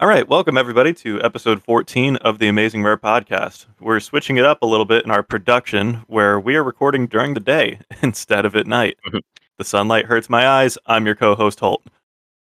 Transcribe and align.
All 0.00 0.06
right, 0.08 0.28
welcome 0.28 0.56
everybody 0.56 0.94
to 0.94 1.20
episode 1.22 1.60
14 1.62 2.16
of 2.16 2.38
the 2.38 2.46
Amazing 2.48 2.84
Rare 2.84 2.96
podcast. 2.96 3.66
We're 3.80 3.98
switching 3.98 4.36
it 4.36 4.44
up 4.44 4.62
a 4.62 4.66
little 4.66 4.84
bit 4.84 5.04
in 5.04 5.10
our 5.10 5.24
production 5.24 6.04
where 6.06 6.38
we 6.38 6.54
are 6.54 6.62
recording 6.62 7.08
during 7.08 7.34
the 7.34 7.40
day 7.40 7.80
instead 8.02 8.44
of 8.46 8.54
at 8.54 8.66
night. 8.66 8.96
Mhm. 9.06 9.22
the 9.58 9.64
sunlight 9.64 10.04
hurts 10.06 10.30
my 10.30 10.46
eyes. 10.46 10.78
I'm 10.86 11.04
your 11.04 11.16
co 11.16 11.34
host, 11.34 11.58
Holt. 11.58 11.82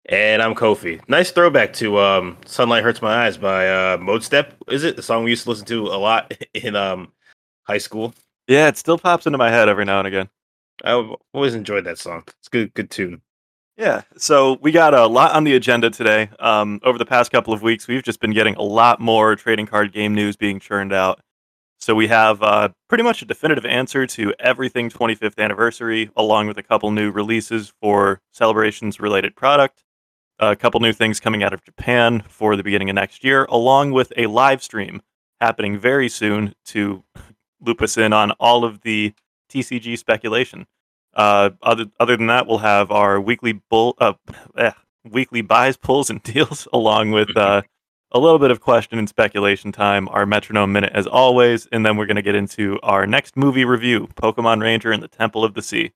And 0.05 0.43
I'm 0.43 0.55
Kofi. 0.55 1.01
Nice 1.09 1.31
throwback 1.31 1.73
to 1.75 1.99
um, 1.99 2.37
"Sunlight 2.45 2.85
Hurts 2.85 3.01
My 3.03 3.25
Eyes" 3.27 3.39
by 3.39 3.69
uh, 3.69 3.97
Modestep. 3.97 4.53
Is 4.69 4.85
it 4.85 4.95
the 4.97 5.03
song 5.03 5.25
we 5.25 5.31
used 5.31 5.45
to 5.45 5.51
listen 5.51 5.67
to 5.67 5.87
a 5.87 5.97
lot 5.99 6.33
in 6.55 6.77
um, 6.77 7.11
high 7.65 7.79
school? 7.79 8.15
Yeah, 8.47 8.69
it 8.69 8.77
still 8.77 8.99
pops 8.99 9.27
into 9.27 9.39
my 9.39 9.51
head 9.51 9.69
every 9.69 9.85
now 9.87 9.99
and 9.99 10.07
again. 10.07 10.29
I 10.85 10.93
always 11.33 11.55
enjoyed 11.55 11.85
that 11.87 11.99
song. 11.99 12.23
It's 12.39 12.49
good, 12.49 12.73
good 12.75 12.91
tune. 12.91 13.23
Yeah, 13.77 14.03
so 14.17 14.57
we 14.63 14.73
got 14.73 14.95
a 14.95 15.07
lot 15.07 15.33
on 15.33 15.45
the 15.45 15.55
agenda 15.55 15.91
today. 15.91 16.31
Um, 16.41 16.81
over 16.83 16.97
the 16.97 17.05
past 17.05 17.31
couple 17.31 17.53
of 17.53 17.61
weeks, 17.63 17.87
we've 17.87 18.03
just 18.03 18.21
been 18.21 18.31
getting 18.31 18.55
a 18.55 18.63
lot 18.63 19.01
more 19.01 19.37
trading 19.37 19.67
card 19.67 19.93
game 19.93 20.15
news 20.15 20.35
being 20.35 20.59
churned 20.59 20.95
out. 20.95 21.21
So 21.79 21.95
we 21.95 22.09
have 22.09 22.43
uh, 22.43 22.71
pretty 22.89 23.05
much 23.05 23.21
a 23.21 23.27
definitive 23.27 23.67
answer 23.67 24.07
to 24.07 24.33
everything 24.39 24.89
25th 24.89 25.39
anniversary, 25.39 26.11
along 26.17 26.47
with 26.47 26.57
a 26.57 26.63
couple 26.63 26.91
new 26.91 27.11
releases 27.11 27.71
for 27.83 28.23
celebrations 28.33 28.99
related 28.99 29.37
product, 29.37 29.85
a 30.39 30.57
couple 30.57 30.81
new 30.81 30.95
things 30.95 31.21
coming 31.21 31.43
out 31.43 31.53
of 31.53 31.63
Japan 31.63 32.23
for 32.29 32.57
the 32.57 32.63
beginning 32.63 32.89
of 32.89 32.95
next 32.95 33.23
year, 33.23 33.45
along 33.51 33.93
with 33.93 34.11
a 34.17 34.27
live 34.27 34.63
stream 34.63 35.03
happening 35.39 35.79
very 35.79 36.09
soon 36.09 36.55
to 36.65 37.05
loop 37.61 37.83
us 37.83 37.99
in 37.99 38.15
on 38.15 38.31
all 38.33 38.65
of 38.65 38.81
the 38.81 39.13
TCG 39.51 39.99
speculation. 39.99 40.67
Uh, 41.17 41.51
other 41.63 41.87
other 41.99 42.17
than 42.17 42.27
that, 42.27 42.47
we'll 42.47 42.59
have 42.59 42.91
our 42.91 43.19
weekly 43.21 43.55
bull 43.55 43.95
uh, 43.99 44.13
eh, 44.59 44.71
weekly 45.11 45.41
buys, 45.41 45.77
pulls, 45.77 46.11
and 46.11 46.23
deals, 46.23 46.69
along 46.73 47.11
with 47.11 47.35
uh, 47.37 47.63
a 48.13 48.19
little 48.19 48.39
bit 48.39 48.51
of 48.51 48.61
question 48.61 48.99
and 48.99 49.09
speculation 49.09 49.73
time. 49.73 50.09
Our 50.11 50.27
metronome 50.27 50.73
minute, 50.73 50.93
as 50.95 51.07
always, 51.07 51.67
and 51.73 51.87
then 51.87 51.97
we're 51.97 52.07
going 52.07 52.17
to 52.17 52.23
get 52.23 52.35
into 52.35 52.79
our 52.83 53.07
next 53.07 53.35
movie 53.35 53.65
review: 53.65 54.09
Pokemon 54.15 54.61
Ranger 54.61 54.93
and 54.93 55.03
the 55.03 55.09
Temple 55.09 55.43
of 55.43 55.55
the 55.55 55.63
Sea. 55.63 55.91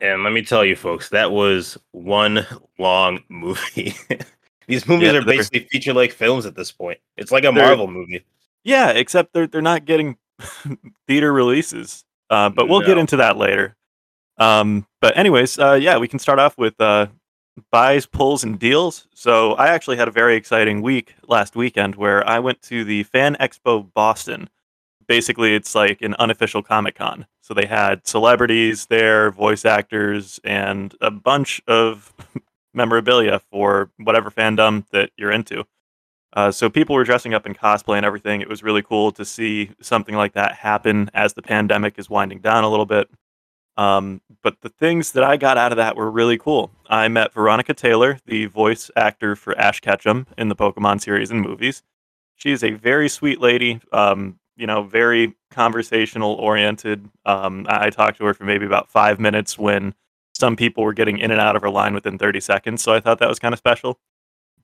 And 0.00 0.24
let 0.24 0.32
me 0.32 0.42
tell 0.42 0.64
you, 0.64 0.74
folks, 0.74 1.10
that 1.10 1.30
was 1.30 1.78
one 1.92 2.46
long 2.78 3.22
movie. 3.28 3.94
These 4.66 4.88
movies 4.88 5.12
Yeah, 5.12 5.18
are 5.18 5.24
basically 5.24 5.68
feature-length 5.70 6.14
films 6.14 6.44
at 6.44 6.56
this 6.56 6.72
point. 6.72 6.98
It's 7.16 7.30
like 7.30 7.44
a 7.44 7.52
Marvel 7.52 7.86
movie. 7.86 8.24
Yeah, 8.64 8.90
except 8.90 9.32
they're 9.32 9.46
they're 9.46 9.62
not 9.62 9.84
getting 9.84 10.16
theater 11.06 11.32
releases. 11.32 12.04
Uh, 12.30 12.48
but 12.48 12.68
we'll 12.68 12.80
get 12.80 12.98
into 12.98 13.16
that 13.18 13.36
later. 13.36 13.76
Um, 14.38 14.86
but 15.00 15.16
anyways, 15.16 15.58
uh, 15.58 15.74
yeah, 15.74 15.98
we 15.98 16.08
can 16.08 16.18
start 16.18 16.38
off 16.38 16.58
with 16.58 16.80
uh, 16.80 17.06
buys, 17.70 18.06
pulls, 18.06 18.44
and 18.44 18.58
deals. 18.58 19.08
So 19.14 19.52
I 19.52 19.68
actually 19.68 19.96
had 19.96 20.08
a 20.08 20.12
very 20.12 20.36
exciting 20.36 20.82
week 20.82 21.14
last 21.26 21.56
weekend 21.56 21.96
where 21.96 22.26
I 22.28 22.38
went 22.38 22.62
to 22.62 22.84
the 22.84 23.04
Fan 23.04 23.36
Expo 23.40 23.92
Boston. 23.94 24.50
Basically, 25.06 25.54
it's 25.54 25.74
like 25.74 26.02
an 26.02 26.14
unofficial 26.18 26.62
Comic 26.62 26.96
Con. 26.96 27.26
So 27.40 27.54
they 27.54 27.66
had 27.66 28.06
celebrities 28.06 28.86
there, 28.86 29.30
voice 29.30 29.64
actors, 29.64 30.40
and 30.42 30.94
a 31.00 31.10
bunch 31.10 31.62
of 31.68 32.12
memorabilia 32.74 33.40
for 33.50 33.90
whatever 33.98 34.30
fandom 34.30 34.84
that 34.90 35.10
you're 35.16 35.30
into. 35.30 35.64
Uh, 36.32 36.50
so 36.50 36.68
people 36.68 36.94
were 36.94 37.04
dressing 37.04 37.32
up 37.32 37.46
in 37.46 37.54
cosplay 37.54 37.96
and 37.96 38.04
everything. 38.04 38.40
It 38.42 38.48
was 38.48 38.62
really 38.62 38.82
cool 38.82 39.12
to 39.12 39.24
see 39.24 39.70
something 39.80 40.14
like 40.14 40.34
that 40.34 40.56
happen 40.56 41.08
as 41.14 41.32
the 41.32 41.40
pandemic 41.40 41.98
is 41.98 42.10
winding 42.10 42.40
down 42.40 42.64
a 42.64 42.68
little 42.68 42.84
bit. 42.84 43.08
Um, 43.76 44.22
but 44.42 44.60
the 44.62 44.68
things 44.68 45.12
that 45.12 45.22
I 45.22 45.36
got 45.36 45.58
out 45.58 45.72
of 45.72 45.76
that 45.76 45.96
were 45.96 46.10
really 46.10 46.38
cool. 46.38 46.70
I 46.88 47.08
met 47.08 47.34
Veronica 47.34 47.74
Taylor, 47.74 48.18
the 48.26 48.46
voice 48.46 48.90
actor 48.96 49.36
for 49.36 49.56
Ash 49.58 49.80
Ketchum 49.80 50.26
in 50.38 50.48
the 50.48 50.56
Pokemon 50.56 51.02
series 51.02 51.30
and 51.30 51.42
movies. 51.42 51.82
She 52.36 52.52
is 52.52 52.64
a 52.64 52.70
very 52.70 53.08
sweet 53.08 53.40
lady, 53.40 53.80
um, 53.92 54.38
you 54.56 54.66
know, 54.66 54.82
very 54.82 55.34
conversational 55.50 56.34
oriented. 56.34 57.08
Um, 57.24 57.66
I 57.68 57.86
I 57.86 57.90
talked 57.90 58.18
to 58.18 58.24
her 58.24 58.34
for 58.34 58.44
maybe 58.44 58.64
about 58.66 58.88
five 58.88 59.18
minutes 59.20 59.58
when 59.58 59.94
some 60.34 60.56
people 60.56 60.84
were 60.84 60.92
getting 60.92 61.18
in 61.18 61.30
and 61.30 61.40
out 61.40 61.56
of 61.56 61.62
her 61.62 61.70
line 61.70 61.94
within 61.94 62.18
30 62.18 62.40
seconds. 62.40 62.82
So 62.82 62.92
I 62.92 63.00
thought 63.00 63.18
that 63.18 63.28
was 63.28 63.38
kind 63.38 63.54
of 63.54 63.58
special 63.58 63.98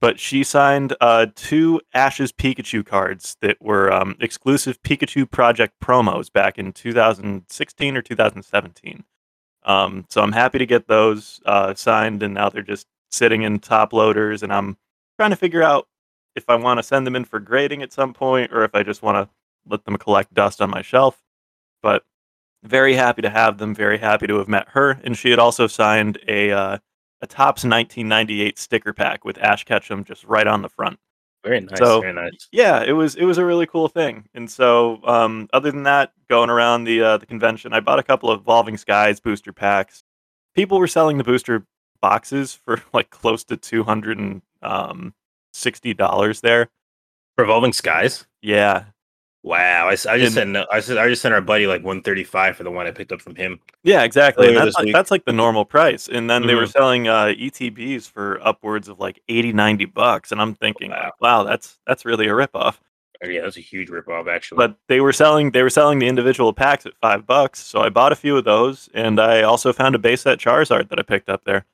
but 0.02 0.18
she 0.18 0.42
signed 0.42 0.96
uh, 1.00 1.26
two 1.36 1.80
Ash's 1.94 2.32
Pikachu 2.32 2.84
cards 2.84 3.36
that 3.40 3.62
were 3.62 3.92
um, 3.92 4.16
exclusive 4.18 4.82
Pikachu 4.82 5.30
Project 5.30 5.74
promos 5.80 6.30
back 6.30 6.58
in 6.58 6.72
2016 6.72 7.96
or 7.96 8.02
2017. 8.02 9.04
Um, 9.62 10.04
so 10.10 10.20
I'm 10.20 10.32
happy 10.32 10.58
to 10.58 10.66
get 10.66 10.88
those 10.88 11.40
uh, 11.46 11.74
signed, 11.74 12.24
and 12.24 12.34
now 12.34 12.48
they're 12.48 12.62
just 12.62 12.88
sitting 13.12 13.42
in 13.42 13.60
top 13.60 13.92
loaders, 13.92 14.42
and 14.42 14.52
I'm 14.52 14.76
trying 15.20 15.30
to 15.30 15.36
figure 15.36 15.62
out 15.62 15.86
if 16.34 16.50
I 16.50 16.56
want 16.56 16.78
to 16.78 16.82
send 16.82 17.06
them 17.06 17.14
in 17.14 17.24
for 17.24 17.38
grading 17.38 17.80
at 17.80 17.92
some 17.92 18.12
point, 18.12 18.52
or 18.52 18.64
if 18.64 18.74
I 18.74 18.82
just 18.82 19.02
want 19.02 19.18
to 19.18 19.32
let 19.70 19.84
them 19.84 19.96
collect 19.98 20.34
dust 20.34 20.60
on 20.60 20.68
my 20.68 20.82
shelf. 20.82 21.22
But 21.80 22.02
very 22.64 22.94
happy 22.94 23.22
to 23.22 23.30
have 23.30 23.58
them. 23.58 23.72
Very 23.72 23.98
happy 23.98 24.26
to 24.26 24.38
have 24.38 24.48
met 24.48 24.70
her, 24.70 25.00
and 25.04 25.16
she 25.16 25.30
had 25.30 25.38
also 25.38 25.68
signed 25.68 26.18
a 26.26 26.50
uh, 26.50 26.78
a 27.22 27.26
Topps 27.26 27.64
1998 27.64 28.58
sticker 28.58 28.92
pack 28.92 29.24
with 29.24 29.38
Ash 29.38 29.64
Ketchum 29.64 30.04
just 30.04 30.24
right 30.24 30.46
on 30.46 30.60
the 30.60 30.68
front. 30.68 30.98
Very 31.44 31.60
nice. 31.60 31.78
So- 31.78 32.00
very 32.00 32.12
nice. 32.12 32.48
Yeah, 32.52 32.82
it 32.82 32.92
was 32.92 33.16
it 33.16 33.24
was 33.24 33.38
a 33.38 33.44
really 33.44 33.66
cool 33.66 33.88
thing. 33.88 34.28
And 34.34 34.50
so, 34.50 35.00
um, 35.04 35.48
other 35.52 35.70
than 35.70 35.84
that, 35.84 36.12
going 36.28 36.50
around 36.50 36.84
the 36.84 37.02
uh, 37.02 37.16
the 37.16 37.26
convention, 37.26 37.72
I 37.72 37.80
bought 37.80 37.98
a 37.98 38.04
couple 38.04 38.30
of 38.30 38.40
Evolving 38.40 38.76
Skies 38.76 39.18
booster 39.20 39.52
packs. 39.52 40.02
People 40.54 40.78
were 40.78 40.86
selling 40.86 41.18
the 41.18 41.24
booster 41.24 41.66
boxes 42.00 42.54
for 42.54 42.82
like 42.92 43.10
close 43.10 43.44
to 43.44 43.56
two 43.56 43.82
hundred 43.82 44.18
and 44.18 44.42
um, 44.62 45.14
sixty 45.52 45.94
dollars 45.94 46.40
there. 46.42 46.68
Evolving 47.38 47.72
Skies. 47.72 48.26
Yeah, 48.40 48.84
Wow. 49.44 49.88
I, 49.88 49.92
I 49.92 49.94
just 49.94 50.36
And- 50.36 50.54
sent 50.54 50.56
I 50.70 50.80
said 50.80 50.98
I 50.98 51.08
just 51.08 51.20
sent 51.22 51.34
our 51.34 51.40
buddy 51.40 51.66
like 51.66 51.82
135 51.82 52.56
for 52.56 52.62
the 52.62 52.70
one 52.70 52.86
I 52.86 52.92
picked 52.92 53.10
up 53.12 53.20
from 53.20 53.34
him. 53.34 53.58
yeah, 53.82 54.02
exactly. 54.04 54.54
That's 54.54 54.76
like, 54.76 54.92
that's 54.92 55.10
like 55.10 55.24
the 55.24 55.32
normal 55.32 55.64
price. 55.64 56.08
And 56.08 56.30
then 56.30 56.46
they 56.46 56.54
were 56.54 56.62
Mhm. 56.66 56.72
selling 56.72 57.08
uh, 57.08 57.26
ETBs 57.36 58.08
for 58.08 58.38
upwards 58.46 58.86
of 58.88 59.00
like 59.00 59.20
80, 59.28 59.52
90 59.52 59.84
bucks. 59.86 60.30
And 60.30 60.40
I'm 60.40 60.54
thinking, 60.54 60.90
Wow. 60.90 61.02
like, 61.04 61.20
wow, 61.20 61.42
that's 61.42 61.78
that's 61.86 62.04
really 62.04 62.26
a 62.28 62.32
ripoff. 62.32 62.76
Oh, 63.24 63.28
yeah, 63.28 63.42
that's 63.42 63.56
a 63.56 63.60
huge 63.60 63.88
ripoff 63.88 64.28
actually. 64.28 64.56
but 64.56 64.76
they 64.88 65.00
were 65.00 65.12
selling 65.12 65.52
they 65.52 65.62
were 65.62 65.70
selling 65.70 65.98
the 66.00 66.08
individual 66.08 66.52
packs 66.52 66.86
at 66.86 66.92
five 67.00 67.24
bucks 67.24 67.60
so 67.60 67.80
i 67.80 67.88
bought 67.88 68.10
a 68.10 68.16
few 68.16 68.36
of 68.36 68.42
those 68.42 68.88
and 68.94 69.20
i 69.20 69.42
also 69.42 69.72
found 69.72 69.94
a 69.94 69.98
base 70.00 70.22
set 70.22 70.40
charizard 70.40 70.88
that 70.88 70.98
i 70.98 71.02
picked 71.02 71.28
up 71.28 71.44
there 71.44 71.64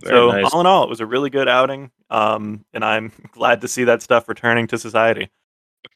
Very 0.00 0.14
so 0.14 0.30
nice. 0.30 0.52
all 0.52 0.60
in 0.60 0.66
all 0.68 0.84
it 0.84 0.88
was 0.88 1.00
a 1.00 1.06
really 1.06 1.28
good 1.28 1.48
outing 1.48 1.90
um, 2.10 2.64
and 2.72 2.84
i'm 2.84 3.10
glad 3.32 3.62
to 3.62 3.66
see 3.68 3.82
that 3.82 4.00
stuff 4.00 4.28
returning 4.28 4.68
to 4.68 4.78
society 4.78 5.28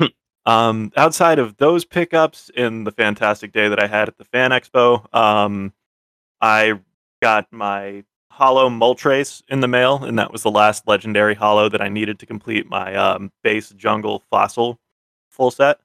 um, 0.46 0.92
outside 0.96 1.38
of 1.38 1.56
those 1.58 1.84
pickups 1.84 2.50
in 2.56 2.84
the 2.84 2.92
fantastic 2.92 3.52
day 3.52 3.68
that 3.68 3.82
i 3.82 3.86
had 3.86 4.08
at 4.08 4.16
the 4.18 4.24
fan 4.24 4.50
expo 4.50 5.12
um, 5.14 5.72
i 6.40 6.72
got 7.22 7.46
my 7.52 8.02
holo 8.30 8.68
moltres 8.68 9.42
in 9.48 9.60
the 9.60 9.68
mail 9.68 10.04
and 10.04 10.18
that 10.18 10.30
was 10.30 10.42
the 10.42 10.50
last 10.50 10.86
legendary 10.86 11.34
holo 11.34 11.68
that 11.68 11.82
i 11.82 11.88
needed 11.88 12.18
to 12.18 12.26
complete 12.26 12.68
my 12.68 12.94
um, 12.94 13.30
base 13.42 13.70
jungle 13.70 14.22
fossil 14.30 14.78
full 15.30 15.50
set 15.50 15.80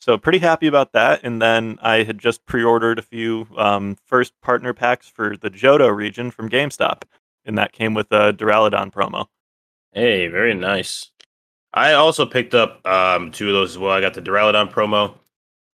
so 0.00 0.16
pretty 0.18 0.38
happy 0.38 0.66
about 0.66 0.92
that. 0.92 1.20
And 1.22 1.40
then 1.40 1.78
I 1.82 2.02
had 2.02 2.18
just 2.18 2.44
pre-ordered 2.46 2.98
a 2.98 3.02
few 3.02 3.48
um, 3.56 3.96
first 4.04 4.40
partner 4.40 4.72
packs 4.72 5.08
for 5.08 5.36
the 5.36 5.50
Johto 5.50 5.94
region 5.94 6.30
from 6.30 6.48
GameStop, 6.48 7.02
and 7.44 7.56
that 7.58 7.72
came 7.72 7.94
with 7.94 8.12
a 8.12 8.32
Duraludon 8.32 8.92
promo. 8.92 9.26
Hey, 9.92 10.28
very 10.28 10.54
nice. 10.54 11.10
I 11.76 11.92
also 11.92 12.24
picked 12.24 12.54
up 12.54 12.84
um, 12.86 13.30
two 13.30 13.48
of 13.48 13.52
those 13.52 13.72
as 13.72 13.78
well. 13.78 13.92
I 13.92 14.00
got 14.00 14.14
the 14.14 14.22
Duraludon 14.22 14.72
promo. 14.72 15.14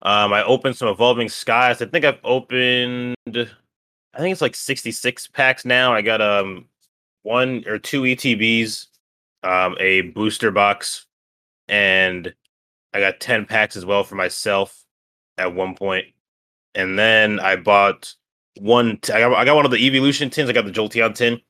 Um, 0.03 0.33
I 0.33 0.43
opened 0.45 0.75
some 0.75 0.89
Evolving 0.89 1.29
Skies. 1.29 1.83
I 1.83 1.85
think 1.85 2.07
I've 2.07 2.19
opened, 2.25 3.15
I 3.29 4.19
think 4.19 4.33
it's 4.33 4.41
like 4.41 4.57
66 4.57 5.27
packs 5.29 5.67
now. 5.67 5.93
I 5.93 6.01
got 6.01 6.23
um 6.23 6.65
one 7.23 7.65
or 7.67 7.79
two 7.79 8.03
ETBs, 8.03 8.87
um, 9.43 9.77
a 9.79 10.01
booster 10.01 10.51
box, 10.51 11.05
and 11.69 12.33
I 12.95 13.01
got 13.01 13.21
10 13.21 13.45
packs 13.45 13.77
as 13.77 13.85
well 13.85 14.03
for 14.03 14.15
myself 14.15 14.83
at 15.37 15.55
one 15.55 15.75
point. 15.75 16.07
And 16.75 16.99
then 16.99 17.41
I 17.41 17.57
bought 17.57 18.15
one, 18.59 18.97
t- 19.03 19.13
I, 19.13 19.21
got, 19.21 19.35
I 19.35 19.45
got 19.45 19.57
one 19.57 19.67
of 19.67 19.71
the 19.71 19.87
Evolution 19.87 20.31
tins. 20.31 20.49
I 20.49 20.55
got 20.55 20.65
the 20.65 20.73
Jolteon 20.73 21.15
tin. 21.15 21.41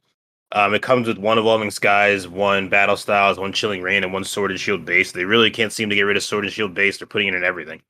Um, 0.52 0.75
it 0.75 0.82
comes 0.82 1.06
with 1.06 1.19
one 1.19 1.38
Evolving 1.38 1.70
Skies, 1.70 2.26
one 2.26 2.69
Battle 2.69 2.97
Styles, 2.97 3.38
one 3.38 3.52
Chilling 3.52 3.82
Reign, 3.82 4.02
and 4.02 4.12
one 4.12 4.25
Sword 4.25 4.50
and 4.50 4.58
Shield 4.58 4.85
base. 4.85 5.12
They 5.12 5.25
really 5.25 5.50
can't 5.50 5.73
seem 5.73 5.88
to 5.91 5.94
get 5.94 6.02
rid 6.02 6.17
of 6.17 6.23
Sword 6.25 6.44
and 6.44 6.52
Shield 6.52 6.75
base. 6.75 6.99
They're 6.99 7.06
putting 7.06 7.29
it 7.29 7.35
in 7.35 7.44
everything. 7.44 7.81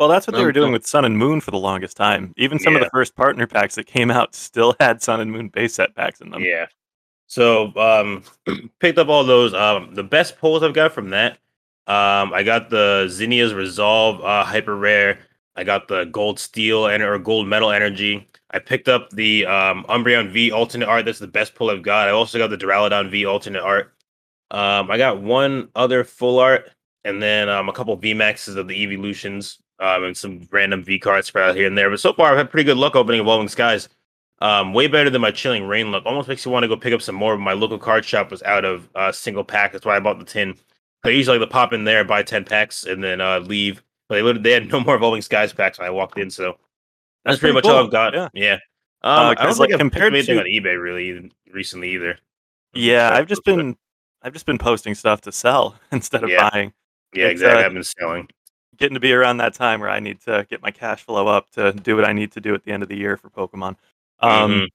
Well, 0.00 0.08
that's 0.08 0.26
what 0.26 0.32
they 0.34 0.40
Um, 0.40 0.46
were 0.46 0.52
doing 0.52 0.72
with 0.72 0.84
Sun 0.84 1.04
and 1.04 1.16
Moon 1.16 1.40
for 1.40 1.52
the 1.52 1.58
longest 1.58 1.96
time. 1.96 2.32
Even 2.36 2.58
some 2.58 2.74
of 2.74 2.82
the 2.82 2.90
first 2.90 3.14
partner 3.14 3.46
packs 3.46 3.76
that 3.76 3.86
came 3.86 4.10
out 4.10 4.34
still 4.34 4.74
had 4.80 5.00
Sun 5.00 5.20
and 5.20 5.30
Moon 5.30 5.48
base 5.48 5.74
set 5.74 5.94
packs 5.94 6.20
in 6.20 6.30
them. 6.30 6.42
Yeah. 6.42 6.66
So 7.28 7.72
um 7.76 8.24
picked 8.80 8.98
up 8.98 9.08
all 9.08 9.22
those. 9.22 9.54
Um 9.54 9.94
the 9.94 10.02
best 10.02 10.38
pulls 10.38 10.64
I've 10.64 10.74
got 10.74 10.90
from 10.92 11.10
that. 11.10 11.38
Um 11.86 12.32
I 12.32 12.42
got 12.42 12.68
the 12.68 13.06
Zinnia's 13.08 13.54
Resolve 13.54 14.20
uh 14.24 14.42
hyper 14.44 14.76
rare. 14.76 15.20
I 15.54 15.62
got 15.62 15.86
the 15.86 16.04
gold 16.06 16.40
steel 16.40 16.86
and 16.88 17.00
or 17.02 17.16
gold 17.20 17.46
metal 17.46 17.70
energy. 17.70 18.26
I 18.52 18.58
picked 18.58 18.88
up 18.88 19.10
the 19.10 19.46
um 19.46 19.84
Umbreon 19.88 20.30
V 20.30 20.52
alternate 20.52 20.88
art. 20.88 21.04
That's 21.04 21.18
the 21.18 21.26
best 21.26 21.54
pull 21.54 21.70
I've 21.70 21.82
got. 21.82 22.08
I 22.08 22.12
also 22.12 22.38
got 22.38 22.50
the 22.50 22.58
Duraludon 22.58 23.10
V 23.10 23.26
alternate 23.26 23.62
art. 23.62 23.94
Um, 24.50 24.90
I 24.90 24.98
got 24.98 25.22
one 25.22 25.68
other 25.74 26.04
full 26.04 26.38
art, 26.38 26.70
and 27.04 27.22
then 27.22 27.48
um, 27.48 27.68
a 27.68 27.72
couple 27.72 27.96
V 27.96 28.12
Maxes 28.12 28.56
of 28.56 28.68
the 28.68 28.82
Evolutions, 28.82 29.58
um, 29.80 30.04
and 30.04 30.16
some 30.16 30.46
random 30.50 30.82
V 30.82 30.98
cards 30.98 31.28
spread 31.28 31.48
out 31.48 31.56
here 31.56 31.66
and 31.66 31.78
there. 31.78 31.88
But 31.88 32.00
so 32.00 32.12
far, 32.12 32.30
I've 32.30 32.36
had 32.36 32.50
pretty 32.50 32.64
good 32.64 32.76
luck 32.76 32.94
opening 32.94 33.20
Evolving 33.20 33.48
Skies. 33.48 33.88
Um, 34.40 34.74
way 34.74 34.88
better 34.88 35.08
than 35.08 35.22
my 35.22 35.30
Chilling 35.30 35.68
Reign 35.68 35.92
luck. 35.92 36.02
Almost 36.04 36.28
makes 36.28 36.44
you 36.44 36.50
want 36.50 36.64
to 36.64 36.68
go 36.68 36.76
pick 36.76 36.92
up 36.92 37.00
some 37.00 37.14
more. 37.14 37.38
My 37.38 37.52
local 37.52 37.78
card 37.78 38.04
shop 38.04 38.30
was 38.30 38.42
out 38.42 38.64
of 38.64 38.88
uh, 38.94 39.12
single 39.12 39.44
pack. 39.44 39.72
That's 39.72 39.86
why 39.86 39.96
I 39.96 40.00
bought 40.00 40.18
the 40.18 40.24
tin. 40.24 40.56
I 41.04 41.10
usually 41.10 41.38
like 41.38 41.48
to 41.48 41.52
pop 41.52 41.72
in 41.72 41.84
there, 41.84 42.04
buy 42.04 42.22
ten 42.22 42.44
packs, 42.44 42.84
and 42.84 43.02
then 43.02 43.20
uh, 43.20 43.38
leave. 43.38 43.82
But 44.08 44.22
they, 44.22 44.32
they 44.32 44.52
had 44.52 44.68
no 44.68 44.80
more 44.80 44.96
Evolving 44.96 45.22
Skies 45.22 45.52
packs 45.52 45.78
when 45.78 45.86
I 45.86 45.90
walked 45.90 46.18
in, 46.18 46.28
so 46.30 46.58
that's, 47.24 47.34
That's 47.34 47.40
pretty 47.40 47.54
much 47.54 47.64
all 47.66 47.84
I've 47.84 47.90
got. 47.90 48.14
yeah. 48.14 48.28
Yeah. 48.34 48.58
Uh, 49.04 49.08
Um, 49.08 49.26
I 49.26 49.34
don't 49.34 49.58
like, 49.58 49.68
think 49.68 49.72
I've 49.74 49.78
compared 49.80 50.14
anything 50.14 50.36
to- 50.36 50.40
on 50.42 50.46
eBay 50.46 50.80
really 50.80 51.30
recently 51.52 51.90
either. 51.94 52.18
Yeah, 52.74 53.10
I've 53.12 53.26
just 53.26 53.44
been 53.44 53.76
I've 54.22 54.32
just 54.32 54.46
been 54.46 54.58
posting 54.58 54.94
stuff 54.94 55.20
to 55.22 55.32
sell 55.32 55.74
instead 55.92 56.22
of 56.24 56.30
Yeah. 56.30 56.48
buying. 56.50 56.72
Yeah, 57.12 57.26
it's, 57.26 57.32
exactly. 57.40 57.62
uh, 57.62 57.66
I've 57.66 57.72
been 57.74 57.84
selling. 57.84 58.28
Getting 58.78 58.94
to 58.94 59.00
be 59.00 59.12
around 59.12 59.36
that 59.38 59.52
time 59.54 59.80
where 59.80 59.90
I 59.90 60.00
need 60.00 60.20
to 60.22 60.46
get 60.48 60.62
my 60.62 60.70
cash 60.70 61.04
flow 61.04 61.26
up 61.26 61.50
to 61.52 61.72
do 61.72 61.94
what 61.96 62.04
I 62.06 62.12
need 62.12 62.32
to 62.32 62.40
do 62.40 62.54
at 62.54 62.64
the 62.64 62.72
end 62.72 62.82
of 62.82 62.88
the 62.88 62.96
year 62.96 63.16
for 63.16 63.28
Pokemon. 63.30 63.76
Um, 64.20 64.50
Mhm. 64.52 64.66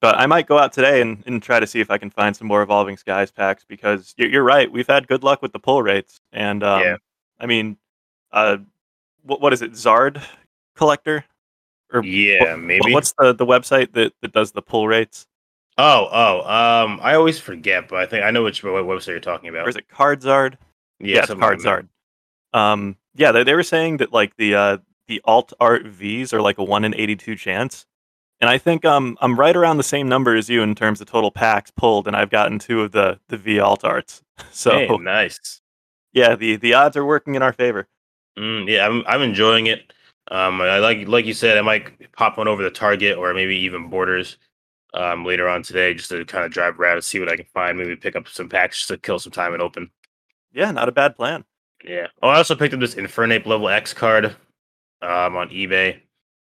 But 0.00 0.18
I 0.18 0.26
might 0.26 0.46
go 0.46 0.58
out 0.58 0.72
today 0.72 1.00
and, 1.02 1.22
and 1.26 1.42
try 1.42 1.60
to 1.60 1.66
see 1.66 1.80
if 1.80 1.90
I 1.90 1.98
can 1.98 2.10
find 2.10 2.34
some 2.36 2.46
more 2.48 2.62
Evolving 2.62 2.96
Skies 2.96 3.30
packs 3.30 3.64
because 3.68 4.14
you're, 4.16 4.28
you're 4.30 4.42
right. 4.42 4.70
We've 4.70 4.86
had 4.86 5.06
good 5.06 5.22
luck 5.22 5.40
with 5.42 5.52
the 5.52 5.58
pull 5.58 5.82
rates, 5.82 6.20
and 6.32 6.62
um, 6.62 6.80
Yeah. 6.82 6.96
I 7.38 7.46
mean, 7.46 7.76
uh, 8.32 8.58
what 9.22 9.40
what 9.40 9.52
is 9.52 9.62
it, 9.62 9.72
Zard 9.72 10.22
Collector? 10.74 11.24
Or 11.92 12.04
Yeah, 12.04 12.52
what- 12.54 12.58
maybe. 12.60 12.92
What's 12.92 13.12
the 13.18 13.32
the 13.32 13.46
website 13.46 13.92
that, 13.92 14.12
that 14.22 14.32
does 14.32 14.52
the 14.52 14.62
pull 14.62 14.86
rates? 14.88 15.26
Oh, 15.78 16.08
oh, 16.12 16.40
um, 16.40 17.00
I 17.02 17.14
always 17.14 17.38
forget, 17.38 17.88
but 17.88 18.00
I 18.00 18.06
think 18.06 18.24
I 18.24 18.30
know 18.30 18.42
which 18.44 18.62
what 18.62 18.72
website 18.84 19.08
you're 19.08 19.20
talking 19.20 19.48
about. 19.48 19.66
Or 19.66 19.70
is 19.70 19.76
it 19.76 19.88
Cardzard? 19.88 20.56
yeah, 20.98 21.20
like. 21.20 21.28
Cardzard. 21.38 21.88
Um, 22.52 22.96
yeah, 23.14 23.32
they, 23.32 23.44
they 23.44 23.54
were 23.54 23.62
saying 23.62 23.98
that 23.98 24.12
like 24.12 24.36
the 24.36 24.54
uh, 24.54 24.78
the 25.08 25.20
alt 25.24 25.52
art 25.60 25.86
Vs 25.86 26.32
are 26.32 26.42
like 26.42 26.58
a 26.58 26.64
one 26.64 26.84
in 26.84 26.94
eighty 26.94 27.16
two 27.16 27.34
chance, 27.34 27.86
and 28.40 28.50
I 28.50 28.58
think 28.58 28.84
um 28.84 29.16
I'm 29.20 29.38
right 29.38 29.56
around 29.56 29.78
the 29.78 29.82
same 29.82 30.08
number 30.08 30.34
as 30.36 30.50
you 30.50 30.62
in 30.62 30.74
terms 30.74 31.00
of 31.00 31.06
total 31.06 31.30
packs 31.30 31.70
pulled, 31.70 32.06
and 32.06 32.14
I've 32.16 32.30
gotten 32.30 32.58
two 32.58 32.82
of 32.82 32.92
the 32.92 33.18
the 33.28 33.36
V 33.38 33.58
alt 33.60 33.84
arts. 33.84 34.22
So 34.52 34.70
Hey, 34.70 34.88
nice. 34.98 35.60
yeah, 36.12 36.34
the 36.34 36.56
the 36.56 36.74
odds 36.74 36.96
are 36.96 37.04
working 37.04 37.34
in 37.36 37.42
our 37.42 37.52
favor. 37.52 37.86
Mm, 38.38 38.68
yeah, 38.68 38.86
I'm 38.86 39.02
I'm 39.06 39.22
enjoying 39.22 39.66
it. 39.66 39.92
Um, 40.30 40.60
I 40.60 40.78
like 40.78 41.08
like 41.08 41.26
you 41.26 41.34
said, 41.34 41.58
I 41.58 41.62
might 41.62 42.12
pop 42.12 42.38
one 42.38 42.48
over 42.48 42.62
the 42.62 42.70
Target 42.70 43.18
or 43.18 43.34
maybe 43.34 43.56
even 43.58 43.90
Borders 43.90 44.36
um 44.94 45.24
later 45.24 45.48
on 45.48 45.62
today 45.62 45.94
just 45.94 46.08
to 46.10 46.24
kind 46.24 46.44
of 46.44 46.50
drive 46.50 46.78
around 46.80 46.94
and 46.96 47.04
see 47.04 47.18
what 47.20 47.28
I 47.28 47.36
can 47.36 47.46
find. 47.46 47.78
Maybe 47.78 47.96
pick 47.96 48.16
up 48.16 48.28
some 48.28 48.48
packs 48.48 48.78
just 48.78 48.88
to 48.88 48.98
kill 48.98 49.18
some 49.18 49.32
time 49.32 49.52
and 49.52 49.62
open. 49.62 49.90
Yeah, 50.52 50.70
not 50.70 50.88
a 50.88 50.92
bad 50.92 51.16
plan. 51.16 51.44
Yeah. 51.84 52.08
Oh, 52.22 52.28
I 52.28 52.36
also 52.36 52.54
picked 52.54 52.74
up 52.74 52.80
this 52.80 52.94
Infernape 52.94 53.46
level 53.46 53.68
X 53.68 53.92
card 53.92 54.36
um 55.02 55.36
on 55.36 55.48
eBay. 55.50 56.00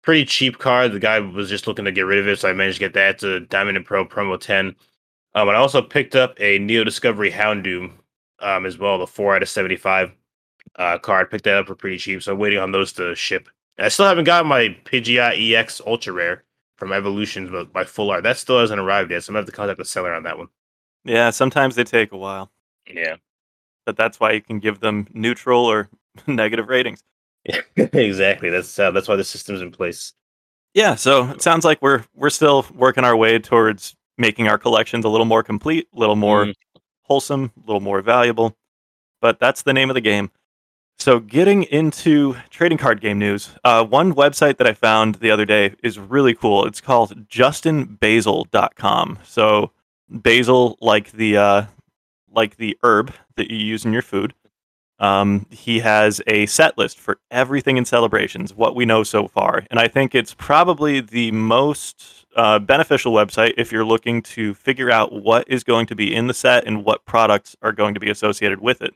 Pretty 0.03 0.25
cheap 0.25 0.59
card. 0.59 0.93
The 0.93 0.99
guy 0.99 1.21
was 1.21 1.49
just 1.49 1.67
looking 1.67 1.85
to 1.85 1.93
get 1.93 2.03
rid 2.03 2.19
of 2.19 2.27
it, 2.29 2.39
so 2.41 2.51
I 2.51 2.53
managed 2.53 2.77
to 2.79 2.81
get 2.81 2.95
that. 2.95 3.15
It's 3.17 3.23
a 3.23 3.41
Diamond 3.41 3.77
and 3.77 3.87
Pro 3.87 4.05
promo 4.05 4.39
10. 4.39 4.75
Um, 5.35 5.49
and 5.49 5.57
I 5.57 5.61
also 5.61 5.81
picked 5.81 6.17
up 6.17 6.35
a 6.41 6.59
Neo 6.59 6.85
Discovery 6.85 7.31
Houndoom 7.31 7.93
um 8.41 8.67
as 8.67 8.77
well, 8.77 8.99
the 8.99 9.07
four 9.07 9.35
out 9.35 9.43
of 9.43 9.49
75 9.49 10.11
uh 10.77 10.99
card. 10.99 11.31
Picked 11.31 11.45
that 11.45 11.57
up 11.57 11.67
for 11.69 11.75
pretty 11.75 11.99
cheap, 11.99 12.23
so 12.23 12.33
I'm 12.33 12.39
waiting 12.39 12.59
on 12.59 12.73
those 12.73 12.93
to 12.95 13.15
ship. 13.15 13.49
I 13.83 13.89
still 13.89 14.07
haven't 14.07 14.25
got 14.25 14.47
my 14.47 14.77
Pidgeot 14.85 15.53
EX 15.55 15.81
Ultra 15.87 16.13
Rare 16.13 16.45
from 16.77 16.93
Evolutions, 16.93 17.51
but 17.51 17.73
my 17.75 17.85
full 17.85 18.11
art. 18.11 18.23
That 18.23 18.39
still 18.39 18.61
hasn't 18.61 18.81
arrived 18.81 19.11
yet, 19.11 19.25
so 19.25 19.31
I'm 19.31 19.35
gonna 19.35 19.41
have 19.43 19.47
to 19.47 19.53
contact 19.53 19.79
the 19.79 19.85
seller 19.85 20.15
on 20.15 20.23
that 20.25 20.39
one. 20.39 20.49
Yeah, 21.05 21.31
sometimes 21.31 21.75
they 21.75 21.85
take 21.85 22.13
a 22.13 22.17
while, 22.17 22.51
Yeah. 22.87 23.17
but 23.87 23.97
that's 23.97 24.21
why 24.21 24.33
you 24.33 24.41
can 24.41 24.59
give 24.61 24.81
them 24.81 25.09
neutral 25.13 25.65
or 25.65 25.89
negative 26.27 26.69
ratings. 26.69 27.03
exactly. 27.77 28.51
That's 28.51 28.79
uh, 28.79 28.91
that's 28.93 29.09
why 29.09 29.17
the 29.17 29.25
system's 29.25 29.63
in 29.63 29.73
place. 29.73 30.13
Yeah, 30.75 30.95
so 30.95 31.29
it 31.31 31.43
sounds 31.43 31.65
like 31.65 31.83
we're 31.83 32.05
we're 32.15 32.31
still 32.31 32.65
working 32.75 33.05
our 33.05 33.17
way 33.17 33.39
towards 33.41 33.95
making 34.17 34.47
our 34.47 34.59
collections 34.59 35.05
a 35.05 35.09
little 35.09 35.25
more 35.27 35.43
complete, 35.43 35.89
a 35.95 35.99
little 35.99 36.15
more 36.17 36.47
Mhm. 36.47 36.55
wholesome, 37.03 37.51
a 37.57 37.67
little 37.67 37.81
more 37.81 38.01
valuable. 38.01 38.57
But 39.21 39.41
that's 39.41 39.63
the 39.63 39.73
name 39.73 39.91
of 39.91 39.95
the 39.95 40.01
game. 40.01 40.31
So, 41.03 41.19
getting 41.19 41.65
into 41.65 42.37
trading 42.49 42.79
card 42.79 43.01
game 43.01 43.19
news, 43.19 43.51
uh, 43.65 43.85
one 43.85 44.15
website 44.15 44.59
that 44.59 44.69
I 44.69 44.73
found 44.73 45.17
the 45.17 45.33
other 45.33 45.45
day 45.45 45.75
is 45.83 45.99
really 45.99 46.33
cool. 46.33 46.65
It's 46.65 46.81
called 46.81 47.29
justinbasil.com. 47.29 49.19
So, 49.25 49.73
basil, 50.09 50.79
like 50.81 51.11
the 51.11 51.37
uh, 51.37 51.65
like 52.31 52.57
the 52.57 52.79
herb 52.85 53.13
that 53.35 53.51
you 53.51 53.57
use 53.57 53.85
in 53.85 53.93
your 53.93 54.03
food. 54.03 54.33
Um, 55.01 55.47
he 55.51 55.81
has 55.81 56.23
a 56.29 56.47
set 56.47 56.79
list 56.79 57.01
for 57.01 57.19
everything 57.33 57.79
in 57.79 57.85
celebrations, 57.85 58.55
what 58.55 58.77
we 58.77 58.85
know 58.85 59.03
so 59.03 59.27
far, 59.27 59.67
and 59.73 59.81
I 59.81 59.89
think 59.89 60.15
it's 60.15 60.35
probably 60.35 61.01
the 61.01 61.33
most 61.33 62.27
uh, 62.37 62.61
beneficial 62.61 63.13
website 63.13 63.55
if 63.57 63.73
you're 63.73 63.85
looking 63.85 64.23
to 64.23 64.55
figure 64.55 64.93
out 64.93 65.13
what 65.13 65.49
is 65.49 65.65
going 65.65 65.87
to 65.87 65.97
be 65.97 66.15
in 66.15 66.29
the 66.29 66.35
set 66.35 66.65
and 66.65 66.85
what 66.85 67.05
products 67.07 67.57
are 67.61 67.73
going 67.73 67.95
to 67.95 68.01
be 68.01 68.09
associated 68.09 68.61
with 68.61 68.81
it. 68.83 68.95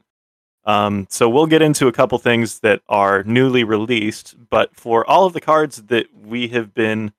Um, 0.66 1.06
so 1.08 1.28
we'll 1.28 1.46
get 1.46 1.62
into 1.62 1.86
a 1.86 1.92
couple 1.92 2.18
things 2.18 2.58
that 2.60 2.82
are 2.88 3.22
newly 3.22 3.62
released, 3.62 4.34
but 4.50 4.74
for 4.74 5.08
all 5.08 5.24
of 5.24 5.32
the 5.32 5.40
cards 5.40 5.82
that 5.84 6.06
we 6.12 6.48
have 6.48 6.74
been 6.74 7.12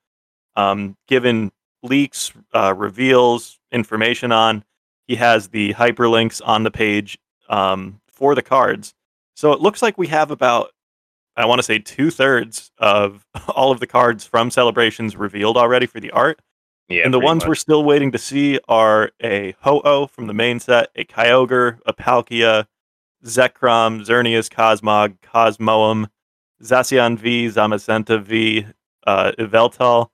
um, 0.58 0.98
given 1.08 1.52
leaks, 1.82 2.34
uh, 2.54 2.74
reveals, 2.76 3.58
information 3.72 4.34
on, 4.34 4.66
he 5.08 5.16
has 5.16 5.48
the 5.48 5.74
hyperlinks 5.74 6.42
on 6.44 6.64
the 6.64 6.72
page 6.72 7.18
um, 7.48 8.02
for 8.08 8.36
the 8.36 8.42
cards. 8.42 8.94
So 9.36 9.54
it 9.54 9.62
looks 9.62 9.82
like 9.82 9.98
we 9.98 10.08
have 10.08 10.30
about, 10.30 10.72
I 11.38 11.46
want 11.46 11.60
to 11.60 11.64
say, 11.64 11.80
two 11.80 12.12
thirds 12.12 12.72
of 12.78 13.26
all 13.48 13.72
of 13.72 13.80
the 13.80 13.88
cards 13.88 14.26
from 14.26 14.52
Celebrations 14.52 15.16
revealed 15.16 15.56
already 15.56 15.86
for 15.86 16.02
the 16.02 16.12
art. 16.12 16.42
Yeah. 16.90 17.04
and 17.04 17.14
the 17.14 17.20
ones 17.20 17.44
much. 17.44 17.50
we're 17.50 17.56
still 17.56 17.84
waiting 17.84 18.14
to 18.14 18.18
see 18.18 18.62
are 18.70 19.12
a 19.22 19.56
Ho-Oh 19.60 20.08
from 20.08 20.28
the 20.28 20.34
main 20.34 20.62
set, 20.62 20.90
a 20.96 21.04
Kyogre, 21.04 21.80
a 21.86 21.94
Palkia, 21.94 22.66
Zekrom, 23.28 24.06
Xerneas, 24.06 24.50
Cosmog, 24.50 25.18
Cosmoem, 25.22 26.08
Zacian 26.64 27.18
V, 27.18 27.48
Zamazenta 27.48 28.22
V, 28.22 28.66
uh, 29.06 29.32
Yveltal, 29.38 30.08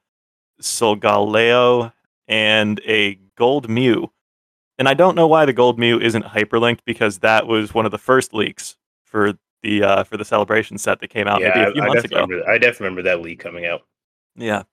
Solgaleo, 0.61 1.93
and 2.27 2.81
a 2.85 3.15
Gold 3.35 3.69
Mew. 3.69 4.11
And 4.77 4.89
I 4.89 4.93
don't 4.93 5.15
know 5.15 5.27
why 5.27 5.45
the 5.45 5.53
Gold 5.53 5.77
Mew 5.77 5.99
isn't 5.99 6.25
hyperlinked 6.25 6.79
because 6.85 7.19
that 7.19 7.47
was 7.47 7.73
one 7.73 7.85
of 7.85 7.91
the 7.91 7.97
first 7.97 8.33
leaks 8.33 8.75
for 9.03 9.33
the 9.61 9.83
uh, 9.83 10.03
for 10.03 10.17
the 10.17 10.25
celebration 10.25 10.77
set 10.77 10.99
that 10.99 11.09
came 11.09 11.27
out 11.27 11.39
yeah, 11.39 11.49
maybe 11.49 11.59
a 11.61 11.69
I, 11.69 11.71
few 11.73 11.81
I 11.81 11.87
months 11.87 12.01
definitely 12.03 12.23
ago. 12.23 12.31
remember, 12.33 12.51
I 12.51 12.57
definitely 12.57 12.83
remember 12.85 13.01
that 13.03 13.21
leak 13.21 13.39
coming 13.39 13.65
out. 13.65 13.81
Yeah. 14.35 14.63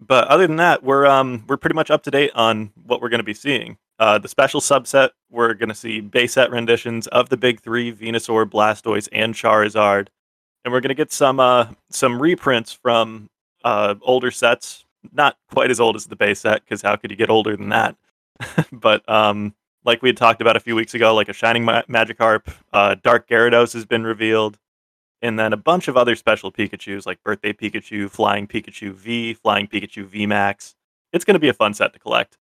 But 0.00 0.28
other 0.28 0.46
than 0.46 0.56
that, 0.56 0.84
we're 0.84 1.06
um 1.06 1.44
we're 1.48 1.56
pretty 1.56 1.74
much 1.74 1.90
up 1.90 2.02
to 2.04 2.10
date 2.10 2.30
on 2.34 2.70
what 2.84 3.00
we're 3.00 3.08
going 3.08 3.20
to 3.20 3.24
be 3.24 3.34
seeing. 3.34 3.78
Uh, 3.98 4.18
the 4.18 4.28
special 4.28 4.60
subset, 4.60 5.10
we're 5.30 5.54
going 5.54 5.68
to 5.68 5.74
see 5.74 6.00
base 6.00 6.34
set 6.34 6.50
renditions 6.50 7.06
of 7.08 7.28
the 7.28 7.36
big 7.36 7.60
three: 7.60 7.92
Venusaur, 7.92 8.44
Blastoise, 8.48 9.08
and 9.12 9.34
Charizard, 9.34 10.08
and 10.64 10.72
we're 10.72 10.80
going 10.80 10.90
to 10.90 10.94
get 10.94 11.12
some 11.12 11.40
uh 11.40 11.68
some 11.90 12.20
reprints 12.20 12.72
from 12.72 13.28
uh 13.64 13.94
older 14.02 14.30
sets. 14.30 14.84
Not 15.12 15.36
quite 15.52 15.70
as 15.70 15.80
old 15.80 15.96
as 15.96 16.06
the 16.06 16.16
base 16.16 16.40
set, 16.40 16.64
because 16.64 16.82
how 16.82 16.96
could 16.96 17.10
you 17.10 17.16
get 17.16 17.30
older 17.30 17.56
than 17.56 17.68
that? 17.68 17.96
but 18.72 19.08
um, 19.08 19.54
like 19.84 20.02
we 20.02 20.08
had 20.08 20.16
talked 20.16 20.40
about 20.40 20.56
a 20.56 20.60
few 20.60 20.74
weeks 20.74 20.94
ago, 20.94 21.14
like 21.14 21.28
a 21.28 21.32
Shining 21.32 21.64
Ma- 21.64 21.82
Magikarp, 21.82 22.52
uh, 22.72 22.96
Dark 23.02 23.28
Gyarados 23.28 23.72
has 23.72 23.86
been 23.86 24.04
revealed 24.04 24.58
and 25.22 25.38
then 25.38 25.52
a 25.52 25.56
bunch 25.56 25.88
of 25.88 25.96
other 25.96 26.14
special 26.14 26.52
Pikachu's 26.52 27.06
like 27.06 27.22
Birthday 27.22 27.52
Pikachu, 27.52 28.10
Flying 28.10 28.46
Pikachu 28.46 28.92
V, 28.92 29.34
Flying 29.34 29.66
Pikachu 29.66 30.04
V 30.06 30.26
Max. 30.26 30.74
It's 31.12 31.24
going 31.24 31.34
to 31.34 31.40
be 31.40 31.48
a 31.48 31.54
fun 31.54 31.74
set 31.74 31.92
to 31.92 31.98
collect. 31.98 32.38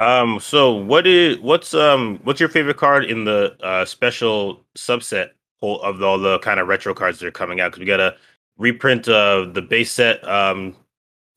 Um. 0.00 0.40
So 0.40 0.74
what 0.74 1.06
is 1.06 1.38
what's 1.40 1.74
um 1.74 2.20
what's 2.24 2.40
your 2.40 2.48
favorite 2.48 2.78
card 2.78 3.04
in 3.04 3.24
the 3.24 3.54
uh 3.62 3.84
special 3.84 4.64
subset 4.76 5.30
of 5.62 6.02
all 6.02 6.18
the 6.18 6.38
kind 6.40 6.58
of 6.58 6.68
retro 6.68 6.94
cards 6.94 7.18
that 7.20 7.26
are 7.26 7.30
coming 7.32 7.60
out? 7.60 7.68
Because 7.72 7.80
we 7.80 7.86
got 7.86 8.00
a 8.00 8.16
reprint 8.58 9.08
of 9.08 9.54
the 9.54 9.62
base 9.62 9.92
set 9.92 10.26
um 10.26 10.74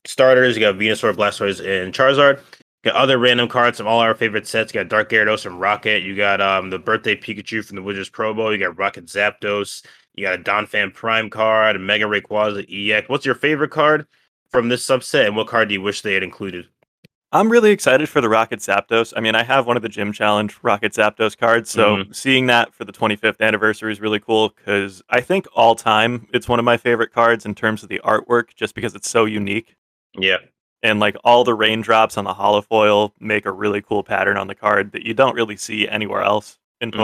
starters. 0.06 0.56
You 0.56 0.62
got 0.62 0.76
Venusaur, 0.76 1.14
Blastoise, 1.14 1.60
and 1.60 1.94
Charizard. 1.94 2.40
Got 2.84 2.96
other 2.96 3.18
random 3.18 3.48
cards 3.48 3.78
from 3.78 3.86
all 3.86 4.00
our 4.00 4.14
favorite 4.14 4.46
sets. 4.46 4.74
You 4.74 4.80
got 4.80 4.88
Dark 4.88 5.10
Gyarados 5.10 5.42
from 5.42 5.58
Rocket. 5.58 6.02
You 6.02 6.16
got 6.16 6.40
um 6.40 6.70
the 6.70 6.78
Birthday 6.78 7.16
Pikachu 7.16 7.64
from 7.64 7.76
the 7.76 7.82
Wizards 7.82 8.10
Promo. 8.10 8.52
You 8.52 8.58
got 8.58 8.78
Rocket 8.78 9.06
Zapdos. 9.06 9.84
You 10.14 10.24
got 10.24 10.40
a 10.40 10.42
Donphan 10.42 10.94
Prime 10.94 11.30
card, 11.30 11.76
a 11.76 11.78
Mega 11.78 12.06
Rayquaza 12.06 12.66
EX. 12.70 13.08
What's 13.10 13.26
your 13.26 13.36
favorite 13.36 13.72
card 13.72 14.06
from 14.50 14.68
this 14.68 14.86
subset, 14.86 15.26
and 15.26 15.36
what 15.36 15.48
card 15.48 15.68
do 15.68 15.74
you 15.74 15.82
wish 15.82 16.02
they 16.02 16.14
had 16.14 16.22
included? 16.22 16.66
I'm 17.34 17.50
really 17.50 17.70
excited 17.72 18.08
for 18.08 18.20
the 18.20 18.28
Rocket 18.28 18.60
Zapdos. 18.60 19.12
I 19.16 19.20
mean, 19.20 19.34
I 19.34 19.42
have 19.42 19.66
one 19.66 19.76
of 19.76 19.82
the 19.82 19.88
Gym 19.88 20.12
Challenge 20.12 20.56
Rocket 20.62 20.92
Zapdos 20.92 21.36
cards, 21.36 21.68
so 21.68 22.04
seeing 22.12 22.46
that 22.46 22.72
for 22.72 22.84
the 22.84 22.92
25th 22.92 23.40
anniversary 23.40 23.90
is 23.92 24.00
really 24.00 24.20
cool 24.20 24.50
because 24.50 25.02
I 25.10 25.20
think 25.20 25.46
all 25.54 25.74
time 25.74 26.28
it's 26.32 26.48
one 26.48 26.60
of 26.60 26.64
my 26.64 26.76
favorite 26.76 27.12
cards 27.12 27.44
in 27.44 27.54
terms 27.56 27.82
of 27.82 27.88
the 27.88 28.00
artwork, 28.04 28.54
just 28.54 28.74
because 28.76 28.94
it's 28.94 29.10
so 29.10 29.24
unique. 29.24 29.74
Yeah. 30.16 30.36
And 30.84 31.00
like 31.00 31.16
all 31.24 31.42
the 31.42 31.54
raindrops 31.54 32.16
on 32.16 32.24
the 32.24 32.34
holofoil 32.34 33.10
make 33.18 33.46
a 33.46 33.52
really 33.52 33.82
cool 33.82 34.04
pattern 34.04 34.36
on 34.36 34.46
the 34.46 34.54
card 34.54 34.92
that 34.92 35.02
you 35.04 35.12
don't 35.12 35.34
really 35.34 35.56
see 35.56 35.88
anywhere 35.88 36.22
else. 36.22 36.58
in 36.80 36.90
Mhm. 36.90 36.98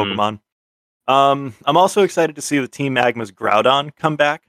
Pokemon. 1.08 1.12
Um, 1.12 1.54
I'm 1.64 1.76
also 1.76 2.02
excited 2.02 2.36
to 2.36 2.42
see 2.42 2.58
the 2.58 2.68
Team 2.68 2.94
Magma's 2.94 3.32
Groudon 3.32 3.94
come 3.96 4.16
back. 4.16 4.42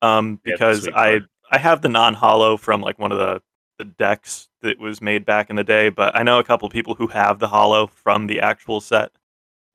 Um, 0.00 0.40
because 0.42 0.82
sweet 0.84 0.94
I. 0.94 1.20
I 1.50 1.58
have 1.58 1.82
the 1.82 1.88
non-holo 1.90 2.56
from 2.56 2.80
like 2.80 2.98
one 2.98 3.12
of 3.12 3.18
the 3.18 3.42
the 3.78 3.84
decks 3.84 4.48
that 4.62 4.78
was 4.78 5.02
made 5.02 5.24
back 5.24 5.50
in 5.50 5.56
the 5.56 5.64
day, 5.64 5.88
but 5.88 6.16
I 6.16 6.22
know 6.22 6.38
a 6.38 6.44
couple 6.44 6.68
people 6.68 6.94
who 6.94 7.08
have 7.08 7.38
the 7.38 7.48
holo 7.48 7.86
from 7.86 8.26
the 8.26 8.40
actual 8.40 8.80
set. 8.80 9.12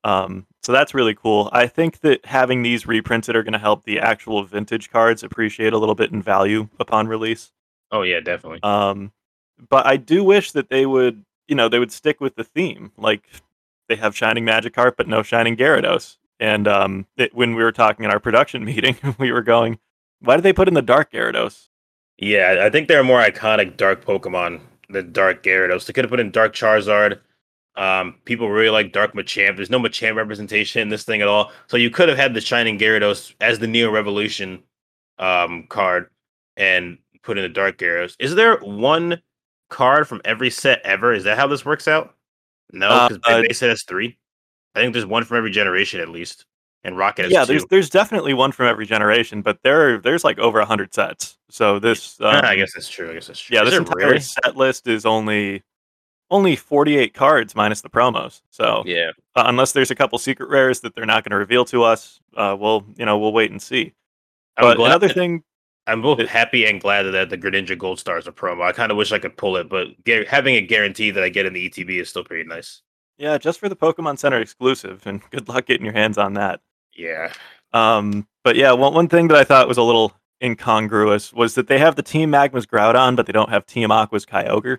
Um, 0.04 0.48
so 0.64 0.72
that's 0.72 0.94
really 0.94 1.14
cool. 1.14 1.50
I 1.52 1.68
think 1.68 2.00
that 2.00 2.26
having 2.26 2.64
these 2.64 2.88
reprinted 2.88 3.36
are 3.36 3.44
going 3.44 3.54
to 3.54 3.60
help 3.60 3.84
the 3.84 4.00
actual 4.00 4.44
vintage 4.44 4.90
cards 4.90 5.24
appreciate 5.24 5.74
a 5.74 5.78
little 5.78 5.96
bit 5.96 6.12
in 6.12 6.22
value 6.22 6.70
upon 6.80 7.08
release. 7.08 7.52
Oh 7.92 8.02
yeah, 8.02 8.20
definitely. 8.20 8.60
Um, 8.64 9.12
but 9.70 9.86
I 9.86 9.98
do 9.98 10.24
wish 10.24 10.52
that 10.52 10.70
they 10.70 10.86
would, 10.86 11.24
you 11.48 11.56
know, 11.56 11.70
they 11.70 11.80
would 11.80 11.92
stick 11.92 12.22
with 12.22 12.36
the 12.36 12.44
theme. 12.44 12.92
Like 12.98 13.28
they 13.90 13.96
have 13.96 14.16
Shining 14.16 14.46
Magikarp, 14.46 14.96
but 14.98 15.08
no 15.08 15.24
Shining 15.24 15.56
Gyarados. 15.56 16.18
And 16.40 16.68
um, 16.68 17.08
it, 17.18 17.34
when 17.34 17.56
we 17.56 17.64
were 17.64 17.72
talking 17.72 18.06
in 18.06 18.12
our 18.12 18.20
production 18.20 18.64
meeting, 18.66 18.98
we 19.18 19.32
were 19.32 19.42
going, 19.42 19.80
"Why 20.20 20.36
did 20.36 20.44
they 20.44 20.54
put 20.54 20.68
in 20.68 20.74
the 20.74 20.82
Dark 20.82 21.12
Gyarados?" 21.12 21.70
Yeah, 22.18 22.58
I 22.62 22.70
think 22.70 22.88
they're 22.88 23.02
a 23.02 23.04
more 23.04 23.22
iconic 23.22 23.78
dark 23.78 24.04
Pokemon 24.04 24.62
than 24.90 25.12
Dark 25.12 25.44
Gyarados. 25.44 25.86
They 25.86 25.94
could 25.94 26.06
have 26.06 26.10
put 26.10 26.20
in 26.20 26.32
Dark 26.32 26.54
Charizard. 26.54 27.20
Um, 27.76 28.16
people 28.26 28.50
really 28.50 28.72
like 28.72 28.92
Dark 28.92 29.14
Machamp. 29.14 29.56
There's 29.56 29.70
no 29.70 29.80
Machamp 29.80 30.16
representation 30.16 30.82
in 30.82 30.90
this 30.90 31.04
thing 31.04 31.22
at 31.22 31.28
all. 31.28 31.52
So 31.68 31.78
you 31.78 31.92
could 31.92 32.10
have 32.10 32.18
had 32.18 32.34
the 32.34 32.42
Shining 32.42 32.80
Gyarados 32.80 33.36
as 33.40 33.60
the 33.60 33.68
Neo 33.68 33.92
Revelation 33.92 34.64
um, 35.20 35.68
card 35.70 36.10
and 36.56 36.98
put 37.22 37.38
in 37.38 37.44
the 37.44 37.50
Dark 37.50 37.78
Gyarados. 37.78 38.16
Is 38.20 38.34
there 38.34 38.58
one 38.58 39.22
card 39.70 40.08
from 40.08 40.22
every 40.26 40.50
set 40.50 40.82
ever? 40.84 41.14
Is 41.14 41.26
that 41.26 41.38
how 41.38 41.46
this 41.46 41.66
works 41.66 41.88
out? 41.88 42.16
No, 42.74 43.08
because 43.08 43.22
uh, 43.26 43.42
base 43.42 43.60
set 43.60 43.70
has 43.70 43.84
three. 43.84 44.18
I 44.74 44.80
think 44.80 44.94
there's 44.94 45.06
one 45.06 45.24
from 45.24 45.38
every 45.38 45.52
generation 45.52 46.00
at 46.00 46.10
least, 46.10 46.46
and 46.84 46.98
Rocket 46.98 47.30
yeah, 47.32 47.42
two. 47.46 47.54
there's 47.54 47.66
there's 47.66 47.90
definitely 47.90 48.34
one 48.34 48.52
from 48.52 48.68
every 48.68 48.86
generation, 48.86 49.42
but 49.42 49.60
there 49.64 49.98
there's 50.00 50.24
like 50.24 50.40
over 50.40 50.64
hundred 50.64 50.94
sets. 50.94 51.38
So 51.50 51.80
this, 51.80 52.20
um, 52.22 52.42
I 52.44 52.56
guess 52.56 52.74
that's 52.74 52.90
true. 52.90 53.10
I 53.12 53.14
guess 53.16 53.28
that's 53.28 53.40
true. 53.40 53.56
yeah, 53.58 53.64
Is 53.64 53.70
this 53.72 53.80
entire 53.80 54.08
really? 54.08 54.20
set 54.20 54.56
list 54.56 54.88
is 54.88 55.06
only 55.06 55.64
only 56.30 56.58
48 56.58 57.14
cards 57.14 57.56
minus 57.56 57.80
the 57.82 57.90
promos. 57.90 58.42
So 58.50 58.84
Yeah. 58.86 59.12
uh, 59.36 59.44
unless 59.48 59.72
there's 59.72 59.92
a 59.92 59.96
couple 59.96 60.20
secret 60.20 60.50
rares 60.50 60.82
that 60.82 60.94
they're 60.94 61.06
not 61.06 61.24
going 61.24 61.32
to 61.32 61.38
reveal 61.38 61.64
to 61.66 61.84
us, 61.84 62.20
uh, 62.36 62.56
we'll 62.60 62.86
you 62.98 63.06
know 63.06 63.18
we'll 63.18 63.32
wait 63.34 63.52
and 63.52 63.62
see. 63.62 63.94
I'm 64.58 64.64
But 64.66 64.80
another 64.80 65.08
that- 65.08 65.14
thing, 65.14 65.44
I'm 65.88 66.02
both 66.02 66.20
It- 66.20 66.28
happy 66.28 66.66
and 66.66 66.82
glad 66.82 67.04
that 67.04 67.30
the 67.30 67.38
Greninja 67.38 67.78
Gold 67.78 67.98
Star 68.00 68.18
is 68.18 68.28
a 68.28 68.32
promo. 68.34 68.64
I 68.64 68.74
kind 68.74 68.92
of 68.92 68.98
wish 68.98 69.14
I 69.14 69.20
could 69.20 69.38
pull 69.38 69.56
it, 69.56 69.70
but 69.70 69.88
having 70.28 70.56
it 70.56 70.64
guaranteed 70.64 71.16
that 71.16 71.24
I 71.24 71.30
get 71.30 71.46
in 71.46 71.54
the 71.54 71.70
ETB 71.70 72.02
is 72.02 72.10
still 72.10 72.26
pretty 72.26 72.44
nice. 72.48 72.82
Yeah, 73.18 73.38
just 73.38 73.60
for 73.60 73.70
the 73.70 73.76
Pokemon 73.76 74.20
Center 74.20 74.38
exclusive, 74.40 75.06
and 75.06 75.22
good 75.32 75.48
luck 75.50 75.66
getting 75.66 75.86
your 75.86 75.94
hands 75.94 76.18
on 76.18 76.34
that. 76.34 76.62
Yeah. 76.96 77.32
Um, 77.74 78.28
but 78.44 78.56
yeah, 78.56 78.72
one 78.72 78.94
one 78.94 79.08
thing 79.08 79.28
that 79.30 79.38
I 79.38 79.44
thought 79.44 79.68
was 79.68 79.78
a 79.78 79.84
little 79.84 80.14
incongruous 80.44 81.34
was 81.34 81.56
that 81.56 81.68
they 81.68 81.80
have 81.80 81.96
the 81.96 82.04
Team 82.04 82.32
Magma's 82.32 82.66
Groudon, 82.66 83.16
but 83.16 83.26
they 83.26 83.34
don't 83.34 83.50
have 83.50 83.66
Team 83.66 83.90
Aqua's 83.92 84.26
Kyogre. 84.26 84.78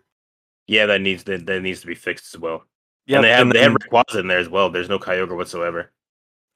Yeah, 0.66 0.86
that 0.86 1.00
needs 1.00 1.24
that, 1.24 1.46
that 1.46 1.62
needs 1.62 1.80
to 1.80 1.86
be 1.86 1.94
fixed 1.94 2.34
as 2.34 2.40
well. 2.40 2.64
Yeah, 3.06 3.16
and 3.16 3.24
they 3.24 3.30
have 3.30 3.52
they 3.52 3.60
have 3.62 3.72
then- 3.72 3.76
Rayquaza 3.90 4.20
in 4.20 4.26
there 4.28 4.38
as 4.38 4.48
well. 4.48 4.68
There's 4.70 4.88
no 4.88 4.98
Kyogre 4.98 5.36
whatsoever. 5.36 5.90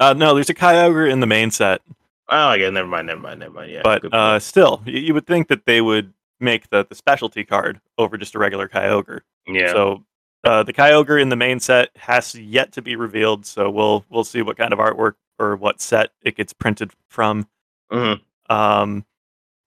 uh, 0.01 0.13
no, 0.15 0.35
there's 0.35 0.51
a 0.51 0.55
Kyogre 0.55 1.11
in 1.11 1.21
the 1.21 1.27
main 1.27 1.51
set, 1.51 1.81
Oh, 2.29 2.53
yeah, 2.55 2.71
never 2.71 2.89
mind, 2.89 3.07
never 3.09 3.21
mind, 3.21 3.41
never 3.41 3.53
mind. 3.53 3.71
Yeah, 3.71 3.83
but 3.85 4.13
uh, 4.13 4.39
still, 4.39 4.83
y- 4.87 4.93
you 4.93 5.13
would 5.15 5.27
think 5.27 5.49
that 5.49 5.67
they 5.67 5.81
would 5.83 6.13
make 6.41 6.69
the, 6.71 6.87
the 6.89 6.95
specialty 6.95 7.45
card 7.45 7.79
over 7.99 8.17
just 8.17 8.35
a 8.35 8.39
regular 8.39 8.69
Kyogre. 8.69 9.21
yeah, 9.47 9.71
So 9.73 10.03
uh, 10.45 10.63
the 10.63 10.73
Kyogre 10.73 11.21
in 11.21 11.29
the 11.29 11.37
main 11.37 11.61
set 11.61 11.91
has 11.97 12.35
yet 12.35 12.73
to 12.73 12.83
be 12.83 12.97
revealed. 12.97 13.47
So 13.47 13.71
we'll 13.71 14.05
we'll 14.11 14.25
see 14.25 14.43
what 14.43 14.57
kind 14.57 14.73
of 14.73 14.79
artwork 14.79 15.15
or 15.39 15.57
what 15.57 15.81
set 15.81 16.11
it 16.23 16.37
gets 16.37 16.53
printed 16.53 16.93
from. 17.09 17.49
Mhm. 17.93 18.21
Um, 18.49 19.05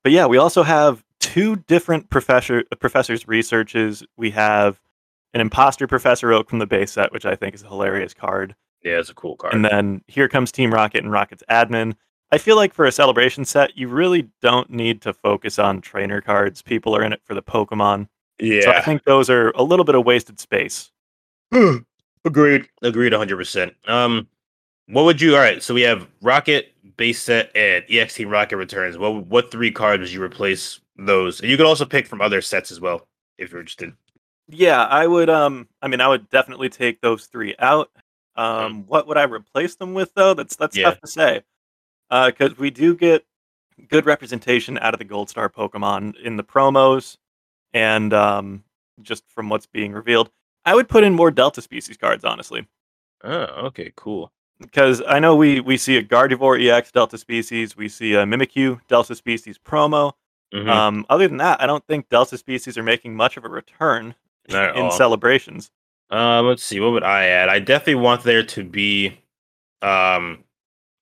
but 0.03 0.11
yeah, 0.11 0.25
we 0.25 0.37
also 0.37 0.63
have 0.63 1.03
two 1.19 1.55
different 1.55 2.09
professor 2.09 2.63
professors' 2.79 3.27
researches. 3.27 4.03
We 4.17 4.31
have 4.31 4.79
an 5.33 5.41
imposter 5.41 5.87
Professor 5.87 6.31
Oak 6.31 6.49
from 6.49 6.59
the 6.59 6.65
base 6.67 6.91
set, 6.93 7.11
which 7.11 7.25
I 7.25 7.35
think 7.35 7.55
is 7.55 7.63
a 7.63 7.67
hilarious 7.67 8.13
card. 8.13 8.55
yeah, 8.83 8.99
it's 8.99 9.09
a 9.09 9.13
cool 9.15 9.35
card. 9.35 9.53
And 9.53 9.65
then 9.65 10.01
here 10.07 10.29
comes 10.29 10.51
Team 10.51 10.73
Rocket 10.73 11.03
and 11.03 11.11
Rocket's 11.11 11.43
admin. 11.49 11.95
I 12.31 12.37
feel 12.37 12.55
like 12.55 12.73
for 12.73 12.85
a 12.85 12.91
celebration 12.91 13.43
set, 13.43 13.75
you 13.77 13.87
really 13.87 14.29
don't 14.41 14.69
need 14.69 15.01
to 15.01 15.13
focus 15.13 15.57
on 15.59 15.81
trainer 15.81 16.21
cards. 16.21 16.61
People 16.61 16.95
are 16.95 17.03
in 17.03 17.11
it 17.13 17.21
for 17.23 17.33
the 17.33 17.41
Pokemon. 17.43 18.07
Yeah, 18.39 18.61
So 18.61 18.71
I 18.71 18.81
think 18.81 19.03
those 19.03 19.29
are 19.29 19.51
a 19.51 19.63
little 19.63 19.85
bit 19.85 19.95
of 19.95 20.05
wasted 20.05 20.39
space. 20.39 20.91
agreed, 22.25 22.67
agreed, 22.81 23.13
hundred 23.13 23.37
percent. 23.37 23.73
Um, 23.87 24.27
what 24.87 25.03
would 25.05 25.21
you? 25.21 25.35
All 25.35 25.41
right, 25.41 25.61
so 25.63 25.73
we 25.73 25.81
have 25.81 26.07
Rocket 26.21 26.73
base 26.97 27.21
set 27.21 27.51
and 27.55 27.83
EX 27.89 28.13
Team 28.15 28.29
Rocket 28.29 28.57
returns. 28.57 28.97
What 28.97 29.25
what 29.27 29.51
three 29.51 29.71
cards 29.71 30.01
would 30.01 30.11
you 30.11 30.21
replace 30.21 30.79
those? 30.97 31.39
And 31.41 31.49
you 31.49 31.57
could 31.57 31.65
also 31.65 31.85
pick 31.85 32.07
from 32.07 32.21
other 32.21 32.41
sets 32.41 32.71
as 32.71 32.79
well 32.79 33.07
if 33.37 33.51
you're 33.51 33.59
interested. 33.61 33.93
Yeah, 34.47 34.83
I 34.85 35.07
would. 35.07 35.29
Um, 35.29 35.67
I 35.81 35.87
mean, 35.87 36.01
I 36.01 36.07
would 36.07 36.29
definitely 36.29 36.69
take 36.69 37.01
those 37.01 37.25
three 37.25 37.55
out. 37.59 37.89
Um, 38.35 38.83
what 38.85 39.07
would 39.07 39.17
I 39.17 39.23
replace 39.23 39.75
them 39.75 39.93
with 39.93 40.13
though? 40.13 40.33
That's 40.33 40.55
that's 40.55 40.75
Yeah. 40.77 40.85
tough 40.91 41.01
to 41.01 41.07
say. 41.07 41.41
Uh 42.11 42.27
Because 42.27 42.57
we 42.57 42.69
do 42.69 42.95
get 42.95 43.25
good 43.89 44.05
representation 44.05 44.77
out 44.77 44.93
of 44.93 44.99
the 44.99 45.05
Gold 45.05 45.29
Star 45.29 45.49
Pokemon 45.49 46.15
in 46.21 46.35
the 46.37 46.43
promos, 46.43 47.17
and 47.75 48.11
um, 48.13 48.63
just 49.03 49.23
from 49.29 49.49
what's 49.49 49.67
being 49.67 49.91
revealed. 49.91 50.31
I 50.65 50.73
would 50.73 50.89
put 50.89 51.03
in 51.03 51.13
more 51.13 51.29
Delta 51.29 51.61
species 51.61 51.97
cards, 51.97 52.25
honestly, 52.25 52.65
Oh, 53.23 53.67
okay, 53.67 53.91
cool. 53.95 54.31
because 54.59 55.03
I 55.07 55.19
know 55.19 55.35
we 55.35 55.59
we 55.59 55.77
see 55.77 55.97
a 55.97 56.03
Gardevoir 56.03 56.59
EX 56.59 56.91
Delta 56.91 57.17
species, 57.19 57.77
we 57.77 57.87
see 57.89 58.13
a 58.15 58.23
Mimikyu 58.25 58.79
Delta 58.87 59.13
species 59.13 59.59
promo. 59.59 60.13
Mhm. 60.53 60.69
Um, 60.69 61.05
other 61.09 61.27
than 61.27 61.37
that, 61.37 61.61
I 61.61 61.65
don't 61.67 61.85
think 61.85 62.09
Delta 62.09 62.37
species 62.37 62.77
are 62.77 62.83
making 62.83 63.15
much 63.15 63.35
of 63.37 63.43
a 63.45 63.49
return 63.49 64.15
Not 64.49 64.75
in 64.77 64.89
celebrations. 64.91 65.69
Um, 66.11 66.45
let's 66.47 66.63
see. 66.63 66.79
What 66.79 66.91
would 66.93 67.03
I 67.03 67.25
add? 67.25 67.49
I 67.49 67.59
definitely 67.59 67.95
want 67.95 68.23
there 68.23 68.43
to 68.43 68.63
be. 68.63 69.19
Um, 69.81 70.44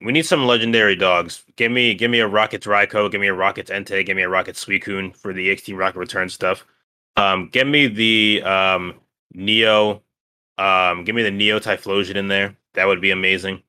we 0.03 0.11
need 0.13 0.25
some 0.25 0.45
legendary 0.47 0.95
dogs. 0.95 1.43
Give 1.57 1.71
me, 1.71 1.93
give 1.95 2.11
me 2.11 2.19
a 2.21 2.27
Rockets 2.27 2.67
Raikou. 2.67 3.11
Give 3.11 3.21
me 3.21 3.27
a 3.27 3.33
Rockets 3.33 3.71
Entei. 3.71 4.05
Give 4.05 4.17
me 4.17 4.23
a 4.23 4.29
Rocket 4.29 4.55
Suicune 4.55 5.15
for 5.15 5.33
the 5.33 5.55
Team 5.57 5.77
Rocket 5.77 5.99
Return 5.99 6.29
stuff. 6.29 6.65
Um, 7.17 7.49
give 7.51 7.67
me 7.67 7.87
the 7.87 8.43
um 8.43 8.95
Neo. 9.33 10.03
Um, 10.57 11.03
give 11.05 11.15
me 11.15 11.23
the 11.23 11.31
Neo 11.31 11.59
Typhlosion 11.59 12.15
in 12.15 12.27
there. 12.29 12.55
That 12.75 12.85
would 12.87 13.01
be 13.01 13.11
amazing. 13.11 13.63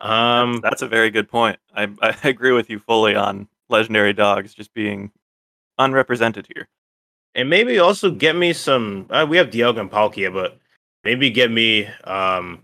Um, 0.00 0.60
That's 0.62 0.82
a 0.82 0.88
very 0.88 1.10
good 1.10 1.28
point. 1.28 1.58
I, 1.74 1.88
I 2.02 2.16
agree 2.28 2.52
with 2.52 2.70
you 2.70 2.78
fully 2.80 3.14
on 3.16 3.48
legendary 3.70 4.12
dogs 4.14 4.54
just 4.54 4.74
being 4.74 5.12
unrepresented 5.78 6.48
here. 6.54 6.68
and 7.34 7.50
maybe 7.50 7.78
also 7.78 8.10
get 8.10 8.36
me 8.36 8.52
some. 8.52 9.06
Uh, 9.10 9.26
we 9.28 9.36
have 9.38 9.50
Dialga 9.50 9.80
and 9.80 9.90
Palkia, 9.90 10.32
but 10.32 10.58
maybe 11.04 11.30
get 11.30 11.50
me 11.50 11.86
um 12.04 12.62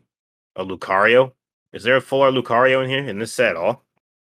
a 0.57 0.65
Lucario. 0.65 1.33
Is 1.75 1.83
there 1.83 1.97
a 1.97 2.01
full 2.01 2.21
Lucario 2.21 2.85
in 2.85 2.89
here 2.89 3.05
in 3.05 3.19
this 3.19 3.33
set 3.33 3.51
at 3.51 3.57
all? 3.57 3.83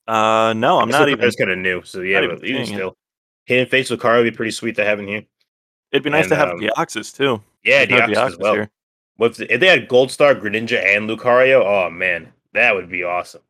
Uh, 0.08 0.54
no, 0.56 0.80
I'm 0.80 0.88
not 0.88 1.08
even. 1.08 1.24
It's 1.24 1.36
kind 1.36 1.50
of 1.50 1.58
new, 1.58 1.82
so 1.82 2.00
yeah, 2.00 2.20
but 2.20 2.42
even 2.44 2.64
seeing 2.64 2.78
it. 2.78 2.80
still, 2.80 2.96
Hidden 3.44 3.66
Face 3.66 3.90
Lucario 3.90 4.22
would 4.22 4.32
be 4.32 4.36
pretty 4.36 4.52
sweet 4.52 4.76
to 4.76 4.84
have 4.84 4.98
in 4.98 5.06
here. 5.06 5.22
It'd 5.92 6.02
be 6.02 6.10
nice 6.10 6.24
and, 6.24 6.30
to 6.30 6.36
have 6.36 6.48
um, 6.50 6.58
Deoxys 6.58 7.14
too. 7.14 7.42
Yeah, 7.62 7.84
no 7.84 7.98
Deoxys 7.98 8.26
as 8.26 8.38
well. 8.38 8.54
here. 8.54 8.70
What's 9.16 9.38
if 9.40 9.60
they 9.60 9.66
had 9.66 9.88
Gold 9.88 10.10
Star, 10.10 10.34
Greninja, 10.34 10.82
and 10.96 11.08
Lucario? 11.08 11.62
Oh 11.64 11.90
man, 11.90 12.32
that 12.54 12.74
would 12.74 12.88
be 12.88 13.02
awesome. 13.02 13.42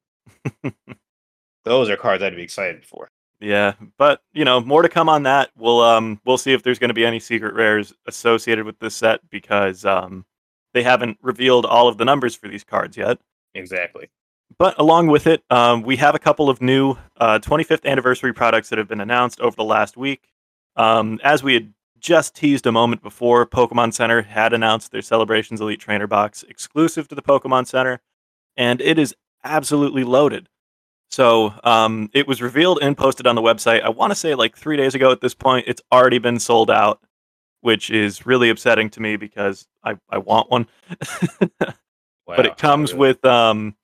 Those 1.64 1.88
are 1.88 1.96
cards 1.96 2.22
I'd 2.22 2.36
be 2.36 2.42
excited 2.42 2.84
for. 2.84 3.08
Yeah, 3.40 3.74
but 3.98 4.22
you 4.32 4.44
know, 4.44 4.60
more 4.60 4.82
to 4.82 4.88
come 4.88 5.08
on 5.08 5.22
that. 5.24 5.50
We'll 5.56 5.80
um 5.80 6.20
we'll 6.24 6.38
see 6.38 6.52
if 6.52 6.62
there's 6.62 6.78
going 6.78 6.88
to 6.88 6.94
be 6.94 7.06
any 7.06 7.20
secret 7.20 7.54
rares 7.54 7.92
associated 8.06 8.64
with 8.64 8.78
this 8.78 8.96
set 8.96 9.20
because 9.30 9.84
um 9.84 10.24
they 10.72 10.82
haven't 10.82 11.18
revealed 11.22 11.66
all 11.66 11.86
of 11.88 11.98
the 11.98 12.04
numbers 12.04 12.34
for 12.34 12.48
these 12.48 12.64
cards 12.64 12.96
yet. 12.96 13.18
Exactly. 13.56 14.08
But 14.58 14.78
along 14.78 15.08
with 15.08 15.26
it, 15.26 15.42
um, 15.50 15.82
we 15.82 15.96
have 15.96 16.14
a 16.14 16.18
couple 16.18 16.48
of 16.48 16.62
new 16.62 16.96
uh, 17.16 17.38
25th 17.40 17.84
anniversary 17.84 18.32
products 18.32 18.68
that 18.68 18.78
have 18.78 18.88
been 18.88 19.00
announced 19.00 19.40
over 19.40 19.56
the 19.56 19.64
last 19.64 19.96
week. 19.96 20.28
Um, 20.76 21.20
as 21.24 21.42
we 21.42 21.54
had 21.54 21.72
just 21.98 22.34
teased 22.34 22.66
a 22.66 22.72
moment 22.72 23.02
before, 23.02 23.46
Pokemon 23.46 23.92
Center 23.92 24.22
had 24.22 24.52
announced 24.52 24.92
their 24.92 25.02
Celebrations 25.02 25.60
Elite 25.60 25.80
Trainer 25.80 26.06
Box 26.06 26.44
exclusive 26.48 27.08
to 27.08 27.14
the 27.14 27.22
Pokemon 27.22 27.66
Center, 27.66 28.00
and 28.56 28.80
it 28.80 28.98
is 28.98 29.14
absolutely 29.44 30.04
loaded. 30.04 30.48
So 31.10 31.54
um, 31.64 32.10
it 32.12 32.26
was 32.26 32.42
revealed 32.42 32.78
and 32.82 32.96
posted 32.96 33.26
on 33.26 33.36
the 33.36 33.42
website. 33.42 33.82
I 33.82 33.88
want 33.88 34.10
to 34.10 34.14
say 34.14 34.34
like 34.34 34.56
three 34.56 34.76
days 34.76 34.94
ago 34.94 35.10
at 35.10 35.20
this 35.20 35.34
point. 35.34 35.66
It's 35.68 35.82
already 35.92 36.18
been 36.18 36.38
sold 36.38 36.70
out, 36.70 37.00
which 37.60 37.90
is 37.90 38.26
really 38.26 38.50
upsetting 38.50 38.90
to 38.90 39.00
me 39.00 39.16
because 39.16 39.66
I, 39.84 39.96
I 40.10 40.18
want 40.18 40.50
one. 40.50 40.66
but 42.26 42.46
it 42.46 42.56
comes 42.56 42.92
really. 42.92 43.08
with 43.08 43.24
um 43.24 43.76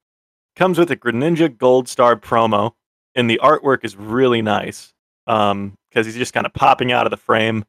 comes 0.56 0.78
with 0.78 0.90
a 0.90 0.96
Greninja 0.96 1.56
Gold 1.56 1.88
Star 1.88 2.16
promo, 2.16 2.72
and 3.14 3.28
the 3.28 3.40
artwork 3.42 3.84
is 3.84 3.96
really 3.96 4.42
nice. 4.42 4.92
Um, 5.26 5.78
because 5.92 6.06
he's 6.06 6.16
just 6.16 6.32
kind 6.32 6.46
of 6.46 6.52
popping 6.54 6.92
out 6.92 7.06
of 7.06 7.11
the 7.11 7.16
frame. 7.16 7.64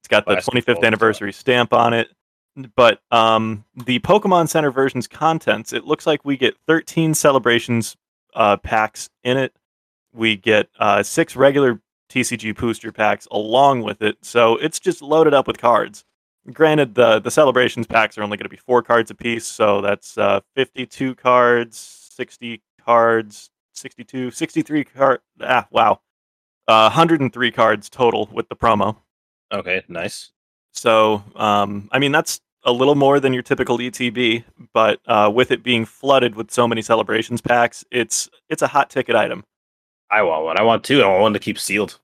It's 0.00 0.08
got 0.08 0.24
the 0.24 0.34
Classic 0.34 0.54
25th 0.54 0.66
Gold 0.66 0.76
Star. 0.78 0.86
anniversary 0.86 1.32
stamp 1.32 1.72
on 1.72 1.92
it. 1.92 2.08
but 2.74 3.00
um, 3.10 3.64
the 3.84 3.98
Pokemon 4.00 4.48
Center 4.48 4.70
version's 4.70 5.06
contents, 5.06 5.72
it 5.72 5.84
looks 5.84 6.06
like 6.06 6.24
we 6.24 6.36
get 6.36 6.56
13 6.66 7.14
celebrations 7.14 7.96
uh, 8.34 8.56
packs 8.56 9.10
in 9.22 9.36
it. 9.36 9.54
We 10.12 10.36
get 10.36 10.68
uh, 10.78 11.02
six 11.02 11.36
regular 11.36 11.80
TCG 12.10 12.56
booster 12.56 12.90
packs 12.90 13.28
along 13.30 13.82
with 13.82 14.02
it, 14.02 14.16
so 14.22 14.56
it's 14.56 14.80
just 14.80 15.02
loaded 15.02 15.34
up 15.34 15.46
with 15.46 15.58
cards. 15.58 16.04
Granted, 16.52 16.94
the 16.94 17.20
the 17.20 17.30
celebrations 17.30 17.86
packs 17.86 18.16
are 18.16 18.22
only 18.22 18.36
going 18.36 18.44
to 18.44 18.48
be 18.48 18.56
four 18.56 18.82
cards 18.82 19.10
a 19.10 19.14
piece, 19.14 19.46
so 19.46 19.80
that's 19.80 20.16
uh, 20.16 20.40
52 20.56 21.14
cards, 21.14 21.76
60 22.14 22.62
cards, 22.84 23.50
62, 23.74 24.30
63 24.30 24.84
card. 24.84 25.20
Ah, 25.42 25.66
wow, 25.70 26.00
uh, 26.66 26.88
103 26.88 27.50
cards 27.50 27.90
total 27.90 28.28
with 28.32 28.48
the 28.48 28.56
promo. 28.56 28.96
Okay, 29.52 29.82
nice. 29.88 30.30
So, 30.72 31.22
um, 31.36 31.88
I 31.92 31.98
mean, 31.98 32.12
that's 32.12 32.40
a 32.64 32.72
little 32.72 32.94
more 32.94 33.20
than 33.20 33.32
your 33.32 33.42
typical 33.42 33.78
ETB, 33.78 34.44
but 34.72 35.00
uh, 35.06 35.30
with 35.34 35.50
it 35.50 35.62
being 35.62 35.84
flooded 35.84 36.34
with 36.34 36.50
so 36.50 36.68
many 36.68 36.82
celebrations 36.82 37.40
packs, 37.40 37.84
it's 37.90 38.28
it's 38.48 38.62
a 38.62 38.68
hot 38.68 38.90
ticket 38.90 39.16
item. 39.16 39.44
I 40.10 40.22
want 40.22 40.44
one. 40.44 40.58
I 40.58 40.62
want 40.62 40.84
two. 40.84 41.02
I 41.02 41.08
want 41.08 41.22
one 41.22 41.32
to 41.34 41.38
keep 41.38 41.58
sealed. 41.58 41.98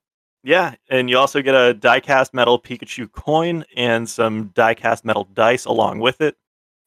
Yeah, 0.45 0.75
and 0.91 1.09
you 1.09 1.17
also 1.17 1.41
get 1.41 1.55
a 1.55 1.73
diecast 1.73 2.31
metal 2.33 2.59
Pikachu 2.59 3.11
coin 3.11 3.65
and 3.75 4.07
some 4.07 4.49
diecast 4.49 5.03
metal 5.03 5.27
dice 5.33 5.65
along 5.65 5.99
with 5.99 6.21
it. 6.21 6.37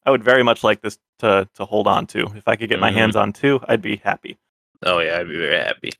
I 0.05 0.11
would 0.11 0.23
very 0.23 0.43
much 0.43 0.63
like 0.63 0.81
this 0.81 0.97
to 1.19 1.47
to 1.55 1.65
hold 1.65 1.85
on 1.85 2.07
to. 2.07 2.21
If 2.35 2.47
I 2.47 2.55
could 2.55 2.69
get 2.69 2.79
my 2.79 2.89
Mhm. 2.89 2.93
hands 2.93 3.15
on 3.17 3.33
two, 3.33 3.59
I'd 3.67 3.81
be 3.81 3.97
happy. 3.97 4.37
Oh 4.85 4.99
yeah, 4.99 5.17
I'd 5.19 5.27
be 5.27 5.37
very 5.37 5.57
happy. 5.59 5.91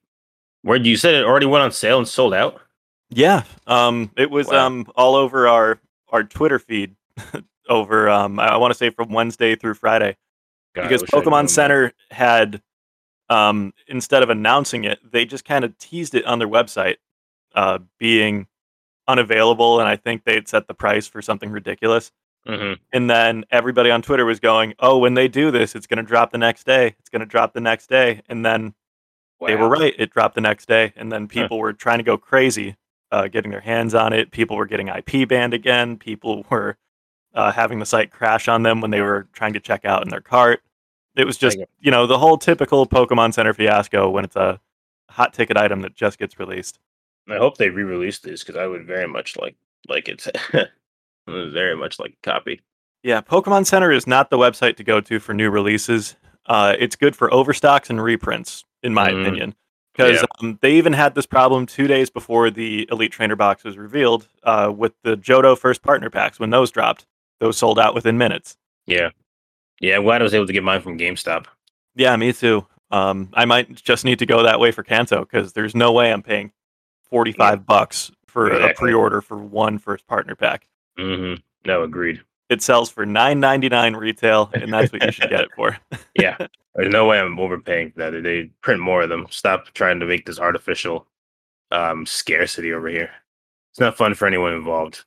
Where 0.62 0.78
did 0.78 0.88
you 0.88 0.96
said 0.96 1.16
it 1.16 1.26
already 1.26 1.48
went 1.48 1.64
on 1.64 1.72
sale 1.74 1.98
and 1.98 2.08
sold 2.08 2.34
out? 2.34 2.62
Yeah, 3.10 3.44
um, 3.68 4.12
it 4.16 4.32
was 4.32 4.48
Wow. 4.48 4.66
um 4.68 4.88
all 4.96 5.16
over 5.16 5.48
our 5.50 5.82
our 6.10 6.24
Twitter 6.24 6.60
feed 6.60 6.96
over 7.68 8.10
um 8.10 8.40
I 8.40 8.56
want 8.56 8.72
to 8.72 8.78
say 8.78 8.90
from 8.90 9.10
Wednesday 9.10 9.56
through 9.58 9.74
Friday. 9.74 10.16
God, 10.76 10.84
because 10.84 11.04
I 11.04 11.08
Pokemon. 11.08 11.50
Center 11.50 11.92
had 12.12 12.62
um, 13.30 13.74
instead 13.88 14.24
of 14.24 14.30
announcing 14.32 14.86
it, 14.86 15.00
they 15.04 15.24
just 15.24 15.46
kind 15.46 15.64
of 15.66 15.78
teased 15.78 16.16
it 16.16 16.26
on 16.26 16.40
their 16.40 16.48
website, 16.48 16.96
uh, 17.56 17.80
being 17.98 18.48
unavailable, 19.08 19.80
and 19.80 19.90
I 19.90 19.96
think 19.96 20.24
they'd 20.24 20.48
set 20.48 20.68
the 20.68 20.74
price 20.74 21.08
for 21.08 21.22
something 21.22 21.50
ridiculous. 21.50 22.12
Mhm. 22.48 22.80
And 22.94 23.10
then 23.10 23.44
everybody 23.52 23.92
on 23.92 24.02
Twitter 24.02 24.26
was 24.26 24.40
going, 24.40 24.74
"Oh, 24.80 24.98
when 24.98 25.14
they 25.14 25.28
do 25.28 25.52
this, 25.52 25.76
it's 25.76 25.88
going 25.88 25.98
to 25.98 26.04
drop 26.04 26.32
the 26.32 26.38
next 26.38 26.66
day. 26.66 26.96
It's 27.00 27.10
going 27.10 27.20
to 27.22 27.26
drop 27.26 27.54
the 27.54 27.62
next 27.62 27.88
day." 27.88 28.22
And 28.30 28.46
then 28.46 28.74
they 29.40 29.56
were 29.56 29.70
right; 29.70 29.94
it 29.98 30.12
dropped 30.12 30.36
the 30.36 30.42
next 30.42 30.68
day. 30.68 30.94
And 30.96 31.12
then 31.12 31.28
people 31.28 31.60
were 31.60 31.74
trying 31.74 31.98
to 32.00 32.04
go 32.04 32.18
crazy, 32.18 32.78
uh, 33.12 33.28
getting 33.28 33.52
their 33.52 33.60
hands 33.62 33.94
on 33.94 34.14
it. 34.14 34.32
People 34.32 34.56
were 34.58 34.66
getting 34.66 34.88
IP 34.88 35.26
banned 35.28 35.54
again. 35.54 35.98
People 35.98 36.46
were 36.50 36.78
uh, 37.34 37.52
having 37.52 37.80
the 37.80 37.86
site 37.86 38.12
crash 38.12 38.48
on 38.48 38.64
them 38.64 38.82
when 38.82 38.92
they 38.92 39.02
were 39.02 39.28
trying 39.34 39.54
to 39.54 39.60
check 39.60 39.86
out 39.86 40.04
in 40.04 40.10
their 40.10 40.22
cart. 40.22 40.62
It 41.16 41.26
was 41.26 41.38
just, 41.38 41.58
you 41.80 41.92
know, 41.92 42.08
the 42.08 42.18
whole 42.18 42.38
typical 42.38 42.86
Pokemon 42.88 43.34
Center 43.34 43.54
fiasco 43.54 44.10
when 44.10 44.24
it's 44.24 44.36
a 44.36 44.60
hot 45.10 45.34
ticket 45.34 45.58
item 45.58 45.82
that 45.82 45.96
just 45.96 46.18
gets 46.18 46.40
released. 46.40 46.80
I 47.32 47.38
hope 47.38 47.58
they 47.58 47.70
re-release 47.70 48.20
this 48.20 48.44
because 48.44 48.56
I 48.60 48.68
would 48.68 48.86
very 48.86 49.08
much 49.08 49.38
like 49.38 49.56
like 49.88 50.08
it. 50.10 50.26
Very 51.28 51.76
much 51.76 52.00
like 52.00 52.12
a 52.14 52.28
copy. 52.28 52.60
Yeah, 53.04 53.22
Pokemon 53.22 53.68
Center 53.68 53.92
is 53.92 54.08
not 54.08 54.30
the 54.32 54.38
website 54.38 54.76
to 54.78 54.84
go 54.84 55.00
to 55.02 55.20
for 55.20 55.34
new 55.34 55.50
releases. 55.52 56.16
Uh, 56.48 56.76
it's 56.80 56.96
good 56.96 57.16
for 57.16 57.32
overstocks 57.32 57.90
and 57.92 58.02
reprints, 58.02 58.66
in 58.82 58.94
my 58.96 59.12
Mm, 59.12 59.22
opinion, 59.22 59.56
because 59.94 60.22
yeah. 60.22 60.26
um, 60.40 60.58
they 60.62 60.72
even 60.74 60.94
had 60.94 61.14
this 61.14 61.28
problem 61.28 61.68
two 61.68 61.86
days 61.88 62.10
before 62.10 62.50
the 62.50 62.88
Elite 62.92 63.12
Trainer 63.12 63.36
box 63.36 63.64
was 63.64 63.78
revealed 63.78 64.28
uh, 64.44 64.74
with 64.76 64.94
the 65.04 65.16
Johto 65.18 65.56
first 65.58 65.84
partner 65.84 66.10
packs. 66.10 66.40
When 66.40 66.50
those 66.50 66.72
dropped, 66.72 67.06
those 67.40 67.58
sold 67.58 67.78
out 67.78 67.94
within 67.94 68.18
minutes. 68.18 68.58
Yeah, 68.88 69.10
yeah. 69.80 69.98
I'm 69.98 70.04
glad 70.04 70.22
I 70.22 70.24
was 70.24 70.34
able 70.34 70.48
to 70.48 70.54
get 70.54 70.64
mine 70.64 70.82
from 70.82 70.98
GameStop. 70.98 71.46
Yeah, 71.96 72.16
me 72.16 72.34
too. 72.34 72.66
Um, 72.92 73.30
I 73.34 73.46
might 73.46 73.76
just 73.76 74.04
need 74.04 74.18
to 74.20 74.26
go 74.26 74.42
that 74.44 74.60
way 74.60 74.72
for 74.72 74.82
Kanto 74.82 75.20
because 75.22 75.54
there's 75.54 75.76
no 75.76 75.92
way 75.92 76.12
I'm 76.12 76.24
paying 76.24 76.52
45 77.10 77.66
bucks 77.66 78.12
for 78.28 78.50
a 78.52 78.74
pre-order 78.76 79.22
for 79.22 79.38
one 79.38 79.78
first 79.78 80.06
partner 80.08 80.36
pack. 80.36 80.68
hmm 80.98 81.36
No, 81.66 81.84
agreed. 81.84 82.22
It 82.50 82.62
sells 82.64 82.90
for 82.90 83.06
9.99 83.06 83.96
retail, 83.96 84.50
and 84.54 84.74
that's 84.74 84.92
what 84.92 85.04
you 85.04 85.12
should 85.12 85.30
get 85.30 85.42
it 85.42 85.50
for. 85.56 85.78
Yeah, 86.20 86.36
there's 86.76 86.92
no 86.92 87.06
way 87.06 87.20
I'm 87.20 87.40
overpaying 87.40 87.92
for 87.92 88.00
that. 88.12 88.24
They 88.24 88.50
print 88.62 88.82
more 88.82 89.04
of 89.04 89.10
them. 89.10 89.28
Stop 89.30 89.68
trying 89.74 90.00
to 90.00 90.06
make 90.06 90.26
this 90.26 90.40
artificial 90.40 91.08
um 91.72 92.06
scarcity 92.06 92.74
over 92.74 92.88
here. 92.90 93.12
It's 93.72 93.80
not 93.80 93.96
fun 93.98 94.16
for 94.16 94.28
anyone 94.28 94.54
involved. 94.54 95.06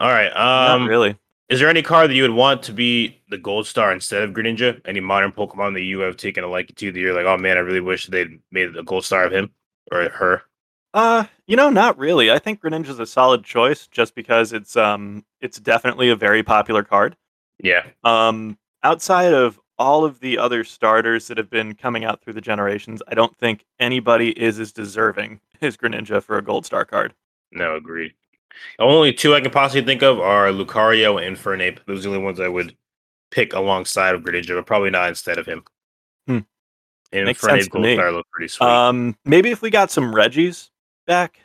All 0.00 0.08
right. 0.10 0.28
Um, 0.28 0.82
Not 0.82 0.88
really. 0.88 1.16
Is 1.48 1.60
there 1.60 1.68
any 1.68 1.82
card 1.82 2.10
that 2.10 2.14
you 2.14 2.22
would 2.22 2.32
want 2.32 2.62
to 2.64 2.72
be 2.72 3.20
the 3.28 3.38
gold 3.38 3.66
star 3.66 3.92
instead 3.92 4.22
of 4.22 4.30
Greninja? 4.30 4.80
Any 4.84 5.00
modern 5.00 5.30
Pokemon 5.32 5.74
that 5.74 5.82
you 5.82 6.00
have 6.00 6.16
taken 6.16 6.42
a 6.44 6.48
liking 6.48 6.74
to 6.76 6.92
that 6.92 6.98
you're 6.98 7.14
like, 7.14 7.26
oh 7.26 7.36
man, 7.38 7.56
I 7.56 7.60
really 7.60 7.80
wish 7.80 8.06
they'd 8.06 8.40
made 8.50 8.76
a 8.76 8.82
gold 8.82 9.04
star 9.04 9.24
of 9.24 9.32
him 9.32 9.50
or 9.92 10.08
her? 10.10 10.42
Uh, 10.92 11.24
you 11.46 11.56
know, 11.56 11.70
not 11.70 11.98
really. 11.98 12.30
I 12.30 12.38
think 12.38 12.60
Greninja's 12.60 12.98
a 12.98 13.06
solid 13.06 13.44
choice 13.44 13.86
just 13.86 14.14
because 14.14 14.52
it's 14.52 14.76
um 14.76 15.24
it's 15.40 15.58
definitely 15.58 16.10
a 16.10 16.16
very 16.16 16.42
popular 16.42 16.82
card. 16.82 17.16
Yeah. 17.62 17.86
Um 18.04 18.58
outside 18.82 19.32
of 19.32 19.60
all 19.78 20.04
of 20.04 20.20
the 20.20 20.36
other 20.36 20.62
starters 20.64 21.28
that 21.28 21.38
have 21.38 21.48
been 21.48 21.74
coming 21.74 22.04
out 22.04 22.20
through 22.20 22.34
the 22.34 22.40
generations, 22.40 23.02
I 23.08 23.14
don't 23.14 23.36
think 23.38 23.64
anybody 23.78 24.30
is 24.30 24.58
as 24.58 24.72
deserving 24.72 25.40
as 25.60 25.76
Greninja 25.76 26.22
for 26.22 26.38
a 26.38 26.42
gold 26.42 26.66
star 26.66 26.84
card. 26.84 27.14
No, 27.52 27.76
agreed. 27.76 28.12
Only 28.78 29.12
two 29.12 29.34
I 29.34 29.40
can 29.40 29.50
possibly 29.52 29.82
think 29.82 30.02
of 30.02 30.18
are 30.18 30.48
Lucario 30.48 31.24
and 31.24 31.36
Infernape. 31.36 31.78
Those 31.86 32.00
are 32.00 32.10
the 32.10 32.16
only 32.16 32.24
ones 32.24 32.40
I 32.40 32.48
would 32.48 32.76
pick 33.30 33.52
alongside 33.52 34.14
of 34.16 34.22
Greninja, 34.22 34.56
but 34.56 34.66
probably 34.66 34.90
not 34.90 35.08
instead 35.08 35.38
of 35.38 35.46
him. 35.46 35.62
Hmm. 36.26 36.38
And 37.12 37.26
Makes 37.26 37.40
sense 37.40 37.64
to 37.64 37.70
Gold 37.70 37.84
me. 37.84 37.94
Star 37.94 38.10
look 38.12 38.26
pretty 38.32 38.48
sweet. 38.48 38.66
Um 38.66 39.16
maybe 39.24 39.50
if 39.50 39.62
we 39.62 39.70
got 39.70 39.92
some 39.92 40.12
Regis 40.12 40.70
back, 41.10 41.40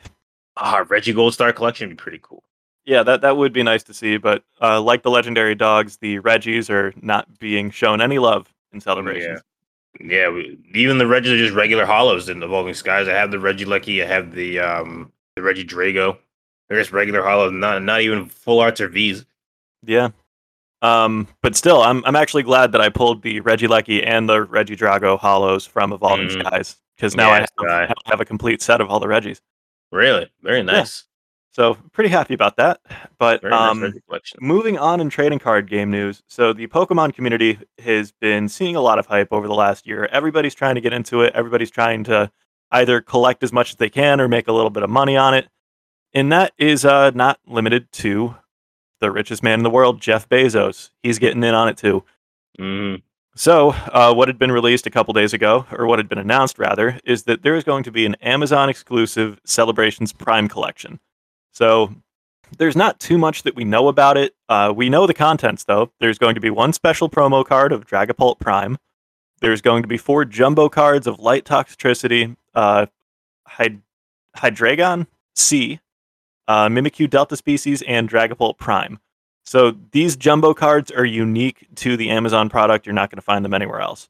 Ah, 0.56 0.84
Regi 0.88 1.12
Gold 1.12 1.34
Star 1.34 1.52
collection 1.52 1.88
would 1.88 1.96
be 1.96 2.02
pretty 2.02 2.20
cool. 2.22 2.42
yeah, 2.86 3.02
that 3.02 3.20
that 3.22 3.36
would 3.36 3.52
be 3.52 3.62
nice 3.62 3.82
to 3.82 3.92
see, 3.94 4.16
but 4.16 4.42
uh 4.62 4.80
like 4.80 5.02
the 5.02 5.10
legendary 5.10 5.54
dogs, 5.54 5.96
the 5.98 6.18
Regis 6.20 6.70
are 6.70 6.94
not 7.02 7.38
being 7.38 7.70
shown 7.70 8.00
any 8.00 8.18
love 8.18 8.52
in 8.72 8.80
celebrations. 8.80 9.40
Yeah, 10.00 10.28
we, 10.28 10.58
even 10.74 10.98
the 10.98 11.06
Regis 11.06 11.32
are 11.32 11.36
just 11.38 11.54
regular 11.54 11.84
holos 11.86 12.28
in 12.28 12.42
Evolving 12.42 12.74
Skies. 12.74 13.08
I 13.08 13.12
have 13.14 13.30
the 13.30 13.38
Regieleki, 13.38 14.02
I 14.02 14.06
have 14.06 14.32
the 14.32 14.58
um 14.60 15.10
the 15.34 15.42
Regidrago. 15.42 16.16
They're 16.68 16.78
just 16.78 16.92
regular 16.92 17.22
holos, 17.22 17.52
not 17.52 17.82
not 17.82 18.00
even 18.02 18.26
full 18.26 18.60
arts 18.60 18.80
or 18.80 18.88
V's. 18.88 19.26
Yeah. 19.84 20.10
Um, 20.82 21.26
but 21.42 21.56
still, 21.56 21.82
I'm 21.82 22.04
I'm 22.04 22.14
actually 22.16 22.42
glad 22.44 22.70
that 22.72 22.80
I 22.80 22.88
pulled 22.88 23.22
the 23.22 23.40
Regieleki 23.40 24.06
and 24.06 24.28
the 24.28 24.42
Reggie 24.44 24.76
Drago 24.76 25.18
holos 25.18 25.66
from 25.66 25.92
Evolving 25.92 26.28
Mm. 26.28 26.40
Skies 26.46 26.76
because 26.96 27.16
now 27.16 27.30
I 27.30 27.40
have. 27.40 27.48
I 27.68 27.92
have 28.06 28.20
a 28.20 28.24
complete 28.24 28.62
set 28.62 28.80
of 28.80 28.90
all 28.90 29.00
the 29.00 29.08
Regis. 29.08 29.40
Really, 29.92 30.30
very 30.42 30.62
nice. 30.62 31.04
So 31.52 31.74
pretty 31.92 32.10
happy 32.10 32.34
about 32.34 32.56
that. 32.56 32.80
But 33.18 33.42
nice 33.42 33.70
um, 33.70 33.94
collection. 34.06 34.38
moving 34.42 34.76
on 34.76 35.00
in 35.00 35.08
trading 35.08 35.38
card 35.38 35.70
game 35.70 35.90
news. 35.90 36.22
So 36.26 36.52
the 36.52 36.66
Pokemon 36.66 37.14
community 37.14 37.58
has 37.78 38.12
been 38.12 38.48
seeing 38.50 38.76
a 38.76 38.80
lot 38.82 38.98
of 38.98 39.06
hype 39.06 39.32
over 39.32 39.46
the 39.48 39.54
last 39.54 39.86
year. 39.86 40.04
Everybody's 40.12 40.54
trying 40.54 40.74
to 40.74 40.82
get 40.82 40.92
into 40.92 41.22
it. 41.22 41.32
Everybody's 41.34 41.70
trying 41.70 42.04
to 42.04 42.30
either 42.72 43.00
collect 43.00 43.42
as 43.42 43.54
much 43.54 43.70
as 43.70 43.76
they 43.76 43.88
can 43.88 44.20
or 44.20 44.28
make 44.28 44.48
a 44.48 44.52
little 44.52 44.68
bit 44.68 44.82
of 44.82 44.90
money 44.90 45.16
on 45.16 45.32
it. 45.32 45.48
And 46.12 46.30
that 46.30 46.52
is 46.58 46.84
uh, 46.84 47.10
not 47.14 47.38
limited 47.46 47.90
to 47.92 48.34
the 49.00 49.10
richest 49.10 49.42
man 49.42 49.60
in 49.60 49.62
the 49.62 49.70
world, 49.70 50.00
Jeff 50.00 50.28
Bezos. 50.28 50.90
He's 51.02 51.18
getting 51.18 51.42
in 51.42 51.54
on 51.54 51.68
it 51.68 51.78
too. 51.78 52.04
Mhm. 52.58 53.02
So, 53.38 53.74
uh, 53.92 54.14
what 54.14 54.28
had 54.28 54.38
been 54.38 54.50
released 54.50 54.86
a 54.86 54.90
couple 54.90 55.12
days 55.12 55.34
ago, 55.34 55.66
or 55.70 55.86
what 55.86 55.98
had 55.98 56.08
been 56.08 56.16
announced 56.16 56.58
rather, 56.58 56.98
is 57.04 57.24
that 57.24 57.42
there 57.42 57.54
is 57.54 57.64
going 57.64 57.84
to 57.84 57.92
be 57.92 58.06
an 58.06 58.14
Amazon 58.22 58.70
exclusive 58.70 59.38
Celebrations 59.44 60.14
Prime 60.14 60.48
collection. 60.48 61.00
So, 61.52 61.94
there's 62.56 62.76
not 62.76 62.98
too 62.98 63.18
much 63.18 63.42
that 63.42 63.54
we 63.54 63.62
know 63.62 63.88
about 63.88 64.16
it. 64.16 64.34
Uh, 64.48 64.72
we 64.74 64.88
know 64.88 65.06
the 65.06 65.12
contents, 65.12 65.64
though. 65.64 65.92
There's 66.00 66.16
going 66.18 66.34
to 66.34 66.40
be 66.40 66.48
one 66.48 66.72
special 66.72 67.10
promo 67.10 67.44
card 67.44 67.72
of 67.72 67.86
Dragapult 67.86 68.40
Prime. 68.40 68.78
There's 69.42 69.60
going 69.60 69.82
to 69.82 69.88
be 69.88 69.98
four 69.98 70.24
jumbo 70.24 70.70
cards 70.70 71.06
of 71.06 71.18
Light 71.18 71.44
Toxicroak, 71.44 72.36
uh, 72.54 72.86
Hyd- 73.46 73.82
Hydreigon 74.34 75.08
C, 75.34 75.80
uh, 76.48 76.68
Mimikyu 76.68 77.10
Delta 77.10 77.36
Species, 77.36 77.82
and 77.82 78.08
Dragapult 78.08 78.56
Prime. 78.56 78.98
So 79.46 79.76
these 79.92 80.16
jumbo 80.16 80.54
cards 80.54 80.90
are 80.90 81.04
unique 81.04 81.68
to 81.76 81.96
the 81.96 82.10
Amazon 82.10 82.48
product. 82.48 82.84
You're 82.84 82.94
not 82.94 83.10
going 83.10 83.18
to 83.18 83.22
find 83.22 83.44
them 83.44 83.54
anywhere 83.54 83.80
else. 83.80 84.08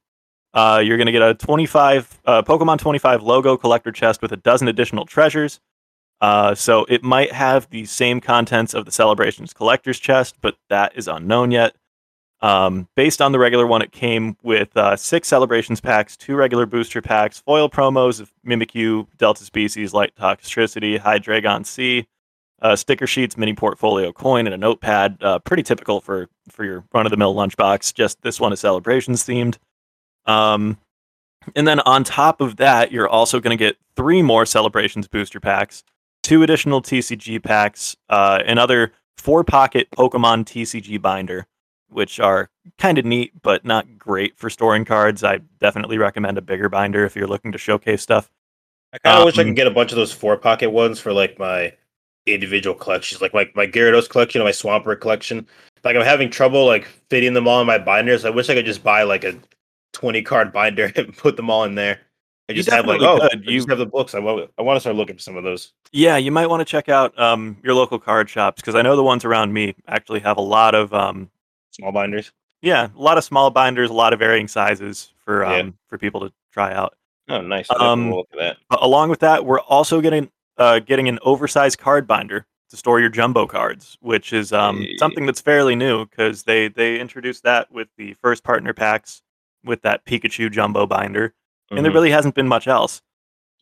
Uh, 0.55 0.83
you're 0.83 0.97
going 0.97 1.07
to 1.07 1.13
get 1.13 1.23
a 1.23 1.35
25 1.35 2.21
uh, 2.25 2.43
Pokemon 2.43 2.79
25 2.79 3.23
logo 3.23 3.59
collector 3.59 3.93
chest 3.93 4.23
with 4.23 4.33
a 4.33 4.37
dozen 4.39 4.69
additional 4.69 5.05
treasures. 5.05 5.61
Uh, 6.23 6.55
so 6.55 6.87
it 6.89 7.03
might 7.03 7.31
have 7.33 7.69
the 7.69 7.85
same 7.85 8.21
contents 8.21 8.73
of 8.73 8.87
the 8.87 8.91
Celebrations 8.91 9.53
collector's 9.53 9.99
chest, 9.99 10.37
but 10.41 10.57
that 10.71 10.97
is 10.97 11.07
unknown 11.09 11.51
yet. 11.51 11.77
Um, 12.41 12.89
based 12.97 13.21
on 13.21 13.33
the 13.33 13.39
regular 13.39 13.67
one, 13.67 13.83
it 13.83 13.93
came 13.93 14.39
with 14.43 14.75
uh, 14.77 14.97
six 14.97 15.29
Celebrations 15.29 15.81
packs, 15.81 16.17
two 16.17 16.35
regular 16.35 16.65
booster 16.65 17.03
packs, 17.03 17.39
foil 17.39 17.69
promos 17.69 18.21
of 18.21 18.33
Mimikyu, 18.47 19.07
Delta 19.19 19.45
Species, 19.45 19.93
Light 19.93 20.15
Toxicroak, 20.17 21.01
Hydreigon 21.01 21.67
C, 21.67 22.07
uh, 22.63 22.75
sticker 22.77 23.07
sheets, 23.07 23.37
mini 23.37 23.55
portfolio 23.55 24.13
coin, 24.13 24.47
and 24.47 24.55
a 24.55 24.59
notepad. 24.59 25.19
Uh, 25.21 25.39
pretty 25.41 25.63
typical 25.63 26.01
for 26.01 26.29
for 26.51 26.65
your 26.65 26.85
run 26.93 27.07
of 27.07 27.11
the 27.11 27.17
mill 27.17 27.35
lunchbox. 27.35 27.95
Just 27.95 28.21
this 28.23 28.41
one 28.41 28.53
is 28.53 28.61
celebrations 28.61 29.25
themed. 29.25 29.57
Um, 30.27 30.79
and 31.55 31.67
then 31.67 31.81
on 31.81 32.03
top 32.03 32.41
of 32.41 32.57
that, 32.57 32.91
you're 32.91 33.09
also 33.09 33.39
going 33.41 33.57
to 33.57 33.63
get 33.65 33.77
three 33.95 34.23
more 34.23 34.45
celebrations 34.47 35.07
booster 35.07 35.39
packs, 35.39 35.85
two 36.23 36.43
additional 36.43 36.83
TCG 36.83 37.43
packs, 37.43 37.97
uh, 38.09 38.43
another 38.47 38.93
four 39.17 39.45
pocket 39.45 39.89
Pokemon 39.93 40.45
TCG 40.45 41.01
binder, 41.01 41.47
which 41.89 42.19
are 42.19 42.51
kind 42.79 42.99
of 42.99 43.05
neat 43.05 43.33
but 43.43 43.65
not 43.65 43.97
great 43.99 44.37
for 44.37 44.51
storing 44.51 44.85
cards. 44.85 45.23
I 45.23 45.39
definitely 45.61 45.99
recommend 45.99 46.37
a 46.37 46.43
bigger 46.43 46.69
binder 46.69 47.05
if 47.05 47.15
you're 47.15 47.29
looking 47.29 47.53
to 47.53 47.59
showcase 47.59 48.03
stuff. 48.03 48.29
I 48.93 48.99
kind 48.99 49.19
of 49.19 49.25
wish 49.27 49.39
I 49.39 49.43
Um, 49.43 49.49
could 49.49 49.57
get 49.57 49.67
a 49.69 49.71
bunch 49.73 49.93
of 49.93 49.97
those 49.97 50.13
four 50.13 50.37
pocket 50.37 50.71
ones 50.71 50.99
for 50.99 51.13
like 51.13 51.39
my 51.39 51.73
individual 52.27 52.75
collections, 52.75 53.21
like 53.23 53.35
my 53.35 53.51
my 53.55 53.67
Gyarados 53.67 54.09
collection, 54.09 54.41
or 54.41 54.45
my 54.45 54.51
Swampert 54.51 55.01
collection. 55.01 55.47
Like 55.85 55.97
I'm 55.97 56.03
having 56.03 56.31
trouble 56.31 56.67
like 56.67 56.87
fitting 57.11 57.35
them 57.35 57.47
all 57.47 57.61
in 57.61 57.67
my 57.67 57.79
binders. 57.79 58.25
I 58.25 58.31
wish 58.31 58.49
I 58.51 58.55
could 58.55 58.67
just 58.67 58.83
buy 58.83 59.03
like 59.05 59.25
a 59.25 59.35
twenty 59.93 60.23
card 60.23 60.53
binder 60.53 60.93
and 60.97 61.17
put 61.17 61.37
them 61.37 61.51
all 61.51 61.65
in 61.65 61.75
there. 61.75 62.01
I 62.49 62.53
just 62.53 62.71
have 62.71 62.87
like 62.87 63.01
oh, 63.01 63.19
could. 63.29 63.45
You- 63.45 63.65
have 63.69 63.79
the 63.79 63.87
books. 63.87 64.15
I 64.15 64.21
want 64.21 64.51
I 64.59 64.63
want 64.63 64.77
to 64.77 64.81
start 64.81 64.95
looking 64.97 65.17
for 65.17 65.23
some 65.23 65.37
of 65.37 65.45
those. 65.45 65.73
Yeah, 65.93 66.17
you 66.17 66.31
might 66.31 66.47
want 66.49 66.61
to 66.61 66.65
check 66.65 66.89
out 66.89 67.19
um, 67.19 67.57
your 67.63 67.75
local 67.75 67.99
card 67.99 68.31
shops 68.31 68.61
because 68.63 68.75
I 68.75 68.83
know 68.83 68.95
the 68.97 69.03
ones 69.03 69.25
around 69.25 69.53
me 69.53 69.75
actually 69.89 70.21
have 70.21 70.37
a 70.37 70.43
lot 70.43 70.75
of 70.75 70.93
um, 70.95 71.29
Small 71.73 71.91
binders. 71.93 72.31
yeah, 72.63 72.89
a 72.97 73.01
lot 73.01 73.19
of 73.19 73.25
small 73.25 73.51
binders, 73.51 73.91
a 73.91 73.95
lot 73.95 74.13
of 74.13 74.19
varying 74.21 74.47
sizes 74.49 75.13
for 75.25 75.43
Yeah. 75.45 75.57
um, 75.59 75.75
for 75.89 75.99
people 75.99 76.21
to 76.21 76.33
try 76.53 76.73
out. 76.73 76.97
Oh, 77.29 77.41
nice. 77.41 77.69
Um, 77.71 78.13
look 78.13 78.29
at 78.35 78.39
that. 78.39 78.57
Along 78.81 79.11
with 79.11 79.19
that, 79.21 79.45
we're 79.45 79.59
also 79.61 80.01
getting 80.01 80.31
uh, 80.59 80.79
getting 80.81 81.09
an 81.09 81.19
oversized 81.23 81.79
card 81.79 82.07
binder 82.07 82.47
to 82.71 82.77
store 82.77 82.99
your 83.01 83.09
jumbo 83.11 83.47
cards, 83.47 83.97
which 84.01 84.33
is 84.33 84.53
um, 84.53 84.79
Hey. 84.83 84.97
something 84.99 85.27
that's 85.27 85.41
fairly 85.41 85.77
new 85.77 86.07
because 86.07 86.43
they 86.45 86.69
they 86.69 86.99
introduced 87.01 87.43
that 87.45 87.71
with 87.71 87.89
the 87.97 88.15
first 88.23 88.43
partner 88.45 88.73
packs 88.73 89.23
with 89.65 89.83
that 89.83 90.05
Pikachu 90.05 90.51
jumbo 90.51 90.87
binder, 90.87 91.35
and 91.71 91.85
there 91.85 91.91
Mhm. 91.91 91.95
really 91.95 92.11
hasn't 92.11 92.35
been 92.35 92.49
much 92.49 92.67
else. 92.69 93.03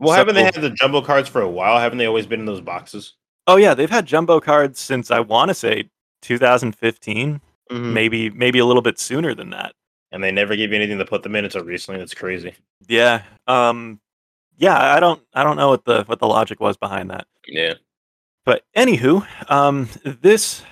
well, 0.00 0.14
haven't 0.14 0.34
they 0.34 0.42
had 0.44 0.54
the 0.54 0.70
jumbo 0.70 1.00
cards 1.00 1.28
for 1.28 1.40
a 1.40 1.48
while? 1.48 1.78
Haven't 1.78 1.98
they 1.98 2.06
always 2.06 2.26
been 2.26 2.40
in 2.40 2.46
those 2.46 2.60
boxes? 2.60 3.14
Oh 3.46 3.56
yeah, 3.56 3.74
they've 3.74 3.90
had 3.90 4.06
jumbo 4.06 4.40
cards 4.40 4.80
since 4.80 5.10
I 5.10 5.20
want 5.20 5.48
to 5.50 5.54
say 5.54 5.90
2015, 6.22 7.40
Mm-hmm. 7.70 7.94
maybe 7.94 8.28
maybe 8.30 8.58
a 8.58 8.66
little 8.66 8.82
bit 8.82 8.98
sooner 8.98 9.34
than 9.34 9.48
that. 9.50 9.74
And 10.12 10.22
they 10.22 10.30
never 10.30 10.54
gave 10.54 10.68
you 10.70 10.76
anything 10.76 10.98
to 10.98 11.04
put 11.06 11.22
them 11.22 11.34
in 11.34 11.44
until 11.46 11.64
recently. 11.64 11.98
That's 11.98 12.12
crazy. 12.12 12.52
Yeah, 12.86 13.22
um, 13.46 14.00
yeah, 14.56 14.94
I 14.94 15.00
don't 15.00 15.22
I 15.34 15.42
don't 15.42 15.56
know 15.56 15.70
what 15.70 15.84
the 15.84 16.04
what 16.04 16.18
the 16.18 16.26
logic 16.26 16.60
was 16.60 16.76
behind 16.76 17.10
that. 17.10 17.26
Yeah. 17.46 17.74
But 18.44 18.64
anywho, 18.76 19.26
um, 19.50 19.88
this 20.04 20.62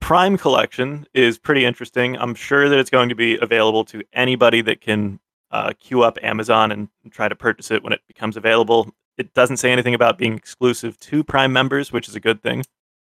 Prime 0.00 0.36
collection 0.36 1.06
is 1.14 1.38
pretty 1.38 1.64
interesting. 1.64 2.18
I'm 2.18 2.34
sure 2.34 2.68
that 2.68 2.78
it's 2.78 2.90
going 2.90 3.08
to 3.08 3.14
be 3.14 3.38
available 3.38 3.86
to 3.86 4.02
anybody 4.12 4.60
that 4.60 4.82
can 4.82 5.18
uh, 5.50 5.72
queue 5.80 6.02
up 6.02 6.18
Amazon 6.22 6.70
and 6.70 6.88
try 7.10 7.26
to 7.26 7.34
purchase 7.34 7.70
it 7.70 7.82
when 7.82 7.94
it 7.94 8.02
becomes 8.06 8.36
available. 8.36 8.90
It 9.16 9.32
doesn't 9.32 9.56
say 9.56 9.72
anything 9.72 9.94
about 9.94 10.18
being 10.18 10.34
exclusive 10.34 10.98
to 11.00 11.24
Prime 11.24 11.52
members, 11.54 11.90
which 11.90 12.08
is 12.08 12.14
a 12.14 12.20
good 12.20 12.42
thing 12.42 12.64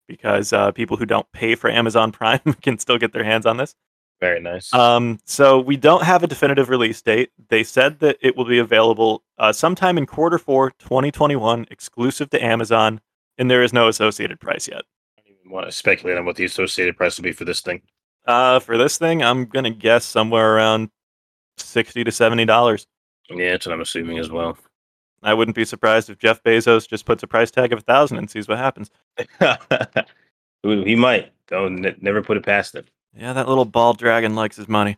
because 0.08 0.54
uh, 0.54 0.72
people 0.72 0.98
who 0.98 1.06
don't 1.06 1.32
pay 1.34 1.54
for 1.54 1.70
Amazon 1.70 2.12
Prime 2.14 2.42
can 2.62 2.80
still 2.80 2.98
get 2.98 3.14
their 3.14 3.24
hands 3.24 3.46
on 3.46 3.58
this. 3.58 3.76
Very 4.20 4.40
nice. 4.42 4.74
Um, 4.74 5.20
so 5.26 5.60
we 5.60 5.78
don't 5.78 6.04
have 6.04 6.24
a 6.24 6.28
definitive 6.28 6.70
release 6.70 7.02
date. 7.02 7.32
They 7.50 7.64
said 7.64 8.00
that 8.00 8.18
it 8.20 8.36
will 8.36 8.46
be 8.46 8.58
available 8.58 9.24
uh, 9.38 9.54
sometime 9.54 9.98
in 9.98 10.08
quarter 10.08 10.40
four, 10.40 10.72
2021, 10.80 11.68
exclusive 11.70 12.30
to 12.32 12.44
Amazon, 12.44 13.00
and 13.38 13.50
there 13.50 13.62
is 13.62 13.74
no 13.74 13.88
associated 13.88 14.40
price 14.40 14.68
yet. 14.68 14.82
I 15.18 15.22
don't 15.22 15.38
even 15.40 15.52
want 15.52 15.68
to 15.68 15.72
speculate 15.72 16.18
on 16.18 16.26
what 16.26 16.36
the 16.36 16.46
associated 16.46 16.98
price 16.98 17.18
will 17.18 17.24
be 17.24 17.32
for 17.32 17.46
this 17.46 17.62
thing. 17.62 17.82
Uh, 18.26 18.60
for 18.60 18.78
this 18.78 18.98
thing, 18.98 19.24
I'm 19.24 19.46
gonna 19.46 19.70
guess 19.70 20.04
somewhere 20.04 20.56
around 20.56 20.90
sixty 21.58 22.04
to 22.04 22.12
seventy 22.12 22.46
dollars. 22.46 22.88
Yeah, 23.30 23.52
that's 23.52 23.68
what 23.68 23.74
I'm 23.74 23.82
assuming 23.82 24.18
as 24.18 24.32
well. 24.32 24.58
I 25.24 25.34
wouldn't 25.34 25.56
be 25.56 25.66
surprised 25.66 26.10
if 26.10 26.18
Jeff 26.18 26.42
Bezos 26.44 26.88
just 26.88 27.06
puts 27.06 27.24
a 27.24 27.28
price 27.28 27.52
tag 27.52 27.72
of 27.72 27.80
a 27.80 27.84
thousand 27.84 28.18
and 28.18 28.30
sees 28.30 28.48
what 28.48 28.58
happens. 28.58 28.90
He 30.64 30.96
might. 30.96 31.32
Don't 31.48 32.02
never 32.02 32.22
put 32.22 32.38
it 32.38 32.46
past 32.46 32.76
him. 32.76 32.86
Yeah, 33.18 33.34
that 33.34 33.48
little 33.48 33.66
ball 33.66 33.94
dragon 33.94 34.36
likes 34.36 34.56
his 34.56 34.68
money. 34.68 34.98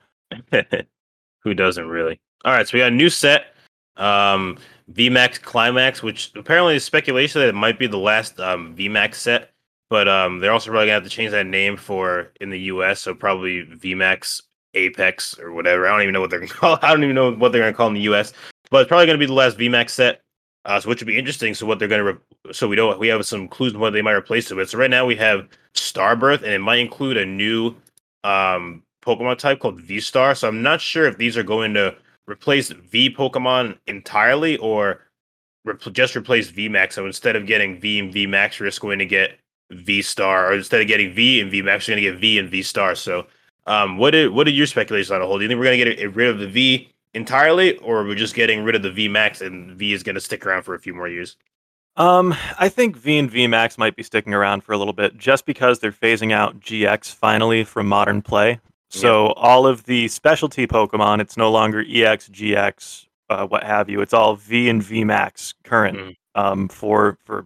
Who 1.43 1.53
doesn't 1.53 1.87
really? 1.87 2.19
All 2.43 2.51
right, 2.51 2.67
so 2.67 2.77
we 2.77 2.81
got 2.81 2.91
a 2.91 2.95
new 2.95 3.09
set, 3.09 3.55
um, 3.95 4.57
VMAX 4.91 5.41
Climax, 5.41 6.03
which 6.03 6.31
apparently 6.35 6.75
is 6.75 6.83
speculation 6.83 7.39
that 7.41 7.49
it 7.49 7.55
might 7.55 7.79
be 7.79 7.87
the 7.87 7.97
last 7.97 8.39
um, 8.39 8.75
VMAX 8.75 9.15
set, 9.15 9.51
but 9.89 10.07
um, 10.07 10.39
they're 10.39 10.51
also 10.51 10.69
probably 10.69 10.87
gonna 10.87 10.95
have 10.95 11.03
to 11.03 11.09
change 11.09 11.31
that 11.31 11.45
name 11.45 11.77
for 11.77 12.31
in 12.41 12.49
the 12.49 12.59
US, 12.61 13.01
so 13.01 13.13
probably 13.13 13.65
VMAX 13.65 14.41
Apex 14.73 15.39
or 15.39 15.53
whatever. 15.53 15.87
I 15.87 15.91
don't 15.91 16.01
even 16.01 16.13
know 16.13 16.21
what 16.21 16.29
they're 16.29 16.39
gonna 16.39 16.51
call. 16.53 16.77
I 16.81 16.89
don't 16.89 17.03
even 17.03 17.15
know 17.15 17.31
what 17.31 17.51
they're 17.51 17.61
gonna 17.61 17.73
call 17.73 17.87
in 17.87 17.93
the 17.93 18.01
US, 18.01 18.33
but 18.69 18.81
it's 18.81 18.89
probably 18.89 19.05
gonna 19.05 19.17
be 19.17 19.25
the 19.25 19.33
last 19.33 19.57
VMAX 19.57 19.91
set. 19.91 20.21
Uh, 20.65 20.79
so 20.79 20.89
which 20.89 20.99
would 20.99 21.07
be 21.07 21.17
interesting. 21.17 21.53
So 21.53 21.65
what 21.65 21.79
they're 21.79 21.87
gonna, 21.87 22.03
re- 22.03 22.51
so 22.51 22.67
we 22.67 22.75
don't, 22.75 22.99
we 22.99 23.07
have 23.07 23.25
some 23.25 23.47
clues 23.47 23.73
on 23.73 23.79
what 23.79 23.93
they 23.93 24.01
might 24.01 24.11
replace 24.11 24.51
it 24.51 24.55
with. 24.55 24.69
So 24.69 24.77
right 24.77 24.89
now 24.89 25.05
we 25.05 25.15
have 25.15 25.47
Starbirth, 25.73 26.43
and 26.43 26.51
it 26.51 26.59
might 26.59 26.79
include 26.79 27.15
a 27.15 27.25
new 27.25 27.75
um 28.23 28.83
Pokemon 29.01 29.37
type 29.37 29.59
called 29.59 29.79
V 29.81 29.99
Star. 29.99 30.35
So 30.35 30.47
I'm 30.47 30.61
not 30.61 30.81
sure 30.81 31.05
if 31.07 31.17
these 31.17 31.37
are 31.37 31.43
going 31.43 31.73
to 31.73 31.95
replace 32.27 32.69
V 32.69 33.09
Pokemon 33.09 33.77
entirely 33.87 34.57
or 34.57 35.01
just 35.91 36.15
replace 36.15 36.49
V 36.49 36.69
Max. 36.69 36.95
So 36.95 37.05
instead 37.05 37.35
of 37.35 37.45
getting 37.45 37.79
V 37.79 37.99
and 37.99 38.13
V 38.13 38.27
Max, 38.27 38.59
we're 38.59 38.67
just 38.67 38.81
going 38.81 38.99
to 38.99 39.05
get 39.05 39.39
V 39.71 40.01
Star, 40.01 40.51
or 40.51 40.55
instead 40.55 40.81
of 40.81 40.87
getting 40.87 41.13
V 41.13 41.41
and 41.41 41.51
V 41.51 41.61
Max, 41.61 41.87
we're 41.87 41.93
going 41.93 42.03
to 42.03 42.11
get 42.11 42.19
V 42.19 42.39
and 42.39 42.49
V 42.49 42.63
Star. 42.63 42.95
So, 42.95 43.27
um, 43.67 43.97
what 43.97 44.15
are 44.15 44.31
what 44.31 44.47
are 44.47 44.51
your 44.51 44.65
speculations 44.65 45.11
on 45.11 45.21
the 45.21 45.27
whole? 45.27 45.37
Do 45.37 45.43
you 45.43 45.47
think 45.47 45.59
we're 45.59 45.65
going 45.65 45.79
to 45.79 45.95
get 45.95 46.15
rid 46.15 46.29
of 46.29 46.39
the 46.39 46.47
V 46.47 46.89
entirely, 47.13 47.77
or 47.77 48.03
we're 48.03 48.15
just 48.15 48.35
getting 48.35 48.63
rid 48.63 48.75
of 48.75 48.81
the 48.81 48.91
V 48.91 49.07
Max 49.07 49.41
and 49.41 49.75
V 49.75 49.93
is 49.93 50.03
going 50.03 50.15
to 50.15 50.21
stick 50.21 50.45
around 50.45 50.63
for 50.63 50.73
a 50.73 50.79
few 50.79 50.93
more 50.93 51.07
years? 51.07 51.37
Um, 51.97 52.33
I 52.57 52.69
think 52.69 52.95
V 52.95 53.17
and 53.17 53.29
V 53.29 53.47
Max 53.47 53.77
might 53.77 53.95
be 53.95 54.03
sticking 54.03 54.33
around 54.33 54.63
for 54.63 54.71
a 54.73 54.77
little 54.77 54.93
bit 54.93 55.17
just 55.17 55.45
because 55.45 55.79
they're 55.79 55.91
phasing 55.91 56.31
out 56.31 56.59
GX 56.59 57.13
finally 57.13 57.63
from 57.63 57.87
modern 57.87 58.21
play. 58.21 58.59
So 58.91 59.27
all 59.33 59.67
of 59.67 59.83
the 59.83 60.07
specialty 60.07 60.65
Pokemon, 60.65 61.21
it's 61.21 61.37
no 61.37 61.51
longer 61.51 61.81
EX, 61.87 62.27
GX, 62.29 63.05
uh, 63.29 63.45
what 63.45 63.63
have 63.63 63.87
you. 63.89 64.01
It's 64.01 64.13
all 64.13 64.35
V 64.35 64.67
and 64.69 64.81
V 64.81 65.03
Max 65.03 65.53
current 65.63 65.97
Mhm. 65.97 66.15
um, 66.33 66.67
for 66.69 67.17
for 67.25 67.45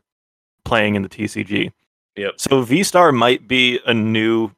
playing 0.64 0.96
in 0.96 1.02
the 1.02 1.10
TCG. 1.10 1.72
Yep. 2.16 2.34
So 2.38 2.62
V 2.62 2.84
Star 2.84 3.12
might 3.12 3.48
be 3.48 3.80
a 3.86 3.94
new 3.94 4.52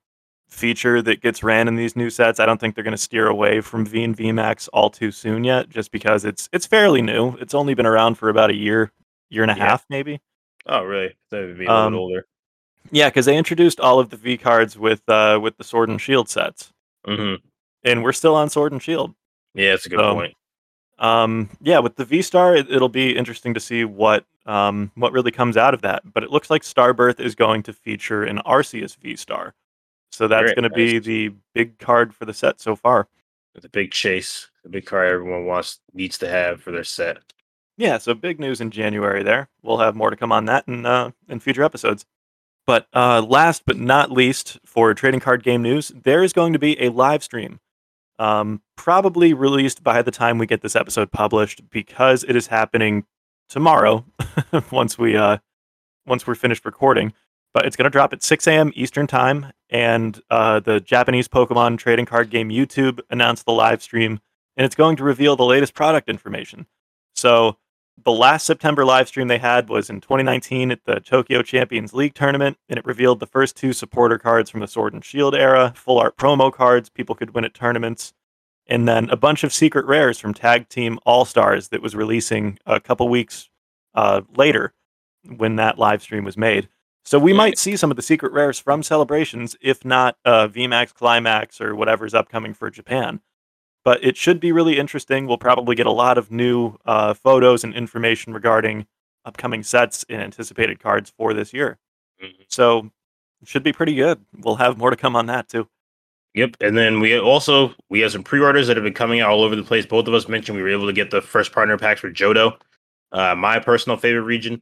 feature 0.47 1.01
that 1.01 1.21
gets 1.21 1.41
ran 1.41 1.67
in 1.67 1.75
these 1.75 1.95
new 1.95 2.09
sets. 2.11 2.39
I 2.39 2.45
don't 2.45 2.59
think 2.59 2.75
they're 2.75 2.83
going 2.83 2.91
to 2.91 2.97
steer 2.97 3.27
away 3.27 3.61
from 3.61 3.85
V 3.85 4.03
and 4.03 4.15
V 4.15 4.31
Max 4.31 4.67
all 4.67 4.89
too 4.91 5.11
soon 5.11 5.43
yet, 5.43 5.69
just 5.69 5.91
because 5.91 6.23
it's 6.23 6.49
it's 6.53 6.65
fairly 6.67 7.01
new. 7.01 7.35
It's 7.39 7.55
only 7.55 7.73
been 7.73 7.87
around 7.87 8.15
for 8.15 8.29
about 8.29 8.51
a 8.51 8.55
year, 8.55 8.91
year 9.35 9.43
and 9.43 9.51
a 9.51 9.55
Yeah. 9.55 9.65
half, 9.67 9.85
maybe. 9.89 10.21
Oh, 10.65 10.83
really? 10.83 11.13
That 11.29 11.41
would 11.45 11.59
be 11.59 11.65
a 11.65 11.71
Um, 11.71 11.93
bit 11.93 11.99
older. 11.99 12.27
Yeah, 12.91 13.09
because 13.09 13.25
they 13.25 13.37
introduced 13.37 13.79
all 13.79 13.99
of 13.99 14.09
the 14.09 14.17
V 14.17 14.37
cards 14.37 14.77
with 14.77 15.07
uh, 15.09 15.39
with 15.41 15.57
the 15.57 15.63
Sword 15.63 15.89
and 15.89 16.01
Shield 16.01 16.29
sets, 16.29 16.71
hmm 17.05 17.35
and 17.83 18.03
we're 18.03 18.13
still 18.13 18.35
on 18.35 18.49
Sword 18.49 18.71
and 18.71 18.81
Shield. 18.81 19.13
Yeah, 19.53 19.71
that's 19.71 19.85
a 19.85 19.89
good 19.89 19.99
So- 19.99 20.13
point. 20.15 20.33
Um, 20.97 21.49
yeah, 21.61 21.79
with 21.79 21.97
the 21.97 22.05
V 22.05 22.21
Star, 22.21 22.55
it, 22.55 22.71
it'll 22.71 22.87
be 22.89 23.15
interesting 23.15 23.53
to 23.53 23.59
see 23.59 23.83
what 23.85 24.25
um, 24.45 24.91
what 24.95 25.11
really 25.11 25.31
comes 25.31 25.57
out 25.57 25.73
of 25.73 25.81
that. 25.81 26.01
But 26.13 26.23
it 26.23 26.29
looks 26.31 26.49
like 26.49 26.61
Starbirth 26.61 27.19
is 27.19 27.35
going 27.35 27.63
to 27.63 27.73
feature 27.73 28.23
an 28.23 28.39
Arceus 28.45 28.95
V 28.97 29.15
Star, 29.17 29.55
so 30.11 30.27
that's 30.27 30.53
going 30.53 30.63
to 30.63 30.69
be 30.69 30.99
the 30.99 31.33
big 31.53 31.77
card 31.79 32.13
for 32.15 32.25
the 32.25 32.33
set 32.33 32.61
so 32.61 32.75
far. 32.75 33.07
The 33.55 33.69
big 33.69 33.91
chase, 33.91 34.49
the 34.63 34.69
big 34.69 34.85
car 34.85 35.03
everyone 35.05 35.45
wants 35.45 35.79
needs 35.93 36.17
to 36.19 36.27
have 36.29 36.61
for 36.61 36.71
their 36.71 36.83
set. 36.83 37.17
Yeah, 37.77 37.97
so 37.97 38.13
big 38.13 38.39
news 38.39 38.61
in 38.61 38.71
January 38.71 39.21
there. 39.23 39.49
We'll 39.61 39.79
have 39.79 39.95
more 39.95 40.09
to 40.09 40.15
come 40.15 40.31
on 40.31 40.45
that 40.45 40.67
in 40.67 40.85
uh, 40.85 41.11
in 41.27 41.39
future 41.39 41.63
episodes. 41.63 42.05
But 42.65 42.87
uh, 42.93 43.21
last 43.21 43.63
but 43.65 43.77
not 43.77 44.11
least, 44.11 44.59
for 44.65 44.93
trading 44.93 45.19
card 45.19 45.43
game 45.43 45.61
news, 45.61 45.89
there 45.89 46.23
is 46.23 46.33
going 46.33 46.53
to 46.53 46.59
be 46.59 46.81
a 46.81 46.89
live 46.89 47.21
stream, 47.23 47.59
um, 48.17 48.61
probably 48.75 49.33
released 49.33 49.83
by 49.83 50.01
the 50.01 50.09
time 50.11 50.37
we 50.37 50.47
get 50.47 50.61
this 50.61 50.75
episode 50.75 51.11
published, 51.11 51.69
because 51.69 52.23
it 52.23 52.35
is 52.35 52.47
happening 52.47 53.05
tomorrow. 53.49 54.05
once 54.71 54.97
we 54.97 55.15
uh, 55.17 55.37
once 56.07 56.25
we're 56.25 56.35
finished 56.35 56.65
recording, 56.65 57.13
but 57.53 57.65
it's 57.65 57.75
going 57.75 57.83
to 57.85 57.89
drop 57.89 58.13
at 58.13 58.23
6 58.23 58.47
a.m. 58.47 58.71
Eastern 58.73 59.05
time, 59.05 59.51
and 59.69 60.21
uh, 60.29 60.61
the 60.61 60.79
Japanese 60.79 61.27
Pokemon 61.27 61.77
trading 61.77 62.05
card 62.05 62.29
game 62.29 62.49
YouTube 62.49 62.99
announced 63.09 63.45
the 63.45 63.51
live 63.51 63.83
stream, 63.83 64.21
and 64.55 64.65
it's 64.65 64.75
going 64.75 64.95
to 64.95 65.03
reveal 65.03 65.35
the 65.35 65.45
latest 65.45 65.73
product 65.73 66.09
information. 66.09 66.67
So 67.15 67.57
the 68.03 68.11
last 68.11 68.45
September 68.45 68.85
live 68.85 69.07
stream 69.07 69.27
they 69.27 69.37
had 69.37 69.69
was 69.69 69.89
in 69.89 70.01
2019 70.01 70.71
at 70.71 70.83
the 70.85 70.99
Tokyo 70.99 71.41
Champions 71.41 71.93
League 71.93 72.13
tournament, 72.13 72.57
and 72.67 72.77
it 72.77 72.85
revealed 72.85 73.19
the 73.19 73.27
first 73.27 73.55
two 73.55 73.73
supporter 73.73 74.17
cards 74.17 74.49
from 74.49 74.59
the 74.59 74.67
Sword 74.67 74.93
and 74.93 75.03
Shield 75.03 75.33
era, 75.33 75.73
full 75.75 75.97
art 75.97 76.17
promo 76.17 76.51
cards 76.51 76.89
people 76.89 77.15
could 77.15 77.33
win 77.33 77.45
at 77.45 77.53
tournaments, 77.53 78.13
and 78.67 78.87
then 78.87 79.09
a 79.09 79.17
bunch 79.17 79.43
of 79.43 79.53
secret 79.53 79.85
rares 79.85 80.19
from 80.19 80.33
Tag 80.33 80.67
Team 80.69 80.99
All 81.05 81.25
Stars 81.25 81.69
that 81.69 81.81
was 81.81 81.95
releasing 81.95 82.59
a 82.65 82.79
couple 82.79 83.07
weeks 83.07 83.49
uh, 83.93 84.21
later 84.35 84.73
when 85.37 85.55
that 85.55 85.79
live 85.79 86.01
stream 86.01 86.23
was 86.23 86.37
made. 86.37 86.69
So 87.05 87.19
we 87.19 87.33
might 87.33 87.59
see 87.59 87.75
some 87.75 87.91
of 87.91 87.97
the 87.97 88.03
secret 88.03 88.33
rares 88.33 88.59
from 88.59 88.81
celebrations, 88.81 89.55
if 89.61 89.85
not 89.85 90.17
uh, 90.25 90.47
VMAX 90.47 90.93
Climax 90.93 91.61
or 91.61 91.75
whatever's 91.75 92.15
upcoming 92.15 92.53
for 92.53 92.71
Japan. 92.71 93.21
But 93.85 94.03
it 94.03 94.17
should 94.17 94.39
be 94.41 94.51
really 94.51 94.77
interesting. 94.79 95.27
We'll 95.27 95.37
probably 95.37 95.75
get 95.75 95.85
a 95.85 95.91
lot 95.91 96.17
of 96.17 96.31
new 96.31 96.75
uh, 96.85 97.13
photos 97.13 97.63
and 97.63 97.73
information 97.73 98.33
regarding 98.33 98.87
upcoming 99.23 99.63
sets 99.63 100.03
and 100.09 100.21
anticipated 100.21 100.79
cards 100.79 101.13
for 101.17 101.33
this 101.33 101.53
year. 101.53 101.77
Mhm. 102.21 102.33
So 102.49 102.91
it 103.41 103.47
should 103.47 103.63
be 103.63 103.71
pretty 103.73 103.95
good. 103.95 104.25
We'll 104.39 104.55
have 104.57 104.77
more 104.77 104.89
to 104.89 104.95
come 104.97 105.15
on 105.15 105.27
that 105.27 105.47
too. 105.49 105.69
Yep, 106.33 106.57
and 106.59 106.77
then 106.77 106.99
we 106.99 107.17
also 107.17 107.73
we 107.89 108.01
have 108.01 108.11
some 108.11 108.23
pre-orders 108.23 108.67
that 108.67 108.75
have 108.75 108.83
been 108.83 108.93
coming 108.93 109.21
out 109.21 109.29
all 109.29 109.43
over 109.43 109.55
the 109.55 109.63
place. 109.63 109.85
Both 109.85 110.07
of 110.07 110.13
us 110.13 110.27
mentioned 110.27 110.57
we 110.57 110.63
were 110.63 110.69
able 110.69 110.87
to 110.87 110.93
get 110.93 111.09
the 111.11 111.21
first 111.21 111.53
partner 111.53 111.77
packs 111.77 112.01
for 112.01 112.11
Johto, 112.11 112.57
uh, 113.13 113.35
my 113.35 113.59
personal 113.59 113.97
favorite 113.97 114.23
region. 114.23 114.61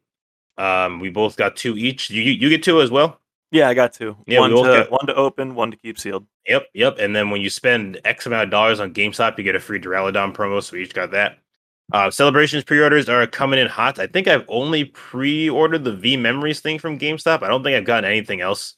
Um, 0.58 1.00
we 1.00 1.10
both 1.10 1.36
got 1.36 1.56
two 1.56 1.76
each. 1.78 2.12
You 2.12 2.22
you 2.22 2.34
you 2.34 2.50
get 2.50 2.62
two 2.64 2.82
as 2.82 2.92
well. 2.92 3.20
Yeah, 3.54 3.70
I 3.70 3.76
got 3.76 3.94
two. 3.94 4.18
Yeah, 4.26 4.40
one 4.40 4.50
to 4.50 4.56
got- 4.64 4.92
one 4.92 5.06
to 5.06 5.14
open, 5.16 5.54
one 5.54 5.70
to 5.70 5.78
keep 5.78 6.00
sealed. 6.00 6.26
Yep, 6.48 6.70
yep. 6.74 6.98
And 6.98 7.16
then 7.16 7.30
when 7.30 7.40
you 7.40 7.52
spend 7.52 8.02
X 8.04 8.26
amount 8.26 8.46
of 8.46 8.50
dollars 8.50 8.80
on 8.80 8.94
GameStop, 8.96 9.38
you 9.38 9.44
get 9.44 9.56
a 9.56 9.60
free 9.60 9.80
Duraludon 9.80 10.34
promo. 10.34 10.62
So 10.62 10.74
we 10.74 10.82
each 10.84 10.94
got 10.96 11.12
that. 11.12 11.38
Uh, 11.92 12.10
celebrations 12.10 12.64
pre-orders 12.64 13.08
are 13.10 13.28
coming 13.28 13.60
in 13.60 13.68
hot. 13.68 14.00
I 14.00 14.08
think 14.08 14.28
I've 14.28 14.46
only 14.48 14.86
pre-ordered 14.86 15.84
the 15.84 15.94
V 15.94 16.18
Memories 16.18 16.62
thing 16.62 16.80
from 16.80 16.98
GameStop. 16.98 17.44
I 17.44 17.48
don't 17.48 17.62
think 17.64 17.78
I've 17.78 17.86
gotten 17.86 18.10
anything 18.10 18.42
else. 18.42 18.76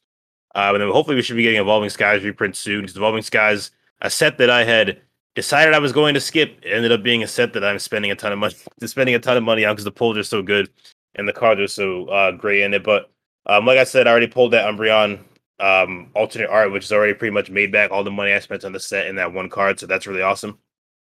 Uh, 0.54 0.72
and 0.74 0.82
then 0.82 0.92
hopefully 0.92 1.16
we 1.16 1.22
should 1.22 1.38
be 1.38 1.44
getting 1.44 1.62
Evolving 1.62 1.90
Skies 1.90 2.24
reprint 2.24 2.58
soon. 2.58 2.82
Because 2.82 2.98
Evolving 2.98 3.22
Skies, 3.24 3.72
a 4.02 4.10
set 4.10 4.38
that 4.40 4.50
I 4.50 4.66
had 4.66 5.02
decided 5.36 5.74
I 5.74 5.80
was 5.80 5.94
going 5.94 6.16
to 6.16 6.20
skip, 6.20 6.60
ended 6.66 6.92
up 6.92 7.02
being 7.02 7.24
a 7.24 7.28
set 7.28 7.54
that 7.54 7.64
I'm 7.64 7.80
spending 7.80 8.12
a 8.12 8.16
ton 8.16 8.34
of 8.34 8.40
money, 8.40 8.56
spending 8.86 9.16
a 9.16 9.20
ton 9.20 9.38
of 9.38 9.44
money 9.44 9.64
on 9.64 9.74
because 9.74 9.86
the 9.86 9.92
pulls 9.92 10.18
are 10.18 10.24
so 10.24 10.42
good 10.42 10.70
and 11.16 11.26
the 11.26 11.34
cards 11.34 11.62
are 11.62 11.68
so 11.68 12.08
uh, 12.08 12.32
great 12.32 12.64
in 12.64 12.74
it. 12.74 12.84
But 12.84 13.10
um, 13.46 13.66
like 13.66 13.78
I 13.78 13.84
said, 13.84 14.08
I 14.08 14.12
already 14.12 14.28
pulled 14.28 14.54
that 14.54 14.66
Umbreon 14.66 15.20
um 15.60 16.10
alternate 16.16 16.50
art 16.50 16.72
which 16.72 16.84
is 16.84 16.92
already 16.92 17.14
pretty 17.14 17.34
much 17.34 17.50
made 17.50 17.72
back 17.72 17.90
all 17.90 18.04
the 18.04 18.12
money 18.12 18.34
i 18.34 18.40
spent 18.40 18.66
on 18.66 18.74
the 18.74 18.80
set 18.80 19.08
in 19.08 19.16
that 19.16 19.32
one 19.32 19.50
card 19.50 19.80
so 19.80 19.86
that's 19.86 20.08
really 20.08 20.22
awesome. 20.22 20.58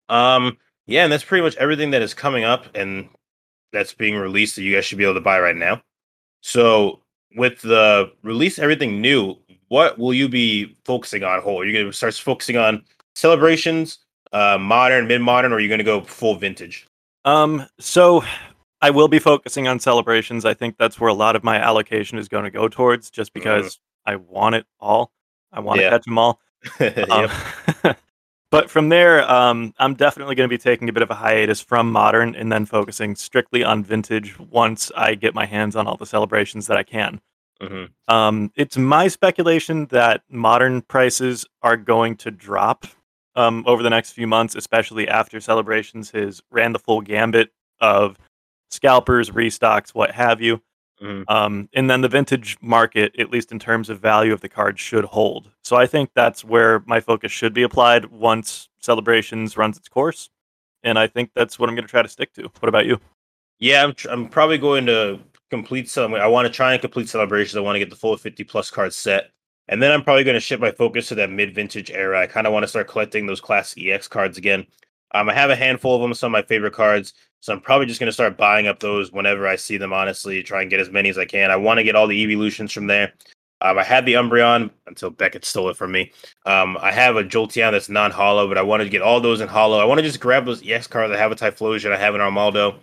Um 0.09 0.57
yeah 0.87 1.05
and 1.05 1.12
that's 1.12 1.25
pretty 1.25 1.43
much 1.43 1.57
everything 1.57 1.90
that 1.90 2.03
is 2.03 2.14
coming 2.14 2.45
up 2.45 2.66
and 2.75 3.09
that's 3.73 3.93
being 3.93 4.16
released 4.16 4.57
that 4.57 4.62
you 4.62 4.75
guys 4.75 4.85
should 4.85 4.99
be 4.99 5.05
able 5.05 5.14
to 5.14 5.21
buy 5.21 5.38
right 5.38 5.57
now. 5.57 5.83
So 6.40 7.01
with 7.37 7.61
the 7.61 8.12
release 8.23 8.59
everything 8.59 9.01
new 9.01 9.37
what 9.69 9.99
will 9.99 10.14
you 10.14 10.29
be 10.29 10.77
focusing 10.85 11.23
on 11.23 11.43
Holt 11.43 11.62
are 11.62 11.66
you 11.66 11.73
going 11.73 11.87
to 11.87 11.93
start 11.93 12.14
focusing 12.14 12.57
on 12.57 12.83
celebrations 13.14 13.99
uh 14.33 14.57
modern 14.59 15.07
mid-modern 15.07 15.53
or 15.53 15.57
are 15.57 15.61
you 15.61 15.69
going 15.69 15.79
to 15.79 15.85
go 15.85 16.01
full 16.01 16.37
vintage? 16.37 16.88
Um, 17.27 17.66
so 17.79 18.25
I 18.83 18.90
will 18.90 19.09
be 19.09 19.19
focusing 19.19 19.69
on 19.69 19.79
celebrations. 19.79 20.45
I 20.45 20.55
think 20.55 20.77
that's 20.79 20.99
where 20.99 21.09
a 21.09 21.14
lot 21.14 21.37
of 21.37 21.45
my 21.45 21.57
allocation 21.59 22.19
is 22.19 22.29
going 22.29 22.45
to 22.45 22.51
go 22.51 22.69
towards, 22.69 23.11
just 23.11 23.33
because 23.33 23.79
I 24.07 24.16
want 24.16 24.55
it 24.55 24.66
all. 24.79 25.12
I 25.53 25.61
want 25.61 25.79
to 25.79 25.83
Yeah. 25.85 25.90
catch 25.90 26.05
them 26.05 26.19
all. 26.19 26.40
Um, 27.11 27.31
but 28.51 28.69
from 28.71 28.88
there, 28.88 29.29
um, 29.31 29.75
I'm 29.79 29.95
definitely 29.95 30.35
going 30.35 30.49
to 30.49 30.53
be 30.53 30.59
taking 30.59 30.88
a 30.88 30.93
bit 30.93 31.03
of 31.03 31.11
a 31.11 31.14
hiatus 31.14 31.61
from 31.61 31.90
modern 31.90 32.35
and 32.35 32.51
then 32.51 32.66
focusing 32.66 33.14
strictly 33.16 33.62
on 33.64 33.83
vintage 33.85 34.38
once 34.38 34.90
I 34.97 35.14
get 35.14 35.35
my 35.35 35.47
hands 35.47 35.77
on 35.77 35.87
all 35.87 35.97
the 35.97 36.07
celebrations 36.07 36.66
that 36.66 36.77
I 36.77 36.83
can. 36.83 37.21
Mhm. 37.62 37.90
Um, 38.09 38.51
it's 38.57 38.77
my 38.77 39.09
speculation 39.09 39.87
that 39.87 40.23
modern 40.31 40.83
prices 40.83 41.47
are 41.62 41.77
going 41.77 42.16
to 42.16 42.31
drop 42.31 42.87
um, 43.37 43.62
over 43.66 43.83
the 43.83 43.90
next 43.90 44.12
few 44.12 44.27
months, 44.27 44.55
especially 44.57 45.07
after 45.07 45.40
celebrations 45.40 46.11
has 46.11 46.43
ran 46.51 46.73
the 46.73 46.79
full 46.79 47.01
gambit 47.01 47.51
of 47.81 48.19
scalpers, 48.71 49.31
restocks, 49.31 49.91
what 49.91 50.11
have 50.11 50.41
you. 50.41 50.61
Mhm. 51.03 51.25
Um, 51.29 51.69
and 51.73 51.89
then 51.89 52.03
the 52.03 52.09
vintage 52.09 52.57
market, 52.61 53.19
at 53.19 53.31
least 53.31 53.53
in 53.53 53.59
terms 53.59 53.89
of 53.89 54.01
value 54.01 54.33
of 54.33 54.43
the 54.43 54.49
card, 54.49 54.79
should 54.79 55.05
hold. 55.05 55.51
So 55.65 55.77
I 55.77 55.87
think 55.87 56.11
that's 56.15 56.45
where 56.45 56.83
my 56.87 57.01
focus 57.01 57.33
should 57.33 57.55
be 57.55 57.63
applied 57.63 58.07
once 58.07 58.69
celebrations 58.81 59.57
runs 59.57 59.79
its 59.79 59.89
course. 59.89 60.29
And 60.83 60.99
I 60.99 61.07
think 61.07 61.31
that's 61.35 61.59
what 61.59 61.69
I'm 61.69 61.75
going 61.75 61.87
to 61.87 61.91
try 61.91 62.03
to 62.03 62.09
stick 62.09 62.33
to. 62.35 62.51
What 62.61 62.69
about 62.69 62.87
you? 62.87 63.01
Yeah, 63.59 63.83
I'm, 63.83 63.95
tr- 63.95 64.11
I'm 64.11 64.29
probably 64.29 64.59
going 64.59 64.87
to 64.87 65.21
complete 65.51 65.89
some. 65.89 66.15
I 66.15 66.27
want 66.27 66.47
to 66.47 66.53
try 66.53 66.73
and 66.73 66.81
complete 66.81 67.09
celebrations. 67.09 67.57
I 67.57 67.61
want 67.61 67.77
to 67.77 67.81
get 67.81 67.91
the 67.91 67.97
full 67.97 68.17
50 68.17 68.45
plus 68.45 68.71
card 68.71 68.93
set. 68.93 69.31
And 69.69 69.83
then 69.83 69.93
I'm 69.93 70.03
probably 70.03 70.25
going 70.25 70.35
to 70.35 70.41
shift 70.41 70.61
my 70.61 70.71
focus 70.73 71.09
to 71.09 71.15
that 71.17 71.31
mid 71.31 71.55
vintage 71.55 71.91
era. 71.91 72.21
I 72.21 72.27
kind 72.27 72.47
of 72.47 72.53
want 72.53 72.65
to 72.65 72.69
start 72.69 72.89
collecting 72.89 73.27
those 73.27 73.41
class 73.41 73.75
EX 73.79 74.09
cards 74.09 74.37
again. 74.37 74.67
Um, 75.13 75.29
I 75.29 75.35
have 75.35 75.51
a 75.51 75.57
handful 75.57 75.95
of 75.97 76.03
them, 76.03 76.13
some 76.15 76.35
of 76.35 76.39
my 76.39 76.47
favorite 76.47 76.73
cards. 76.73 77.15
So 77.40 77.53
I'm 77.53 77.61
probably 77.61 77.87
just 77.87 78.00
going 78.00 78.09
to 78.09 78.12
start 78.12 78.37
buying 78.37 78.66
up 78.66 78.81
those 78.81 79.12
whenever 79.12 79.48
I 79.48 79.57
see 79.57 79.79
them, 79.79 79.92
honestly, 79.92 80.42
try 80.42 80.61
and 80.61 80.70
get 80.70 80.81
as 80.81 80.90
many 80.90 81.09
as 81.09 81.18
I 81.18 81.24
can. 81.24 81.50
I 81.50 81.57
want 81.57 81.79
to 81.79 81.85
get 81.85 81.96
all 81.96 82.07
the 82.07 82.22
evolutions 82.22 82.70
from 82.70 82.87
there. 82.87 83.14
Um, 83.62 83.79
I 83.79 83.85
had 83.85 84.07
the 84.07 84.14
Umbreon 84.14 84.70
until 84.87 85.11
Beckett 85.11 85.44
stole 85.44 85.68
it 85.68 85.76
from 85.76 85.92
me. 85.92 86.12
Um, 86.46 86.79
I 86.81 86.92
have 86.92 87.16
a 87.16 87.24
Jolteon 87.24 87.72
that's 87.72 87.88
non 87.88 88.11
holo, 88.11 88.48
but 88.48 88.57
I 88.57 88.62
wanted 88.62 88.85
to 88.85 88.90
get 88.90 89.03
all 89.03 89.20
those 89.20 89.40
in 89.40 89.48
holo. 89.48 89.79
I 89.79 89.85
want 89.85 89.98
to 89.98 90.07
just 90.07 90.20
grab 90.20 90.46
those 90.46 90.66
EX 90.66 90.87
cards. 90.87 91.12
I 91.12 91.18
have 91.18 91.33
a 91.33 91.37
Typhlosion, 91.37 91.92
I 91.92 91.98
have 91.98 92.14
an 92.14 92.20
Armaldo. 92.20 92.76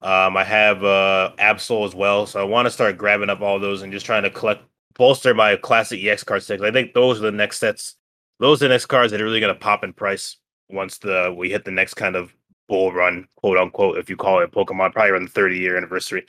Um, 0.00 0.36
I 0.36 0.44
have 0.44 0.84
uh, 0.84 1.32
Absol 1.38 1.84
as 1.86 1.94
well, 1.94 2.26
so 2.26 2.40
I 2.40 2.44
want 2.44 2.66
to 2.66 2.70
start 2.70 2.98
grabbing 2.98 3.30
up 3.30 3.40
all 3.40 3.58
those 3.58 3.82
and 3.82 3.92
just 3.92 4.06
trying 4.06 4.22
to 4.22 4.30
collect, 4.30 4.62
bolster 4.94 5.34
my 5.34 5.56
classic 5.56 6.02
EX 6.04 6.22
card 6.24 6.42
sets. 6.42 6.62
I 6.62 6.70
think 6.70 6.94
those 6.94 7.18
are 7.18 7.22
the 7.22 7.32
next 7.32 7.58
sets. 7.58 7.96
Those 8.38 8.62
are 8.62 8.66
the 8.66 8.74
next 8.74 8.86
cards 8.86 9.10
that 9.10 9.20
are 9.20 9.24
really 9.24 9.40
going 9.40 9.54
to 9.54 9.58
pop 9.58 9.82
in 9.82 9.92
price 9.92 10.36
once 10.70 10.98
the 10.98 11.34
we 11.36 11.50
hit 11.50 11.64
the 11.64 11.70
next 11.70 11.94
kind 11.94 12.14
of 12.14 12.32
bull 12.68 12.92
run, 12.92 13.26
quote 13.36 13.58
unquote, 13.58 13.98
if 13.98 14.08
you 14.08 14.16
call 14.16 14.40
it 14.40 14.52
Pokemon, 14.52 14.92
probably 14.92 15.10
around 15.10 15.24
the 15.24 15.30
30 15.30 15.58
year 15.58 15.76
anniversary. 15.76 16.26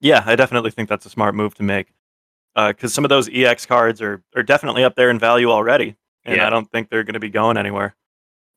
Yeah, 0.00 0.22
I 0.26 0.36
definitely 0.36 0.70
think 0.70 0.88
that's 0.88 1.06
a 1.06 1.10
smart 1.10 1.34
move 1.34 1.54
to 1.56 1.62
make. 1.62 1.92
Because 2.54 2.92
some 2.92 3.04
of 3.04 3.08
those 3.08 3.28
EX 3.32 3.66
cards 3.66 4.02
are, 4.02 4.22
are 4.34 4.42
definitely 4.42 4.82
up 4.82 4.96
there 4.96 5.10
in 5.10 5.18
value 5.18 5.50
already. 5.50 5.96
And 6.24 6.36
Yeah. 6.36 6.46
I 6.46 6.50
don't 6.50 6.70
think 6.72 6.90
they're 6.90 7.04
going 7.04 7.14
to 7.14 7.20
be 7.20 7.30
going 7.30 7.56
anywhere. 7.56 7.94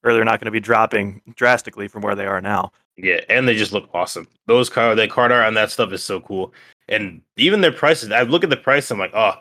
Or 0.04 0.14
they're 0.14 0.26
not 0.26 0.40
going 0.40 0.46
to 0.46 0.52
be 0.52 0.60
dropping 0.60 1.22
drastically 1.36 1.88
from 1.88 2.02
where 2.02 2.16
they 2.16 2.26
are 2.26 2.42
now. 2.42 2.72
Yeah, 2.98 3.22
and 3.30 3.48
they 3.48 3.56
just 3.56 3.72
look 3.72 3.90
awesome. 3.94 4.28
Those 4.48 4.70
card, 4.70 4.98
that 4.98 5.12
card 5.12 5.32
art 5.32 5.46
on 5.46 5.54
that 5.54 5.72
stuff 5.72 5.94
is 5.94 6.04
so 6.04 6.20
cool. 6.20 6.54
And 6.90 7.22
even 7.38 7.62
their 7.62 7.72
prices, 7.72 8.12
I 8.12 8.24
look 8.24 8.44
at 8.44 8.50
the 8.50 8.58
price, 8.58 8.90
I'm 8.90 9.00
like, 9.00 9.14
oh, 9.14 9.34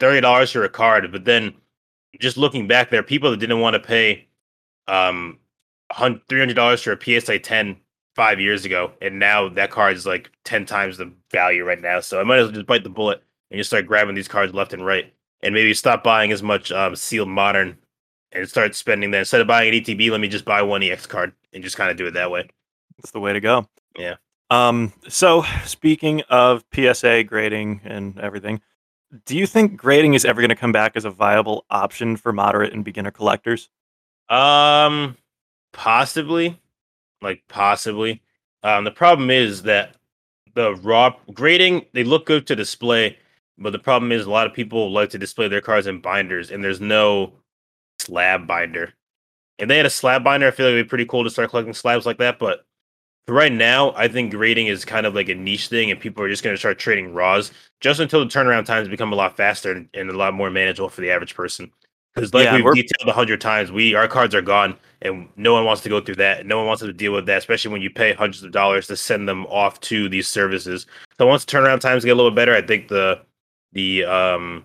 $30 0.00 0.52
for 0.52 0.64
a 0.64 0.68
card. 0.68 1.10
But 1.10 1.24
then 1.24 1.54
just 2.20 2.36
looking 2.36 2.68
back, 2.68 2.90
there 2.90 3.00
are 3.00 3.04
people 3.04 3.30
that 3.30 3.38
didn't 3.38 3.60
want 3.60 3.74
to 3.74 3.80
pay 3.80 4.26
um 4.86 5.38
$300 5.94 6.82
for 6.82 6.92
a 6.92 7.20
PSA 7.20 7.38
10 7.38 7.76
five 8.14 8.40
years 8.40 8.64
ago. 8.64 8.92
And 9.00 9.18
now 9.18 9.48
that 9.48 9.70
card 9.70 9.96
is 9.96 10.06
like 10.06 10.30
10 10.44 10.66
times 10.66 10.98
the 10.98 11.12
value 11.30 11.64
right 11.64 11.80
now. 11.80 12.00
So 12.00 12.20
I 12.20 12.24
might 12.24 12.38
as 12.38 12.46
well 12.46 12.52
just 12.52 12.66
bite 12.66 12.84
the 12.84 12.90
bullet 12.90 13.22
and 13.50 13.58
just 13.58 13.70
start 13.70 13.86
grabbing 13.86 14.14
these 14.14 14.28
cards 14.28 14.54
left 14.54 14.72
and 14.72 14.84
right. 14.84 15.12
And 15.42 15.54
maybe 15.54 15.74
stop 15.74 16.02
buying 16.02 16.32
as 16.32 16.42
much 16.42 16.72
um, 16.72 16.96
sealed 16.96 17.28
modern 17.28 17.76
and 18.32 18.48
start 18.48 18.74
spending 18.74 19.10
that. 19.10 19.18
Instead 19.18 19.40
of 19.40 19.46
buying 19.46 19.74
an 19.74 19.80
ETB, 19.80 20.10
let 20.10 20.20
me 20.20 20.28
just 20.28 20.44
buy 20.44 20.62
one 20.62 20.82
EX 20.82 21.06
card 21.06 21.32
and 21.52 21.62
just 21.62 21.76
kind 21.76 21.90
of 21.90 21.96
do 21.96 22.06
it 22.06 22.12
that 22.12 22.30
way. 22.30 22.48
It's 22.98 23.10
the 23.10 23.20
way 23.20 23.32
to 23.32 23.40
go. 23.40 23.68
Yeah. 23.98 24.14
Um, 24.50 24.92
so 25.08 25.44
speaking 25.64 26.22
of 26.30 26.64
PSA 26.74 27.24
grading 27.24 27.82
and 27.84 28.18
everything, 28.18 28.60
do 29.26 29.36
you 29.36 29.46
think 29.46 29.76
grading 29.76 30.14
is 30.14 30.24
ever 30.24 30.40
going 30.40 30.48
to 30.48 30.56
come 30.56 30.72
back 30.72 30.92
as 30.96 31.04
a 31.04 31.10
viable 31.10 31.64
option 31.70 32.16
for 32.16 32.32
moderate 32.32 32.72
and 32.72 32.84
beginner 32.84 33.10
collectors? 33.10 33.68
Um, 34.28 35.16
possibly, 35.74 36.58
like 37.20 37.42
possibly. 37.48 38.22
Um, 38.62 38.84
the 38.84 38.90
problem 38.90 39.30
is 39.30 39.62
that 39.64 39.96
the 40.54 40.74
raw 40.76 41.14
grading 41.34 41.84
they 41.92 42.04
look 42.04 42.24
good 42.24 42.46
to 42.46 42.56
display, 42.56 43.18
but 43.58 43.70
the 43.72 43.78
problem 43.78 44.10
is 44.12 44.24
a 44.24 44.30
lot 44.30 44.46
of 44.46 44.54
people 44.54 44.90
like 44.90 45.10
to 45.10 45.18
display 45.18 45.48
their 45.48 45.60
cards 45.60 45.86
in 45.86 46.00
binders, 46.00 46.50
and 46.50 46.64
there's 46.64 46.80
no 46.80 47.34
slab 47.98 48.46
binder. 48.46 48.94
If 49.58 49.68
they 49.68 49.76
had 49.76 49.86
a 49.86 49.90
slab 49.90 50.24
binder, 50.24 50.48
I 50.48 50.50
feel 50.50 50.66
like 50.66 50.72
it'd 50.72 50.86
be 50.86 50.88
pretty 50.88 51.06
cool 51.06 51.24
to 51.24 51.30
start 51.30 51.50
collecting 51.50 51.74
slabs 51.74 52.06
like 52.06 52.18
that. 52.18 52.38
But 52.38 52.64
for 53.26 53.34
right 53.34 53.52
now, 53.52 53.92
I 53.96 54.08
think 54.08 54.32
grading 54.32 54.66
is 54.66 54.84
kind 54.84 55.06
of 55.06 55.14
like 55.14 55.28
a 55.28 55.34
niche 55.34 55.68
thing, 55.68 55.90
and 55.90 56.00
people 56.00 56.24
are 56.24 56.28
just 56.28 56.42
going 56.42 56.54
to 56.54 56.58
start 56.58 56.78
trading 56.78 57.14
raws 57.14 57.52
just 57.80 58.00
until 58.00 58.20
the 58.20 58.26
turnaround 58.26 58.64
times 58.64 58.88
become 58.88 59.12
a 59.12 59.16
lot 59.16 59.36
faster 59.36 59.72
and, 59.72 59.88
and 59.94 60.10
a 60.10 60.16
lot 60.16 60.34
more 60.34 60.50
manageable 60.50 60.88
for 60.88 61.00
the 61.02 61.10
average 61.10 61.34
person. 61.34 61.70
Because 62.14 62.32
like 62.34 62.44
Yeah, 62.44 62.56
we've 62.56 62.74
detailed 62.74 63.08
a 63.08 63.12
hundred 63.12 63.40
times, 63.40 63.72
we 63.72 63.94
our 63.94 64.08
cards 64.08 64.34
are 64.34 64.42
gone, 64.42 64.76
and 65.04 65.28
no 65.36 65.52
one 65.52 65.64
wants 65.64 65.82
to 65.82 65.88
go 65.88 66.00
through 66.00 66.16
that. 66.16 66.46
No 66.46 66.58
one 66.58 66.66
wants 66.66 66.82
to 66.82 66.92
deal 66.92 67.12
with 67.12 67.26
that, 67.26 67.38
especially 67.38 67.70
when 67.70 67.82
you 67.82 67.90
pay 67.90 68.14
hundreds 68.14 68.42
of 68.42 68.52
dollars 68.52 68.86
to 68.88 68.96
send 68.96 69.28
them 69.28 69.46
off 69.46 69.78
to 69.80 70.08
these 70.08 70.28
services. 70.28 70.86
So 71.18 71.26
once 71.26 71.44
turnaround 71.44 71.80
times 71.80 72.04
get 72.04 72.12
a 72.12 72.14
little 72.14 72.30
better, 72.30 72.54
I 72.54 72.62
think 72.62 72.88
the 72.88 73.20
the 73.72 74.04
um 74.04 74.64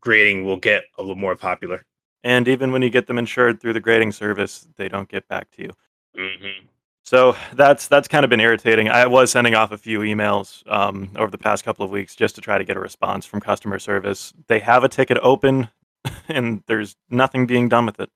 grading 0.00 0.44
will 0.44 0.56
get 0.56 0.84
a 0.98 1.02
little 1.02 1.16
more 1.16 1.36
popular. 1.36 1.84
And 2.24 2.46
even 2.46 2.70
when 2.70 2.82
you 2.82 2.90
get 2.90 3.06
them 3.08 3.18
insured 3.18 3.60
through 3.60 3.72
the 3.72 3.80
grading 3.80 4.12
service, 4.12 4.66
they 4.76 4.88
don't 4.88 5.08
get 5.08 5.26
back 5.28 5.50
to 5.52 5.62
you. 5.62 5.70
Mm-hmm. 6.16 6.66
So 7.04 7.36
that's 7.54 7.88
that's 7.88 8.06
kind 8.06 8.24
of 8.24 8.30
been 8.30 8.40
irritating. 8.40 8.88
I 8.88 9.06
was 9.06 9.32
sending 9.32 9.54
off 9.54 9.72
a 9.72 9.78
few 9.78 10.00
emails 10.00 10.62
um, 10.70 11.10
over 11.16 11.30
the 11.30 11.38
past 11.38 11.64
couple 11.64 11.84
of 11.84 11.90
weeks 11.90 12.14
just 12.14 12.36
to 12.36 12.40
try 12.40 12.58
to 12.58 12.64
get 12.64 12.76
a 12.76 12.80
response 12.80 13.26
from 13.26 13.40
customer 13.40 13.78
service. 13.80 14.32
They 14.46 14.60
have 14.60 14.84
a 14.84 14.88
ticket 14.88 15.18
open, 15.20 15.68
and 16.28 16.62
there's 16.68 16.96
nothing 17.10 17.46
being 17.46 17.68
done 17.68 17.86
with 17.86 17.98
it. 17.98 18.10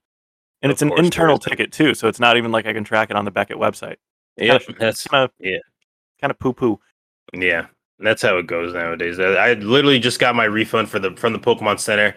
And 0.66 0.72
Of 0.72 0.74
it's 0.74 0.82
an 0.82 0.92
internal 0.98 1.38
ticket 1.38 1.70
too, 1.70 1.94
so 1.94 2.08
it's 2.08 2.18
not 2.18 2.36
even 2.36 2.50
like 2.50 2.66
I 2.66 2.72
can 2.72 2.82
track 2.82 3.08
it 3.10 3.14
on 3.16 3.24
the 3.24 3.30
Beckett 3.30 3.56
website. 3.56 3.96
Yeah, 4.36 4.58
Kinda- 4.58 4.80
that's 4.80 5.06
Kind 5.06 5.22
of 5.24 5.30
Yeah. 5.38 5.58
kind 6.20 6.32
of 6.32 6.38
poo 6.40 6.52
poo. 6.52 6.80
yeah. 7.32 7.66
That's 8.00 8.20
how 8.20 8.36
it 8.38 8.48
goes 8.48 8.74
nowadays. 8.74 9.20
I, 9.20 9.26
I 9.34 9.52
literally 9.54 10.00
just 10.00 10.18
got 10.18 10.34
my 10.34 10.44
refund 10.44 10.90
for 10.90 10.98
the 10.98 11.12
from 11.16 11.32
the 11.32 11.38
Pokemon 11.38 11.78
Center 11.78 12.16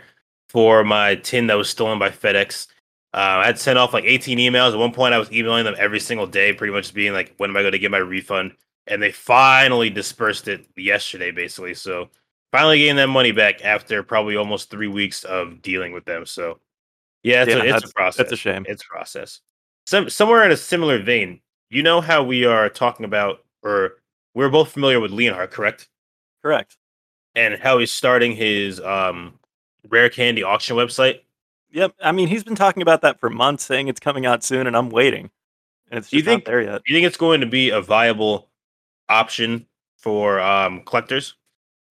for 0.50 0.84
my 0.84 1.14
tin 1.16 1.46
that 1.48 1.58
was 1.58 1.70
stolen 1.70 2.00
by 2.00 2.10
FedEx. 2.10 2.66
Uh, 3.14 3.18
I 3.44 3.46
had 3.46 3.60
sent 3.60 3.78
off 3.78 3.94
like 3.94 4.04
18 4.04 4.40
emails. 4.40 4.74
At 4.74 4.80
one 4.80 4.92
point, 4.94 5.14
I 5.14 5.20
was 5.20 5.32
emailing 5.32 5.64
them 5.66 5.76
every 5.78 6.00
single 6.00 6.26
day, 6.28 6.52
pretty 6.54 6.74
much 6.74 6.92
being 6.94 7.14
like, 7.14 7.34
"When 7.38 7.52
am 7.52 7.56
I 7.58 7.62
going 7.62 7.72
to 7.74 7.80
get 7.80 7.92
my 7.92 7.98
refund?" 8.00 8.54
And 8.88 9.00
they 9.02 9.12
finally 9.12 9.92
dispersed 9.92 10.48
it 10.48 10.66
yesterday, 10.76 11.30
basically. 11.32 11.76
So 11.76 12.10
finally 12.52 12.80
getting 12.80 12.96
that 12.96 13.08
money 13.08 13.32
back 13.32 13.64
after 13.64 14.02
probably 14.02 14.36
almost 14.38 14.72
three 14.72 14.88
weeks 14.88 15.24
of 15.24 15.62
dealing 15.62 15.92
with 15.94 16.06
them. 16.06 16.26
So 16.26 16.60
yeah, 17.24 17.44
it's, 17.44 17.50
Yeah, 17.50 17.56
a, 17.56 17.60
it's 17.60 17.72
that's- 17.74 17.92
a 17.92 17.94
process. 17.94 18.18
that's 18.18 18.32
a 18.32 18.36
shame. 18.38 18.66
It's 18.68 18.84
a 18.84 18.88
process. 18.88 19.42
Some 19.86 20.10
somewhere 20.10 20.44
in 20.46 20.52
a 20.52 20.58
similar 20.58 21.02
vein, 21.02 21.42
you 21.70 21.82
know 21.84 22.02
how 22.02 22.24
we 22.24 22.46
are 22.46 22.70
talking 22.70 23.06
about, 23.06 23.44
or 23.64 23.94
we're 24.34 24.50
both 24.50 24.72
familiar 24.72 25.00
with 25.00 25.12
Leonhart, 25.12 25.52
correct? 25.52 25.90
Correct. 26.44 26.78
And 27.36 27.56
how 27.56 27.78
he's 27.80 27.92
starting 27.92 28.36
his 28.36 28.80
um 28.82 29.40
rare 29.90 30.10
candy 30.10 30.44
auction 30.44 30.76
website. 30.78 31.22
Yep. 31.72 31.94
I 32.04 32.12
mean, 32.12 32.28
he's 32.28 32.44
been 32.44 32.56
talking 32.56 32.82
about 32.82 33.02
that 33.02 33.20
for 33.20 33.30
months, 33.30 33.64
saying 33.64 33.88
it's 33.88 34.00
coming 34.00 34.26
out 34.26 34.44
soon, 34.44 34.68
and 34.68 34.76
I'm 34.76 34.90
waiting. 34.90 35.30
And 35.92 36.00
it's 36.00 36.10
Do 36.10 36.18
you 36.18 36.24
think- 36.24 36.46
there 36.46 36.62
yet. 36.62 36.82
Do 36.86 36.94
you 36.94 36.98
think 36.98 37.08
it's 37.08 37.18
going 37.18 37.42
to 37.42 37.48
be 37.48 37.70
a 37.70 37.82
viable 37.82 38.50
option 39.08 39.66
for 39.98 40.40
um 40.40 40.82
collectors? 40.84 41.36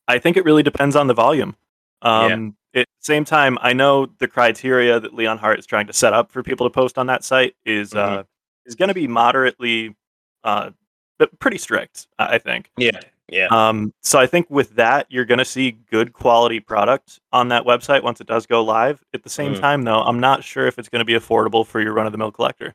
I 0.07 0.19
think 0.19 0.37
it 0.37 0.45
really 0.45 0.63
depends 0.63 0.95
on 0.97 1.07
the 1.09 1.15
volume. 1.15 1.57
Um, 2.03 2.57
At 2.81 2.87
the 3.01 3.05
same 3.05 3.25
time, 3.25 3.59
I 3.61 3.73
know 3.73 4.07
the 4.19 4.29
criteria 4.29 4.99
that 5.01 5.13
Leonhart 5.13 5.59
is 5.59 5.67
trying 5.67 5.87
to 5.87 5.93
set 5.93 6.13
up 6.13 6.31
for 6.33 6.43
people 6.43 6.67
to 6.67 6.71
post 6.73 6.99
on 6.99 7.07
that 7.07 7.25
site 7.25 7.55
is 7.65 7.93
Mhm. 7.93 8.19
uh, 8.19 8.23
is 8.67 8.75
going 8.75 8.89
to 8.89 8.95
be 8.95 9.07
moderately, 9.09 9.97
uh, 10.45 10.71
but 11.19 11.39
pretty 11.41 11.59
strict. 11.59 12.07
I 12.19 12.39
think. 12.39 12.71
Yeah, 12.77 13.01
yeah. 13.29 13.47
Um, 13.51 13.93
so 14.03 14.19
I 14.19 14.27
think 14.27 14.49
with 14.51 14.77
that, 14.77 15.07
you're 15.09 15.25
going 15.25 15.39
to 15.39 15.45
see 15.45 15.71
good 15.73 16.13
quality 16.13 16.61
product 16.61 17.19
on 17.33 17.49
that 17.49 17.65
website 17.65 18.03
once 18.03 18.21
it 18.21 18.27
does 18.27 18.47
go 18.47 18.63
live. 18.63 19.03
At 19.15 19.23
the 19.23 19.31
same 19.31 19.55
Mm. 19.55 19.61
time, 19.61 19.83
though, 19.85 20.03
I'm 20.03 20.21
not 20.21 20.45
sure 20.45 20.67
if 20.67 20.79
it's 20.79 20.89
going 20.89 21.01
to 21.01 21.05
be 21.07 21.15
affordable 21.15 21.67
for 21.67 21.81
your 21.81 21.93
run 21.95 22.07
of 22.07 22.13
the 22.13 22.19
mill 22.19 22.31
collector. 22.33 22.75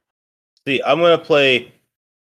See, 0.67 0.81
I'm 0.85 0.99
gonna 0.99 1.17
play 1.17 1.73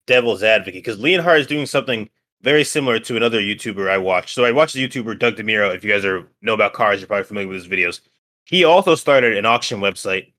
devil's 0.08 0.42
advocate 0.44 0.84
because 0.84 0.98
Leonhart 1.00 1.40
is 1.42 1.48
doing 1.48 1.66
something 1.66 2.10
very 2.42 2.64
similar 2.64 3.00
to 3.00 3.18
another 3.18 3.40
YouTuber 3.40 3.90
I 3.90 3.98
watched. 3.98 4.34
So 4.34 4.46
I 4.46 4.52
watched 4.52 4.76
the 4.76 4.88
YouTuber 4.88 5.20
Doug 5.20 5.36
DeMuro. 5.36 5.74
If 5.76 5.84
you 5.84 5.92
guys 5.92 6.06
are 6.06 6.28
know 6.42 6.54
about 6.54 6.74
cars, 6.74 7.00
you're 7.00 7.08
probably 7.08 7.26
familiar 7.26 7.48
with 7.50 7.64
his 7.64 7.68
videos. 7.68 8.02
He 8.46 8.64
also 8.64 8.96
started 8.96 9.38
an 9.38 9.46
auction 9.46 9.80
website 9.80 10.32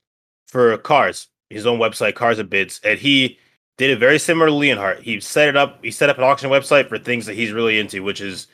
for 0.46 0.76
cars, 0.78 1.28
his 1.48 1.66
own 1.66 1.78
website, 1.78 2.14
Cars 2.14 2.38
and 2.38 2.50
Bids, 2.50 2.80
and 2.82 2.98
he 2.98 3.38
did 3.78 3.90
it 3.90 3.98
very 3.98 4.18
similar 4.18 4.48
to 4.48 4.52
Leonhart. 4.52 5.00
He 5.00 5.20
set 5.20 5.48
it 5.48 5.56
up. 5.56 5.82
He 5.82 5.90
set 5.90 6.10
up 6.10 6.18
an 6.18 6.24
auction 6.24 6.50
website 6.50 6.88
for 6.88 6.98
things 6.98 7.26
that 7.26 7.34
he's 7.34 7.52
really 7.52 7.78
into, 7.78 8.02
which 8.02 8.20
is 8.20 8.48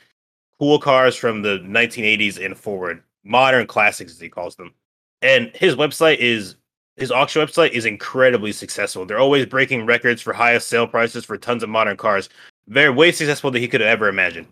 cool 0.59 0.79
cars 0.79 1.15
from 1.15 1.41
the 1.41 1.59
1980s 1.59 2.43
and 2.43 2.57
forward, 2.57 3.03
modern 3.23 3.67
classics 3.67 4.11
as 4.11 4.19
he 4.19 4.29
calls 4.29 4.55
them. 4.55 4.73
And 5.21 5.51
his 5.55 5.75
website 5.75 6.17
is 6.17 6.55
his 6.97 7.11
auction 7.11 7.45
website 7.45 7.71
is 7.71 7.85
incredibly 7.85 8.51
successful. 8.51 9.05
They're 9.05 9.19
always 9.19 9.45
breaking 9.45 9.85
records 9.85 10.21
for 10.21 10.33
highest 10.33 10.67
sale 10.67 10.87
prices 10.87 11.25
for 11.25 11.37
tons 11.37 11.63
of 11.63 11.69
modern 11.69 11.97
cars. 11.97 12.29
They're 12.67 12.93
way 12.93 13.11
successful 13.11 13.51
than 13.51 13.61
he 13.61 13.67
could 13.67 13.81
have 13.81 13.89
ever 13.89 14.09
imagined. 14.09 14.47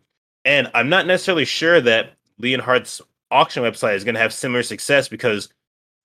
And 0.46 0.70
I'm 0.74 0.90
not 0.90 1.08
necessarily 1.08 1.46
sure 1.46 1.82
that 1.82 2.14
Leonhart's 2.38 3.02
auction 3.32 3.64
website 3.64 3.96
is 3.96 4.04
going 4.04 4.16
to 4.16 4.22
have 4.22 4.34
similar 4.34 4.64
success 4.64 5.08
because 5.08 5.50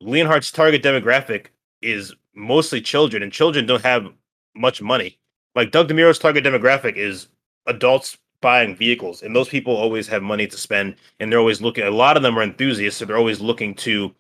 Leonhart's 0.01 0.51
target 0.51 0.83
demographic 0.83 1.47
is 1.83 2.15
mostly 2.35 2.81
children, 2.81 3.23
and 3.23 3.33
children 3.33 3.67
don't 3.67 3.83
have 3.83 4.09
much 4.55 4.83
money. 4.83 5.19
Like 5.55 5.71
Doug 5.71 5.89
DeMuro's 5.89 6.19
target 6.19 6.45
demographic 6.45 6.97
is 6.97 7.29
adults 7.67 8.19
buying 8.41 8.75
vehicles, 8.75 9.23
and 9.23 9.37
those 9.37 9.49
people 9.49 9.77
always 9.77 10.09
have 10.09 10.23
money 10.23 10.47
to 10.47 10.57
spend, 10.57 10.97
and 11.19 11.31
they're 11.31 11.39
always 11.39 11.61
looking. 11.61 11.85
A 11.85 11.91
lot 11.91 12.17
of 12.17 12.23
them 12.23 12.39
are 12.39 12.43
enthusiasts, 12.43 12.99
so 12.99 13.05
they're 13.05 13.17
always 13.17 13.41
looking 13.41 13.75
to 13.77 14.15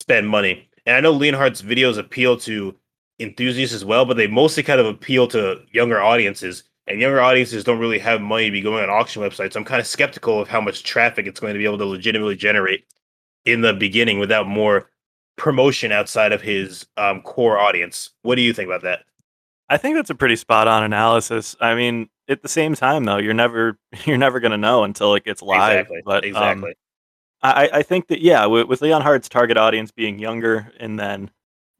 spend 0.00 0.28
money. 0.28 0.68
And 0.86 0.96
I 0.96 1.00
know 1.00 1.12
Leonhart's 1.12 1.62
videos 1.62 1.98
appeal 1.98 2.36
to 2.38 2.74
enthusiasts 3.18 3.74
as 3.74 3.84
well, 3.84 4.04
but 4.04 4.16
they 4.16 4.26
mostly 4.26 4.62
kind 4.62 4.80
of 4.80 4.86
appeal 4.86 5.26
to 5.28 5.62
younger 5.72 6.02
audiences. 6.02 6.64
And 6.86 7.00
younger 7.00 7.20
audiences 7.20 7.64
don't 7.64 7.78
really 7.78 8.00
have 8.00 8.20
money 8.20 8.46
to 8.46 8.50
be 8.50 8.60
going 8.60 8.82
on 8.82 8.90
auction 8.90 9.22
websites. 9.22 9.54
I'm 9.54 9.64
kind 9.64 9.80
of 9.80 9.86
skeptical 9.86 10.40
of 10.40 10.48
how 10.48 10.60
much 10.60 10.82
traffic 10.82 11.26
it's 11.26 11.38
going 11.38 11.54
to 11.54 11.58
be 11.58 11.64
able 11.64 11.78
to 11.78 11.84
legitimately 11.86 12.36
generate 12.36 12.84
in 13.44 13.60
the 13.60 13.72
beginning 13.72 14.18
without 14.18 14.48
more 14.48 14.90
promotion 15.36 15.92
outside 15.92 16.32
of 16.32 16.42
his 16.42 16.86
um, 16.96 17.22
core 17.22 17.58
audience. 17.58 18.10
What 18.22 18.34
do 18.34 18.42
you 18.42 18.52
think 18.52 18.66
about 18.66 18.82
that? 18.82 19.04
I 19.68 19.76
think 19.76 19.96
that's 19.96 20.10
a 20.10 20.14
pretty 20.14 20.36
spot 20.36 20.68
on 20.68 20.82
analysis. 20.82 21.56
I 21.60 21.74
mean, 21.74 22.08
at 22.28 22.42
the 22.42 22.48
same 22.48 22.74
time, 22.74 23.04
though, 23.04 23.18
you're 23.18 23.34
never 23.34 23.78
you're 24.04 24.18
never 24.18 24.40
going 24.40 24.52
to 24.52 24.58
know 24.58 24.84
until 24.84 25.14
it 25.14 25.24
gets 25.24 25.42
live. 25.42 25.80
exactly. 25.80 26.02
But 26.04 26.24
um, 26.24 26.30
exactly. 26.30 26.74
I, 27.42 27.70
I 27.72 27.82
think 27.82 28.06
that 28.08 28.20
yeah, 28.20 28.46
with, 28.46 28.68
with 28.68 28.82
Leonhart's 28.82 29.28
target 29.28 29.56
audience 29.56 29.90
being 29.90 30.18
younger, 30.18 30.72
and 30.78 30.98
then 30.98 31.30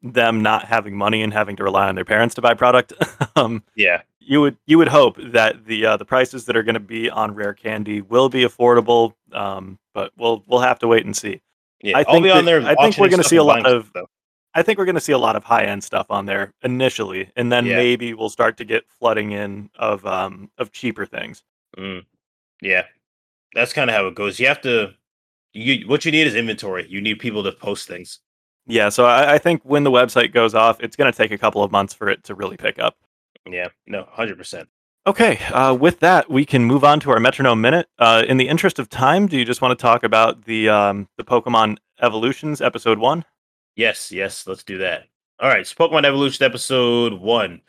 them 0.01 0.41
not 0.41 0.65
having 0.65 0.97
money 0.97 1.21
and 1.21 1.31
having 1.31 1.55
to 1.55 1.63
rely 1.63 1.87
on 1.87 1.95
their 1.95 2.03
parents 2.03 2.35
to 2.35 2.41
buy 2.41 2.53
product, 2.53 2.93
um, 3.35 3.63
yeah. 3.75 4.01
You 4.25 4.41
would 4.41 4.57
you 4.65 4.77
would 4.77 4.87
hope 4.87 5.17
that 5.19 5.65
the 5.65 5.85
uh, 5.85 5.97
the 5.97 6.05
prices 6.05 6.45
that 6.45 6.55
are 6.55 6.63
going 6.63 6.73
to 6.75 6.79
be 6.79 7.09
on 7.09 7.33
rare 7.35 7.53
candy 7.53 8.01
will 8.01 8.29
be 8.29 8.43
affordable. 8.43 9.13
Um, 9.31 9.79
but 9.93 10.11
we'll 10.17 10.43
we'll 10.47 10.59
have 10.61 10.79
to 10.79 10.87
wait 10.87 11.05
and 11.05 11.15
see. 11.15 11.41
Yeah. 11.81 11.97
I 11.97 12.03
think 12.03 12.25
that- 12.25 12.65
I 12.65 12.75
think 12.75 12.97
we're 12.97 13.09
gonna 13.09 13.23
see 13.23 13.35
a 13.37 13.43
lot 13.43 13.65
of- 13.65 13.87
stuff. 13.87 14.09
I 14.55 14.61
think 14.61 14.77
we're 14.77 14.85
going 14.85 14.93
to 14.93 15.01
see 15.01 15.13
a 15.13 15.17
lot 15.17 15.35
of 15.35 15.43
high 15.43 15.63
end 15.63 15.83
stuff 15.83 16.05
on 16.11 16.27
there 16.27 16.53
initially, 16.61 17.31
and 17.35 17.51
then 17.51 17.65
Yeah. 17.65 17.75
maybe 17.77 18.13
we'll 18.13 18.29
start 18.29 18.55
to 18.57 18.63
get 18.65 18.83
flooding 18.99 19.31
in 19.31 19.71
of 19.79 20.05
um 20.05 20.51
of 20.59 20.71
cheaper 20.71 21.07
things. 21.07 21.43
Mm. 21.75 22.05
Yeah, 22.61 22.83
that's 23.55 23.73
kind 23.73 23.89
of 23.89 23.95
how 23.95 24.05
it 24.05 24.13
goes. 24.13 24.39
You 24.39 24.47
have 24.47 24.61
to. 24.61 24.93
You 25.53 25.87
what 25.87 26.05
you 26.05 26.11
need 26.11 26.27
is 26.27 26.35
inventory. 26.35 26.85
You 26.87 27.01
need 27.01 27.15
people 27.19 27.43
to 27.43 27.51
post 27.51 27.87
things. 27.87 28.19
Yeah, 28.67 28.89
so 28.89 29.05
I, 29.05 29.33
I 29.33 29.37
think 29.39 29.61
when 29.63 29.83
the 29.83 29.91
website 29.91 30.31
goes 30.33 30.53
off, 30.55 30.79
it's 30.79 30.95
going 30.95 31.11
to 31.11 31.17
take 31.17 31.31
a 31.31 31.37
couple 31.37 31.63
of 31.63 31.71
months 31.71 31.93
for 31.95 32.07
it 32.07 32.23
to 32.25 32.35
really 32.35 32.55
pick 32.55 32.77
up. 32.79 32.95
Yeah, 33.49 33.69
no, 33.87 34.07
hundred 34.11 34.37
percent. 34.37 34.69
Okay, 35.05 35.37
uh, 35.51 35.73
with 35.73 35.99
that, 35.99 36.29
we 36.29 36.45
can 36.45 36.63
move 36.63 36.83
on 36.85 36.99
to 37.01 37.11
our 37.11 37.19
metronome 37.19 37.59
minute. 37.59 37.87
Uh, 37.99 38.23
in 38.27 38.37
the 38.37 38.47
interest 38.47 38.79
of 38.79 38.89
time, 38.89 39.27
do 39.27 39.37
you 39.37 39.43
just 39.43 39.61
want 39.61 39.77
to 39.77 39.81
talk 39.81 40.03
about 40.03 40.45
the 40.45 40.69
um, 40.69 41.09
the 41.17 41.23
Pokemon 41.23 41.77
Evolutions 42.01 42.61
episode 42.61 42.99
one? 42.99 43.25
Yes, 43.75 44.11
yes, 44.11 44.47
let's 44.47 44.63
do 44.63 44.77
that. 44.77 45.05
All 45.39 45.49
right, 45.49 45.67
so 45.67 45.75
Pokemon 45.75 46.05
Evolution 46.05 46.45
episode 46.45 47.13
one. 47.13 47.61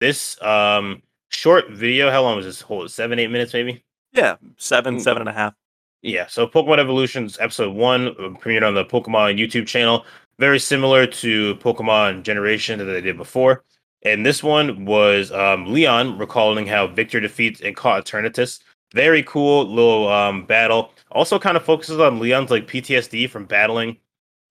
This 0.00 0.40
um 0.42 1.02
short 1.30 1.70
video, 1.70 2.10
how 2.10 2.22
long 2.22 2.36
was 2.36 2.44
this? 2.44 2.60
Hold 2.60 2.90
seven, 2.90 3.18
eight 3.18 3.30
minutes, 3.30 3.54
maybe. 3.54 3.82
Yeah, 4.12 4.36
seven, 4.58 4.96
Mm. 4.96 5.00
seven 5.00 5.22
and 5.22 5.28
a 5.30 5.32
half. 5.32 5.54
Yeah, 6.02 6.26
so 6.26 6.46
Pokemon 6.46 6.78
Evolutions 6.78 7.38
episode 7.40 7.74
one 7.74 8.08
uh, 8.08 8.12
premiered 8.38 8.66
on 8.66 8.74
the 8.74 8.84
Pokemon 8.84 9.38
YouTube 9.38 9.66
channel. 9.66 10.04
Very 10.38 10.58
similar 10.58 11.06
to 11.06 11.54
Pokemon 11.56 12.22
Generation 12.24 12.78
that 12.80 12.84
they 12.86 13.00
did 13.00 13.16
before. 13.16 13.64
And 14.04 14.26
this 14.26 14.42
one 14.42 14.84
was 14.84 15.30
um, 15.30 15.72
Leon 15.72 16.18
recalling 16.18 16.66
how 16.66 16.88
Victor 16.88 17.20
defeats 17.20 17.60
and 17.60 17.76
caught 17.76 18.04
Eternatus. 18.04 18.60
Very 18.94 19.22
cool 19.22 19.64
little 19.66 20.08
um, 20.08 20.44
battle. 20.44 20.92
Also, 21.12 21.38
kind 21.38 21.56
of 21.56 21.64
focuses 21.64 21.98
on 21.98 22.18
Leon's 22.18 22.50
like 22.50 22.66
PTSD 22.66 23.30
from 23.30 23.46
battling 23.46 23.96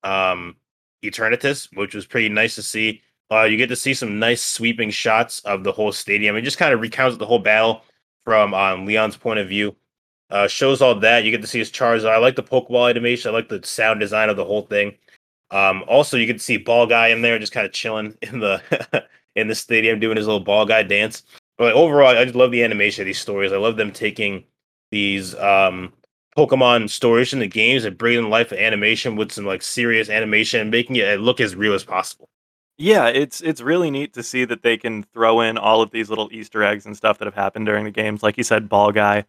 um, 0.03 0.55
Eternatus, 1.03 1.67
which 1.75 1.93
was 1.93 2.05
pretty 2.05 2.29
nice 2.29 2.55
to 2.55 2.63
see. 2.63 3.01
Uh, 3.31 3.43
you 3.43 3.57
get 3.57 3.67
to 3.67 3.75
see 3.75 3.93
some 3.93 4.19
nice 4.19 4.41
sweeping 4.41 4.89
shots 4.89 5.39
of 5.41 5.63
the 5.63 5.71
whole 5.71 5.91
stadium. 5.91 6.35
It 6.35 6.41
just 6.41 6.57
kind 6.57 6.73
of 6.73 6.81
recounts 6.81 7.17
the 7.17 7.25
whole 7.25 7.39
battle 7.39 7.83
from 8.25 8.53
um, 8.53 8.85
Leon's 8.85 9.17
point 9.17 9.39
of 9.39 9.47
view. 9.47 9.75
Uh, 10.29 10.47
shows 10.47 10.81
all 10.81 10.95
that. 10.95 11.23
You 11.23 11.31
get 11.31 11.41
to 11.41 11.47
see 11.47 11.59
his 11.59 11.71
Charizard. 11.71 12.09
I 12.09 12.17
like 12.17 12.35
the 12.35 12.43
Pokeball 12.43 12.89
animation. 12.89 13.29
I 13.29 13.33
like 13.33 13.49
the 13.49 13.61
sound 13.63 13.99
design 13.99 14.29
of 14.29 14.37
the 14.37 14.45
whole 14.45 14.61
thing. 14.61 14.95
Um, 15.51 15.83
also, 15.87 16.15
you 16.15 16.25
get 16.25 16.33
to 16.33 16.39
see 16.39 16.55
Ball 16.55 16.87
Guy 16.87 17.09
in 17.09 17.21
there, 17.21 17.37
just 17.37 17.51
kind 17.51 17.65
of 17.65 17.73
chilling 17.73 18.17
in 18.21 18.39
the 18.39 18.61
in 19.35 19.47
the 19.47 19.55
stadium, 19.55 19.99
doing 19.99 20.17
his 20.17 20.27
little 20.27 20.39
Ball 20.39 20.65
Guy 20.65 20.83
dance. 20.83 21.23
But 21.57 21.65
like, 21.65 21.75
overall, 21.75 22.07
I 22.17 22.23
just 22.23 22.35
love 22.35 22.51
the 22.51 22.63
animation 22.63 23.03
of 23.03 23.05
these 23.05 23.19
stories. 23.19 23.51
I 23.51 23.57
love 23.57 23.77
them 23.77 23.91
taking 23.91 24.43
these 24.91 25.35
um, 25.35 25.93
Pokemon 26.37 26.89
stories 26.89 27.29
from 27.29 27.39
the 27.39 27.47
games 27.47 27.85
and 27.85 27.97
bringing 27.97 28.29
life 28.29 28.51
animation 28.51 29.15
with 29.15 29.31
some 29.31 29.45
like 29.45 29.61
serious 29.61 30.09
animation 30.09 30.61
and 30.61 30.71
making 30.71 30.95
it 30.95 31.19
look 31.19 31.39
as 31.39 31.55
real 31.55 31.73
as 31.73 31.83
possible. 31.83 32.27
Yeah, 32.77 33.07
it's 33.07 33.41
it's 33.41 33.61
really 33.61 33.91
neat 33.91 34.13
to 34.13 34.23
see 34.23 34.43
that 34.45 34.63
they 34.63 34.75
can 34.75 35.03
throw 35.13 35.41
in 35.41 35.57
all 35.57 35.81
of 35.81 35.91
these 35.91 36.09
little 36.09 36.29
Easter 36.31 36.63
eggs 36.63 36.85
and 36.85 36.97
stuff 36.97 37.19
that 37.19 37.25
have 37.25 37.35
happened 37.35 37.67
during 37.67 37.85
the 37.85 37.91
games. 37.91 38.23
Like 38.23 38.37
you 38.37 38.43
said, 38.43 38.67
Ball 38.69 38.91
Guy. 38.91 39.25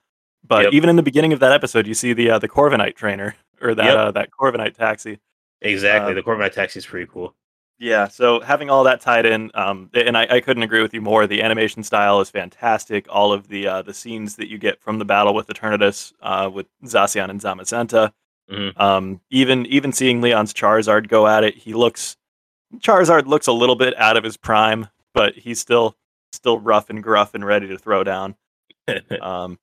But 0.47 0.65
Yep. 0.65 0.73
even 0.73 0.91
in 0.91 0.97
the 0.97 1.03
beginning 1.03 1.33
of 1.33 1.41
that 1.41 1.53
episode, 1.53 1.87
you 1.87 1.95
see 1.95 2.13
the 2.15 2.31
uh, 2.31 2.39
the 2.39 2.49
Corviknight 2.49 2.97
trainer 2.97 3.37
or 3.61 3.75
that 3.75 3.85
Yep. 3.85 3.97
uh, 3.97 4.11
that 4.13 4.31
Corviknight 4.31 4.75
taxi. 4.75 5.19
Exactly. 5.61 6.11
Um, 6.11 6.15
the 6.17 6.23
Corviknight 6.23 6.53
Taxi 6.53 6.79
is 6.79 6.87
pretty 6.87 7.07
cool. 7.13 7.35
Yeah, 7.83 8.07
so 8.07 8.39
having 8.39 8.71
all 8.71 8.85
that 8.85 9.01
tied 9.01 9.27
in, 9.27 9.51
um, 9.55 9.91
and 9.93 10.17
I, 10.17 10.25
I 10.31 10.41
couldn't 10.41 10.63
agree 10.63 10.83
with 10.83 10.95
you 10.95 11.01
more. 11.01 11.27
The 11.27 11.43
animation 11.43 11.83
style 11.83 12.21
is 12.21 12.31
fantastic. 12.31 13.07
All 13.11 13.33
of 13.33 13.49
the 13.49 13.67
uh, 13.67 13.83
the 13.83 13.93
scenes 13.93 14.37
that 14.37 14.49
you 14.49 14.57
get 14.57 14.81
from 14.81 15.01
the 15.01 15.05
battle 15.05 15.35
with 15.35 15.49
Eternatus, 15.49 16.13
uh, 16.23 16.49
with 16.53 16.69
Zacian 16.85 17.29
and 17.29 17.41
Zamazenta, 17.41 18.13
Mhm. 18.49 18.79
um, 18.81 19.21
even 19.31 19.67
even 19.67 19.91
seeing 19.93 20.21
Leon's 20.21 20.55
Charizard 20.55 21.09
go 21.09 21.27
at 21.27 21.43
it, 21.43 21.57
he 21.57 21.75
looks 21.75 22.17
Charizard 22.79 23.27
looks 23.27 23.49
a 23.49 23.53
little 23.53 23.75
bit 23.75 23.99
out 23.99 24.17
of 24.17 24.23
his 24.23 24.37
prime, 24.37 24.87
but 25.13 25.35
he's 25.35 25.59
still 25.59 25.97
still 26.31 26.61
rough 26.61 26.89
and 26.89 27.03
gruff 27.03 27.35
and 27.35 27.45
ready 27.45 27.67
to 27.67 27.77
throw 27.79 28.05
down. 28.05 28.37
Um, 29.21 29.59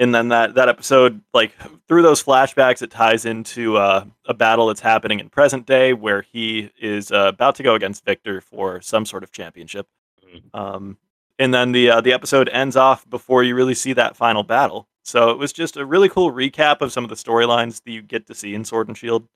and 0.00 0.14
then 0.14 0.28
that 0.28 0.54
that 0.54 0.68
episode 0.68 1.20
like 1.32 1.54
through 1.86 2.02
those 2.02 2.22
flashbacks 2.22 2.82
it 2.82 2.90
ties 2.90 3.24
into 3.26 3.76
uh, 3.76 4.04
a 4.26 4.34
battle 4.34 4.66
that's 4.66 4.80
happening 4.80 5.20
in 5.20 5.28
present 5.28 5.66
day 5.66 5.92
where 5.92 6.22
he 6.22 6.70
is 6.80 7.12
uh, 7.12 7.26
about 7.28 7.54
to 7.56 7.62
go 7.62 7.74
against 7.74 8.04
Victor 8.04 8.40
for 8.40 8.80
some 8.80 9.04
sort 9.06 9.22
of 9.22 9.30
championship. 9.30 9.86
Mhm. 10.26 10.42
Um, 10.58 10.98
and 11.38 11.54
then 11.54 11.72
the 11.72 11.90
uh, 11.90 12.00
the 12.00 12.12
episode 12.12 12.48
ends 12.48 12.76
off 12.76 13.08
before 13.08 13.44
you 13.44 13.54
really 13.54 13.74
see 13.74 13.92
that 13.92 14.16
final 14.16 14.42
battle. 14.42 14.88
So 15.04 15.30
it 15.30 15.38
was 15.38 15.52
just 15.52 15.76
a 15.76 15.84
really 15.84 16.08
cool 16.08 16.32
recap 16.32 16.80
of 16.80 16.92
some 16.92 17.04
of 17.04 17.10
the 17.10 17.16
storylines 17.16 17.82
that 17.84 17.90
you 17.92 18.02
get 18.02 18.26
to 18.26 18.34
see 18.34 18.54
in 18.54 18.64
Sword 18.64 18.88
and 18.88 18.96
Shield. 18.96 19.26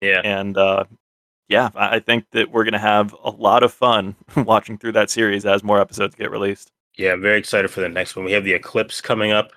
Yeah. 0.00 0.20
And 0.24 0.56
uh, 0.56 0.84
yeah, 1.48 1.70
I 1.74 1.96
I 1.96 2.00
think 2.00 2.24
that 2.32 2.50
we're 2.50 2.64
gonna 2.64 2.78
have 2.78 3.14
a 3.22 3.30
lot 3.30 3.62
of 3.62 3.72
fun 3.72 4.16
watching 4.36 4.78
through 4.78 4.92
that 4.92 5.10
series 5.10 5.44
as 5.44 5.62
more 5.62 5.80
episodes 5.80 6.14
get 6.14 6.30
released. 6.30 6.70
Yeah, 6.96 7.12
I'm 7.12 7.22
very 7.22 7.38
excited 7.38 7.70
for 7.70 7.80
the 7.80 7.88
next 7.88 8.14
one. 8.16 8.24
We 8.24 8.32
have 8.32 8.44
the 8.44 8.52
Eclipse 8.52 9.00
coming 9.00 9.32
up, 9.32 9.50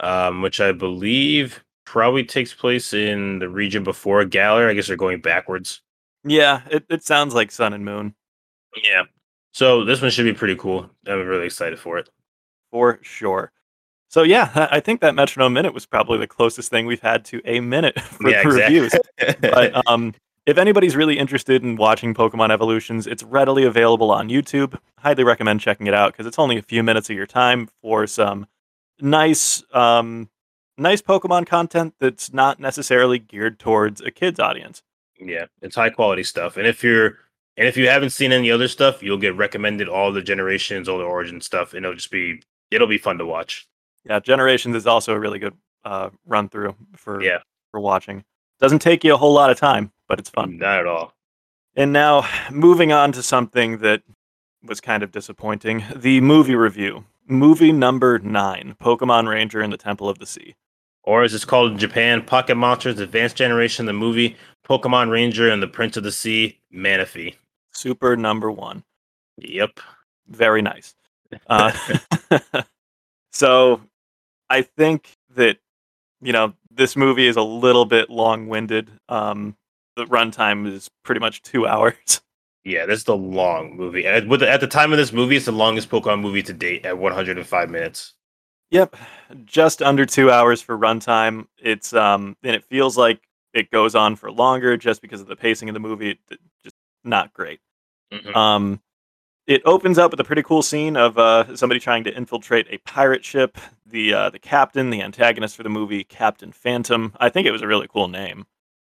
um, 0.00 0.42
which 0.42 0.60
I 0.60 0.72
believe 0.72 1.62
probably 1.84 2.24
takes 2.24 2.52
place 2.52 2.92
in 2.92 3.38
the 3.38 3.48
region 3.48 3.82
before 3.82 4.24
Galar. 4.24 4.68
I 4.68 4.74
guess 4.74 4.86
they're 4.86 4.96
going 4.96 5.20
backwards. 5.20 5.80
Yeah, 6.24 6.62
it, 6.70 6.84
it 6.90 7.04
sounds 7.04 7.34
like 7.34 7.50
Sun 7.50 7.72
and 7.72 7.84
Moon 7.84 8.14
Yeah. 8.84 9.04
So 9.52 9.84
this 9.84 10.02
one 10.02 10.10
should 10.10 10.24
be 10.24 10.34
pretty 10.34 10.56
cool. 10.56 10.90
I'm 11.06 11.26
really 11.26 11.46
excited 11.46 11.78
for 11.78 11.98
it. 11.98 12.08
for 12.70 12.98
sure. 13.02 13.52
So 14.10 14.22
yeah, 14.22 14.68
I 14.70 14.80
think 14.80 15.00
that 15.00 15.14
Metronome 15.14 15.52
Minute 15.52 15.74
was 15.74 15.84
probably 15.84 16.18
the 16.18 16.26
closest 16.26 16.70
thing 16.70 16.86
we've 16.86 17.00
had 17.00 17.24
to 17.26 17.42
a 17.44 17.60
minute 17.60 18.00
for 18.00 18.30
yeah, 18.30 18.42
the 18.42 18.48
reviews. 18.48 18.94
but 19.40 19.86
um, 19.86 20.14
if 20.46 20.56
anybody's 20.56 20.96
really 20.96 21.18
interested 21.18 21.62
in 21.62 21.76
watching 21.76 22.14
Pokemon 22.14 22.50
Evolutions, 22.50 23.06
it's 23.06 23.22
readily 23.22 23.64
available 23.64 24.10
on 24.10 24.30
YouTube. 24.30 24.78
Highly 24.98 25.24
recommend 25.24 25.60
checking 25.60 25.86
it 25.86 25.94
out 25.94 26.12
because 26.12 26.26
it's 26.26 26.38
only 26.38 26.56
a 26.56 26.62
few 26.62 26.82
minutes 26.82 27.10
of 27.10 27.16
your 27.16 27.26
time 27.26 27.68
for 27.82 28.06
some 28.06 28.46
nice, 29.00 29.62
um, 29.72 30.28
nice 30.76 31.02
Pokemon 31.02 31.46
content 31.46 31.94
that's 32.00 32.32
not 32.32 32.60
necessarily 32.60 33.18
geared 33.18 33.58
towards 33.58 34.00
a 34.00 34.10
kid's 34.10 34.40
audience. 34.40 34.82
yeah, 35.18 35.46
it's 35.62 35.76
high 35.76 35.90
quality 35.90 36.22
stuff. 36.22 36.56
And 36.56 36.66
if 36.66 36.82
you're 36.82 37.18
and 37.56 37.66
if 37.66 37.76
you 37.76 37.88
haven't 37.88 38.10
seen 38.10 38.30
any 38.30 38.50
other 38.52 38.68
stuff, 38.68 39.02
you'll 39.02 39.18
get 39.18 39.36
recommended 39.36 39.88
all 39.88 40.12
the 40.12 40.22
generations, 40.22 40.88
all 40.88 40.98
the 40.98 41.04
origin 41.04 41.40
stuff, 41.40 41.74
and 41.74 41.84
it'll 41.84 41.96
just 41.96 42.10
be 42.10 42.40
it'll 42.70 42.86
be 42.86 42.98
fun 42.98 43.18
to 43.18 43.26
watch. 43.26 43.66
Yeah, 44.04 44.20
Generations 44.20 44.76
is 44.76 44.86
also 44.86 45.12
a 45.12 45.18
really 45.18 45.38
good 45.38 45.54
uh, 45.84 46.10
run 46.24 46.48
through 46.48 46.76
for 46.96 47.22
Yeah, 47.22 47.38
for 47.70 47.80
watching. 47.80 48.24
Doesn't 48.60 48.78
take 48.80 49.04
you 49.04 49.14
a 49.14 49.16
whole 49.16 49.32
lot 49.34 49.50
of 49.50 49.58
time, 49.58 49.92
but 50.06 50.18
it's 50.18 50.30
fun. 50.30 50.58
not 50.58 50.78
at 50.80 50.86
all. 50.86 51.14
And 51.76 51.92
now, 51.92 52.26
moving 52.50 52.90
on 52.92 53.12
to 53.12 53.22
something 53.22 53.78
that 53.78 54.02
was 54.62 54.80
kind 54.80 55.02
of 55.02 55.12
disappointing 55.12 55.84
the 55.94 56.20
movie 56.20 56.56
review. 56.56 57.04
Movie 57.28 57.72
number 57.72 58.18
nine 58.20 58.74
Pokemon 58.82 59.28
Ranger 59.28 59.60
and 59.60 59.72
the 59.72 59.76
Temple 59.76 60.08
of 60.08 60.18
the 60.18 60.26
Sea. 60.26 60.54
Or 61.04 61.22
as 61.22 61.34
it's 61.34 61.44
called 61.44 61.72
in 61.72 61.78
Japan, 61.78 62.22
Pocket 62.22 62.54
Monsters 62.54 62.98
Advanced 63.00 63.36
Generation, 63.36 63.86
the 63.86 63.92
movie, 63.92 64.36
Pokemon 64.68 65.10
Ranger 65.10 65.48
and 65.50 65.62
the 65.62 65.68
Prince 65.68 65.96
of 65.96 66.04
the 66.04 66.12
Sea, 66.12 66.58
Manaphy. 66.74 67.34
Super 67.72 68.16
number 68.16 68.50
one. 68.50 68.82
Yep. 69.38 69.80
Very 70.28 70.62
nice. 70.62 70.94
Uh, 71.46 71.72
so, 73.32 73.82
I 74.48 74.62
think 74.62 75.10
that, 75.34 75.58
you 76.22 76.32
know, 76.32 76.54
this 76.70 76.96
movie 76.96 77.26
is 77.26 77.36
a 77.36 77.42
little 77.42 77.84
bit 77.84 78.08
long 78.08 78.48
winded. 78.48 78.90
Um, 79.10 79.54
the 79.94 80.06
runtime 80.06 80.66
is 80.66 80.88
pretty 81.04 81.20
much 81.20 81.42
two 81.42 81.66
hours. 81.66 82.22
Yeah, 82.68 82.86
this 82.86 82.98
is 83.00 83.04
the 83.04 83.16
long 83.16 83.76
movie. 83.76 84.06
At, 84.06 84.26
with 84.28 84.40
the, 84.40 84.50
at 84.50 84.60
the 84.60 84.66
time 84.66 84.92
of 84.92 84.98
this 84.98 85.12
movie, 85.12 85.36
it's 85.36 85.46
the 85.46 85.52
longest 85.52 85.88
Pokemon 85.90 86.20
movie 86.20 86.42
to 86.42 86.52
date 86.52 86.84
at 86.84 86.98
105 86.98 87.70
minutes. 87.70 88.14
Yep, 88.70 88.96
just 89.46 89.80
under 89.80 90.04
two 90.04 90.30
hours 90.30 90.60
for 90.60 90.76
runtime. 90.76 91.46
It's 91.56 91.94
um, 91.94 92.36
and 92.42 92.54
it 92.54 92.64
feels 92.64 92.98
like 92.98 93.20
it 93.54 93.70
goes 93.70 93.94
on 93.94 94.14
for 94.16 94.30
longer 94.30 94.76
just 94.76 95.00
because 95.00 95.22
of 95.22 95.26
the 95.26 95.36
pacing 95.36 95.70
of 95.70 95.72
the 95.72 95.80
movie. 95.80 96.10
It, 96.30 96.38
just 96.62 96.76
not 97.02 97.32
great. 97.32 97.60
Mhm. 98.12 98.36
Um, 98.36 98.82
it 99.46 99.62
opens 99.64 99.96
up 99.96 100.10
with 100.10 100.20
a 100.20 100.24
pretty 100.24 100.42
cool 100.42 100.60
scene 100.60 100.98
of 100.98 101.16
uh, 101.16 101.56
somebody 101.56 101.80
trying 101.80 102.04
to 102.04 102.14
infiltrate 102.14 102.66
a 102.68 102.76
pirate 102.78 103.24
ship. 103.24 103.56
The 103.86 104.12
uh, 104.12 104.28
the 104.30 104.38
captain, 104.38 104.90
the 104.90 105.00
antagonist 105.00 105.56
for 105.56 105.62
the 105.62 105.70
movie, 105.70 106.04
Captain 106.04 106.52
Phantom. 106.52 107.14
I 107.18 107.30
think 107.30 107.46
it 107.46 107.52
was 107.52 107.62
a 107.62 107.66
really 107.66 107.88
cool 107.88 108.08
name. 108.08 108.44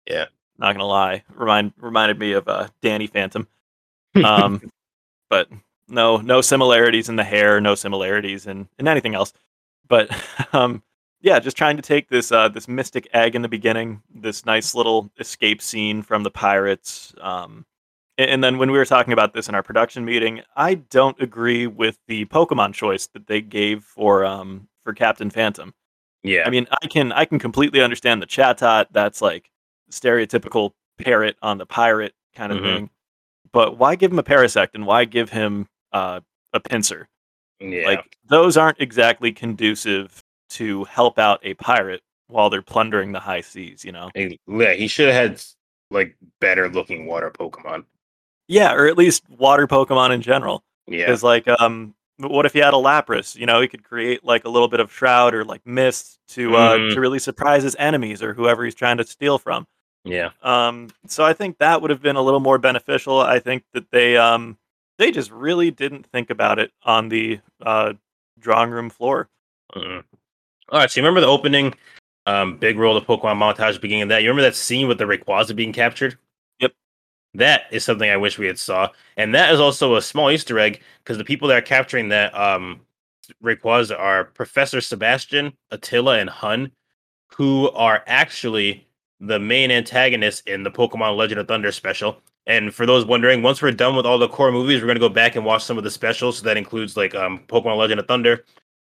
Yeah. 0.09 0.25
not 0.57 0.71
gonna 0.73 0.87
lie, 0.87 1.23
remind 1.35 1.73
reminded 1.77 2.17
me 2.17 2.31
of 2.31 2.47
uh, 2.47 2.69
Danny 2.81 3.05
Phantom. 3.05 3.47
Um, 4.25 4.61
but 5.29 5.49
no 5.87 6.17
no 6.17 6.41
similarities 6.41 7.09
in 7.09 7.15
the 7.15 7.23
hair, 7.23 7.59
no 7.61 7.75
similarities 7.75 8.47
in, 8.47 8.67
in 8.79 8.87
anything 8.87 9.15
else. 9.15 9.33
But 9.87 10.09
um, 10.53 10.83
yeah, 11.21 11.39
just 11.39 11.57
trying 11.57 11.75
to 11.77 11.81
take 11.81 12.09
this 12.09 12.31
uh, 12.31 12.49
this 12.49 12.67
mystic 12.67 13.07
egg 13.13 13.35
in 13.35 13.41
the 13.41 13.47
beginning, 13.49 14.01
this 14.13 14.45
nice 14.45 14.75
little 14.75 15.09
escape 15.19 15.61
scene 15.61 16.01
from 16.01 16.23
the 16.23 16.31
pirates. 16.31 17.13
Um, 17.21 17.65
and 18.19 18.43
then 18.43 18.57
when 18.57 18.71
we 18.71 18.77
were 18.79 18.85
talking 18.85 19.13
about 19.13 19.33
this 19.33 19.47
in 19.47 19.53
our 19.55 19.61
production 19.61 20.03
meeting, 20.03 20.41
I 20.55 20.75
don't 20.75 21.19
agree 21.21 21.67
with 21.67 21.99
the 22.07 22.25
Pokemon 22.25 22.73
choice 22.73 23.05
that 23.07 23.27
they 23.27 23.41
gave 23.41 23.83
for 23.83 24.25
um, 24.25 24.67
for 24.83 24.93
Captain 24.93 25.29
Phantom. 25.29 25.73
yeah. 26.23 26.43
I 26.45 26.49
mean, 26.49 26.67
I 26.81 26.87
can 26.87 27.11
I 27.11 27.25
can 27.25 27.37
completely 27.39 27.81
understand 27.81 28.21
the 28.21 28.25
Chatot. 28.27 28.87
That's 28.91 29.21
like 29.21 29.51
stereotypical 29.91 30.71
parrot 30.97 31.37
on 31.41 31.57
the 31.57 31.65
pirate 31.65 32.13
kind 32.35 32.51
of 32.51 32.59
Mhm. 32.59 32.63
thing. 32.63 32.89
But 33.51 33.77
why 33.77 33.95
give 33.95 34.11
him 34.11 34.19
a 34.19 34.23
Parasect 34.23 34.69
and 34.73 34.85
why 34.85 35.05
give 35.05 35.29
him 35.29 35.67
uh, 35.91 36.21
a 36.53 36.59
Pinsir? 36.59 37.05
yeah. 37.59 37.85
Like 37.85 38.17
those 38.27 38.57
aren't 38.57 38.79
exactly 38.79 39.31
conducive 39.31 40.23
to 40.51 40.83
help 40.85 41.17
out 41.19 41.39
a 41.43 41.53
pirate 41.55 42.01
while 42.27 42.49
they're 42.49 42.61
plundering 42.61 43.11
the 43.11 43.19
high 43.19 43.41
seas. 43.41 43.83
You 43.83 43.91
know? 43.91 44.09
He- 44.15 44.39
yeah, 44.47 44.73
he 44.73 44.87
should 44.87 45.07
have 45.13 45.31
had 45.31 45.41
like 45.91 46.15
better 46.41 46.69
looking 46.69 47.05
water 47.05 47.31
Pokemon. 47.31 47.85
Yeah, 48.47 48.73
or 48.73 48.87
at 48.87 48.97
least 48.97 49.23
water 49.29 49.67
Pokemon 49.67 50.11
in 50.11 50.21
general. 50.21 50.63
Yeah. 50.87 51.05
Because 51.05 51.23
like, 51.23 51.47
um, 51.47 51.93
what 52.17 52.45
if 52.45 52.55
you 52.55 52.63
had 52.63 52.73
a 52.73 52.77
Lapras? 52.77 53.35
You 53.35 53.45
know, 53.45 53.59
he 53.61 53.67
could 53.67 53.83
create 53.83 54.23
like 54.23 54.45
a 54.45 54.49
little 54.49 54.67
bit 54.69 54.79
of 54.79 54.91
shroud 54.91 55.33
or 55.33 55.43
like 55.43 55.65
mist 55.65 56.17
to 56.29 56.55
uh, 56.55 56.77
Mhm. 56.77 56.93
to 56.93 57.01
really 57.01 57.19
surprise 57.19 57.63
his 57.63 57.75
enemies 57.77 58.21
or 58.23 58.33
whoever 58.33 58.63
he's 58.63 58.75
trying 58.75 58.97
to 58.97 59.05
steal 59.05 59.37
from. 59.37 59.67
Yeah. 60.07 60.29
Um, 60.41 60.89
so 61.07 61.23
I 61.25 61.33
think 61.33 61.57
that 61.57 61.81
would 61.81 61.91
have 61.91 62.01
been 62.01 62.15
a 62.15 62.21
little 62.21 62.39
more 62.39 62.57
beneficial. 62.57 63.19
I 63.19 63.39
think 63.39 63.63
that 63.73 63.91
they 63.91 64.17
um 64.17 64.57
they 64.97 65.11
just 65.11 65.31
really 65.31 65.71
didn't 65.71 66.05
think 66.07 66.29
about 66.29 66.59
it 66.59 66.71
on 66.83 67.09
the 67.09 67.39
uh 67.61 67.93
drawing 68.39 68.71
room 68.71 68.89
floor. 68.89 69.29
All 69.75 70.79
right. 70.79 70.89
So 70.89 70.99
you 70.99 71.03
remember 71.03 71.21
the 71.21 71.27
opening, 71.27 71.73
um, 72.25 72.57
big 72.57 72.77
roll 72.77 72.97
of 72.97 73.05
Pokemon 73.05 73.37
montage 73.37 73.79
beginning 73.79 74.03
of 74.03 74.09
that? 74.09 74.23
You 74.23 74.29
remember 74.29 74.49
that 74.49 74.55
scene 74.55 74.87
with 74.87 74.97
the 74.97 75.05
Rayquaza 75.05 75.55
being 75.55 75.73
captured? 75.73 76.17
Yep. 76.59 76.73
That 77.33 77.63
is 77.71 77.83
something 77.83 78.09
I 78.09 78.17
wish 78.17 78.37
we 78.37 78.47
had 78.47 78.59
saw, 78.59 78.89
and 79.17 79.33
that 79.35 79.53
is 79.53 79.59
also 79.59 79.95
a 79.95 80.01
small 80.01 80.31
Easter 80.31 80.57
egg 80.59 80.81
because 81.03 81.17
the 81.17 81.23
people 81.25 81.47
that 81.49 81.57
are 81.57 81.61
capturing 81.61 82.09
that 82.09 82.35
um 82.37 82.81
Rayquaza 83.43 83.99
are 83.99 84.25
Professor 84.25 84.81
Sebastian, 84.81 85.53
Attila, 85.71 86.19
and 86.19 86.29
Hun, 86.29 86.71
who 87.35 87.69
are 87.71 88.03
actually 88.07 88.86
the 89.19 89.39
main 89.39 89.71
antagonists 89.71 90.41
in 90.41 90.63
the 90.63 90.71
Pokemon 90.71 91.17
Legend 91.17 91.39
of 91.39 91.47
Thunder 91.47 91.71
special. 91.71 92.21
And 92.45 92.73
for 92.73 92.85
those 92.85 93.05
wondering, 93.05 93.41
once 93.41 93.61
we're 93.61 93.71
done 93.71 93.95
with 93.95 94.05
all 94.05 94.17
the 94.17 94.29
core 94.29 94.51
movies, 94.51 94.81
we're 94.81 94.87
gonna 94.87 94.99
go 94.99 95.09
back 95.09 95.35
and 95.35 95.43
watch 95.45 95.63
some 95.63 95.77
of 95.77 95.83
the 95.83 95.91
specials. 95.91 96.37
So 96.37 96.43
that 96.45 96.57
includes 96.57 96.95
like 96.95 97.15
um 97.15 97.39
Pokemon 97.47 97.77
Legend 97.77 97.99
of 97.99 98.07
Thunder, 98.07 98.45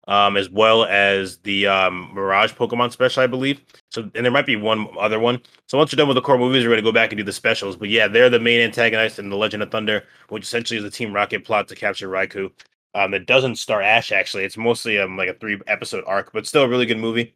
um, 0.07 0.38
as 0.38 0.49
well 0.49 0.86
as 0.86 1.38
the 1.39 1.67
um, 1.67 2.11
Mirage 2.13 2.53
Pokemon 2.53 2.91
special, 2.91 3.21
I 3.21 3.27
believe. 3.27 3.61
So, 3.91 4.09
and 4.15 4.25
there 4.25 4.32
might 4.32 4.47
be 4.47 4.55
one 4.55 4.88
other 4.99 5.19
one. 5.19 5.39
So 5.67 5.77
once 5.77 5.91
you're 5.91 5.97
done 5.97 6.07
with 6.07 6.15
the 6.15 6.21
core 6.21 6.38
movies, 6.38 6.63
we're 6.63 6.69
going 6.69 6.77
to 6.77 6.84
go 6.84 6.91
back 6.91 7.11
and 7.11 7.17
do 7.17 7.23
the 7.23 7.32
specials. 7.32 7.75
But 7.75 7.89
yeah, 7.89 8.07
they're 8.07 8.30
the 8.30 8.39
main 8.39 8.59
antagonist 8.61 9.19
in 9.19 9.30
the 9.30 9.38
Legend 9.38 9.61
of 9.61 9.71
Thunder, 9.71 10.03
which 10.30 10.43
essentially 10.43 10.77
is 10.77 10.84
the 10.84 10.89
Team 10.89 11.13
Rocket 11.13 11.45
plot 11.45 11.67
to 11.67 11.75
capture 11.75 12.09
Raikou. 12.09 12.51
Um, 12.95 13.11
that 13.11 13.27
doesn't 13.27 13.57
star 13.57 13.84
Ash 13.84 14.11
actually. 14.11 14.45
It's 14.45 14.57
mostly 14.57 14.97
um 14.97 15.15
like 15.15 15.30
a 15.30 15.36
three 15.36 15.59
episode 15.67 16.03
arc, 16.07 16.34
but 16.34 16.47
still 16.47 16.63
a 16.63 16.67
really 16.67 16.88
good 16.88 16.97
movie 16.97 17.36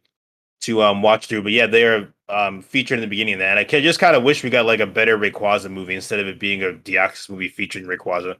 to 0.64 0.82
um 0.82 1.02
watch 1.02 1.26
through. 1.26 1.42
But 1.42 1.52
yeah, 1.52 1.66
they 1.66 1.84
are 1.84 2.12
um 2.28 2.62
featured 2.62 2.98
in 2.98 3.02
the 3.02 3.06
beginning 3.08 3.34
of 3.34 3.40
that. 3.40 3.58
And 3.58 3.60
I 3.60 3.80
just 3.80 3.98
kind 4.00 4.16
of 4.16 4.22
wish 4.22 4.42
we 4.42 4.50
got 4.50 4.66
like 4.66 4.80
a 4.80 4.86
better 4.86 5.18
Rayquaza 5.18 5.70
movie 5.70 5.94
instead 5.94 6.20
of 6.20 6.26
it 6.26 6.38
being 6.38 6.62
a 6.62 6.72
Deoxys 6.72 7.28
movie 7.30 7.48
featuring 7.48 7.86
Rayquaza. 7.86 8.36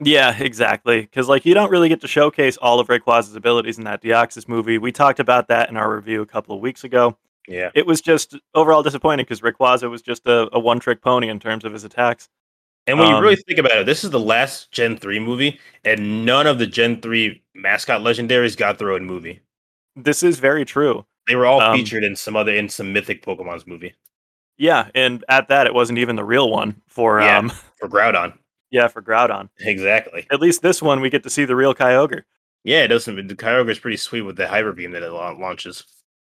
Yeah, 0.00 0.36
exactly. 0.38 1.02
Because 1.02 1.28
like 1.28 1.44
you 1.44 1.54
don't 1.54 1.70
really 1.70 1.88
get 1.88 2.00
to 2.00 2.08
showcase 2.08 2.56
all 2.56 2.80
of 2.80 2.88
Rayquaza's 2.88 3.36
abilities 3.36 3.78
in 3.78 3.84
that 3.84 4.02
Deoxys 4.02 4.48
movie. 4.48 4.78
We 4.78 4.92
talked 4.92 5.20
about 5.20 5.48
that 5.48 5.68
in 5.70 5.76
our 5.76 5.94
review 5.94 6.22
a 6.22 6.26
couple 6.26 6.54
of 6.56 6.60
weeks 6.62 6.84
ago. 6.84 7.16
Yeah. 7.48 7.70
It 7.74 7.86
was 7.86 8.00
just 8.00 8.36
overall 8.54 8.82
disappointing 8.82 9.24
because 9.24 9.40
Rayquaza 9.40 9.90
was 9.90 10.02
just 10.02 10.26
a, 10.26 10.48
a 10.52 10.58
one 10.58 10.80
trick 10.80 11.02
pony 11.02 11.28
in 11.28 11.40
terms 11.40 11.64
of 11.64 11.72
his 11.72 11.84
attacks. 11.84 12.28
And 12.86 12.98
when 12.98 13.08
you 13.08 13.14
Um, 13.14 13.22
really 13.22 13.36
think 13.36 13.58
about 13.60 13.76
it, 13.78 13.86
this 13.86 14.02
is 14.02 14.10
the 14.10 14.18
last 14.20 14.72
Gen 14.72 14.96
3 14.96 15.20
movie, 15.20 15.60
and 15.84 16.24
none 16.26 16.48
of 16.48 16.58
the 16.58 16.66
Gen 16.66 17.00
3 17.00 17.40
mascot 17.54 18.00
legendaries 18.00 18.56
got 18.56 18.78
their 18.78 18.90
own 18.90 19.04
movie. 19.04 19.40
This 19.96 20.22
is 20.22 20.38
very 20.40 20.64
true. 20.64 21.06
They 21.28 21.36
were 21.36 21.46
all 21.46 21.60
Um, 21.60 21.76
featured 21.76 22.04
in 22.04 22.16
some 22.16 22.36
other 22.36 22.52
in 22.54 22.68
some 22.68 22.92
mythic 22.92 23.24
Pokemon's 23.24 23.66
movie 23.66 23.94
Yeah, 24.58 24.88
and 24.94 25.24
at 25.28 25.48
that, 25.48 25.66
it 25.66 25.74
wasn't 25.74 25.98
even 25.98 26.16
the 26.16 26.24
real 26.24 26.50
one 26.50 26.80
for 26.88 27.20
Yeah. 27.20 27.38
um 27.38 27.48
for 27.78 27.88
Groudon. 27.88 28.32
yeah 28.70 28.88
for 28.88 29.02
Groudon. 29.02 29.48
Exactly. 29.60 30.26
At 30.30 30.40
least 30.40 30.62
this 30.62 30.82
one, 30.82 31.00
we 31.00 31.10
get 31.10 31.22
to 31.24 31.30
see 31.30 31.44
the 31.44 31.56
real 31.56 31.74
Kyogre. 31.74 32.22
Yeah, 32.64 32.82
it 32.84 32.88
doesn't. 32.88 33.26
The 33.26 33.34
Kyogre 33.34 33.70
is 33.70 33.78
pretty 33.78 33.96
sweet 33.96 34.22
with 34.22 34.36
the 34.36 34.46
hyper 34.46 34.72
beam 34.72 34.92
that 34.92 35.02
it 35.02 35.10
launches. 35.10 35.84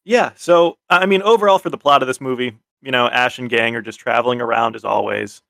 Yeah. 0.06 0.32
So 0.36 0.78
I 0.90 1.06
mean, 1.06 1.22
overall 1.22 1.60
for 1.60 1.70
the 1.70 1.78
plot 1.78 2.02
of 2.04 2.08
this 2.08 2.22
movie, 2.22 2.58
you 2.82 2.92
know, 2.92 3.08
Ash 3.08 3.40
and 3.40 3.50
gang 3.50 3.76
are 3.76 3.82
just 3.82 4.00
traveling 4.00 4.42
around 4.42 4.76
as 4.76 4.84
always. 4.86 5.42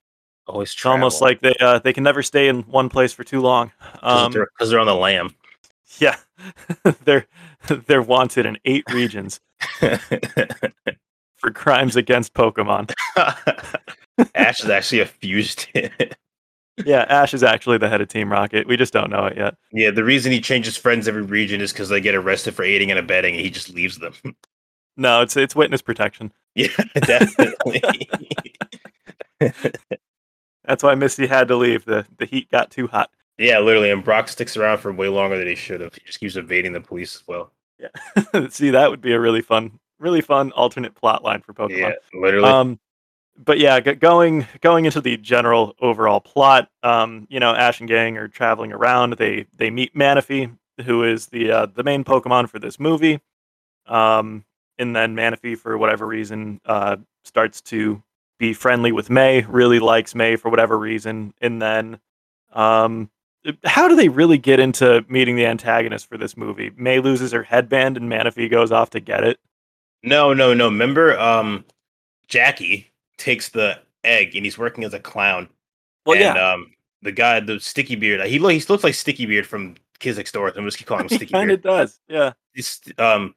Always 0.48 0.72
It's 0.72 0.86
almost 0.86 1.22
like 1.22 1.42
they 1.42 1.54
uh, 1.62 1.80
they 1.80 1.94
can 1.94 2.04
never 2.04 2.24
stay 2.24 2.48
in 2.48 2.62
one 2.64 2.90
place 2.90 3.14
for 3.14 3.24
too 3.24 3.40
long. 3.40 3.72
because 3.94 4.26
Um, 4.26 4.32
they're, 4.32 4.48
they're 4.60 4.80
on 4.80 4.88
the 4.88 4.96
lam. 4.96 5.36
Yeah, 5.98 6.18
they're 7.04 7.26
they're 7.88 8.02
wanted 8.02 8.46
in 8.46 8.58
eight 8.66 8.84
regions 8.94 9.40
for 11.38 11.52
crimes 11.54 11.96
against 11.96 12.34
Pokemon. 12.34 12.94
Ash 14.36 14.64
is 14.64 14.70
actually 14.70 15.02
a 15.02 15.06
fugitive. 15.06 15.92
Yeah, 16.86 17.06
Ash 17.10 17.34
is 17.34 17.44
actually 17.44 17.78
the 17.78 17.90
head 17.90 18.00
of 18.02 18.08
Team 18.08 18.32
Rocket. 18.32 18.68
We 18.68 18.78
just 18.78 18.94
don't 18.94 19.10
know 19.10 19.26
it 19.26 19.36
yet. 19.38 19.56
yeah, 19.74 19.92
the 19.92 20.04
reason 20.04 20.32
he 20.32 20.40
changes 20.40 20.78
friends 20.78 21.08
every 21.08 21.24
region 21.24 21.60
is 21.60 21.74
because 21.74 21.90
they 21.90 22.00
get 22.00 22.16
arrested 22.16 22.54
for 22.56 22.64
aiding 22.64 22.90
and 22.92 23.00
abetting, 23.00 23.36
and 23.36 23.44
he 23.44 23.50
just 23.50 23.70
leaves 23.70 23.98
them. 23.98 24.14
No, 24.96 25.22
it's 25.22 25.36
it's 25.36 25.56
witness 25.56 25.82
protection. 25.82 26.32
yeah, 26.56 26.68
definitely. 26.96 27.82
That's 30.66 30.84
why 30.84 30.96
Misty 30.96 31.26
had 31.28 31.48
to 31.48 31.56
leave. 31.56 31.86
the 31.86 32.06
The 32.18 32.26
heat 32.26 32.50
got 32.52 32.70
too 32.72 32.88
hot. 32.88 33.10
Yeah, 33.40 33.60
literally. 33.60 33.90
And 33.90 34.04
Brock 34.04 34.28
sticks 34.28 34.56
around 34.58 34.80
for 34.80 34.92
way 34.92 35.08
longer 35.08 35.38
than 35.38 35.48
he 35.48 35.56
should 35.56 35.82
have. 35.82 35.94
He 35.96 36.02
just 36.06 36.20
keeps 36.20 36.36
evading 36.36 36.74
the 36.74 36.82
police 36.82 37.16
as 37.16 37.24
well. 37.28 37.52
Yeah. 37.80 38.48
See, 38.50 38.70
that 38.70 38.90
would 38.90 39.02
be 39.02 39.14
a 39.14 39.20
really 39.20 39.42
fun, 39.42 39.80
really 40.00 40.22
fun 40.22 40.52
alternate 40.52 40.96
plot 40.96 41.24
line 41.24 41.42
for 41.42 41.54
Pokemon. 41.54 41.78
Yeah, 41.78 41.94
literally. 42.14 42.48
Um, 42.48 42.80
but 43.44 43.58
yeah, 43.58 43.80
g- 43.80 43.94
going 43.94 44.46
going 44.62 44.86
into 44.86 45.02
the 45.02 45.18
general 45.18 45.76
overall 45.80 46.20
plot, 46.20 46.70
um, 46.84 47.26
you 47.30 47.40
know, 47.40 47.56
Ash 47.56 47.80
and 47.80 47.88
Gang 47.88 48.18
are 48.18 48.28
traveling 48.28 48.74
around. 48.74 49.14
They 49.14 49.46
they 49.56 49.70
meet 49.70 49.96
Manaphy, 49.96 50.56
who 50.86 51.04
is 51.04 51.28
the 51.28 51.52
uh, 51.52 51.66
the 51.68 51.84
main 51.84 52.04
Pokemon 52.04 52.50
for 52.50 52.60
this 52.60 52.80
movie. 52.80 53.22
Um, 53.88 54.44
and 54.78 54.96
then 54.96 55.16
Manaphy, 55.16 55.58
for 55.58 55.78
whatever 55.78 56.06
reason, 56.06 56.62
uh, 56.66 56.98
starts 57.24 57.62
to 57.62 58.04
be 58.38 58.54
friendly 58.54 58.92
with 58.92 59.10
May. 59.10 59.42
Really 59.42 59.80
likes 59.80 60.16
May 60.16 60.36
for 60.36 60.50
whatever 60.50 60.78
reason, 60.78 61.34
and 61.42 61.62
then, 61.62 62.00
um, 62.54 63.10
how 63.66 63.88
do 63.88 63.96
they 63.96 64.10
really 64.10 64.38
get 64.38 64.60
into 64.60 65.04
meeting 65.08 65.36
the 65.36 65.46
antagonist 65.46 66.08
for 66.08 66.18
this 66.18 66.36
movie? 66.36 66.72
May 66.76 67.00
loses 67.00 67.32
her 67.32 67.44
headband, 67.44 67.98
and 67.98 68.12
Manaphy 68.12 68.50
goes 68.50 68.72
off 68.72 68.90
to 68.92 69.00
get 69.00 69.24
it. 69.24 69.40
no, 70.04 70.34
no, 70.34 70.54
no. 70.54 70.66
Remember, 70.66 71.18
um, 71.20 71.64
Jackie 72.28 72.92
takes 73.18 73.50
the 73.50 73.80
egg 74.04 74.36
and 74.36 74.46
he's 74.46 74.58
working 74.58 74.84
as 74.84 74.94
a 74.94 75.00
clown. 75.00 75.50
Well, 76.06 76.16
and, 76.18 76.36
yeah, 76.36 76.52
um, 76.54 76.72
the 77.02 77.12
guy, 77.12 77.40
the 77.40 77.60
Sticky 77.60 77.96
Beard, 77.96 78.26
he 78.28 78.40
look, 78.40 78.52
he 78.52 78.60
looks 78.68 78.84
like 78.84 78.94
Sticky 78.94 79.26
Beard 79.26 79.48
from 79.48 79.76
Kids 80.00 80.18
Next 80.18 80.32
Door. 80.32 80.54
I'm 80.58 80.66
just 80.66 80.78
keep 80.78 80.88
calling 80.88 81.06
him 81.06 81.10
Sticky 81.10 81.32
kind 81.32 81.48
Beard. 81.48 81.60
of 81.60 81.64
does. 81.64 82.00
Yeah. 82.08 82.34
This, 82.56 82.82
um, 82.98 83.36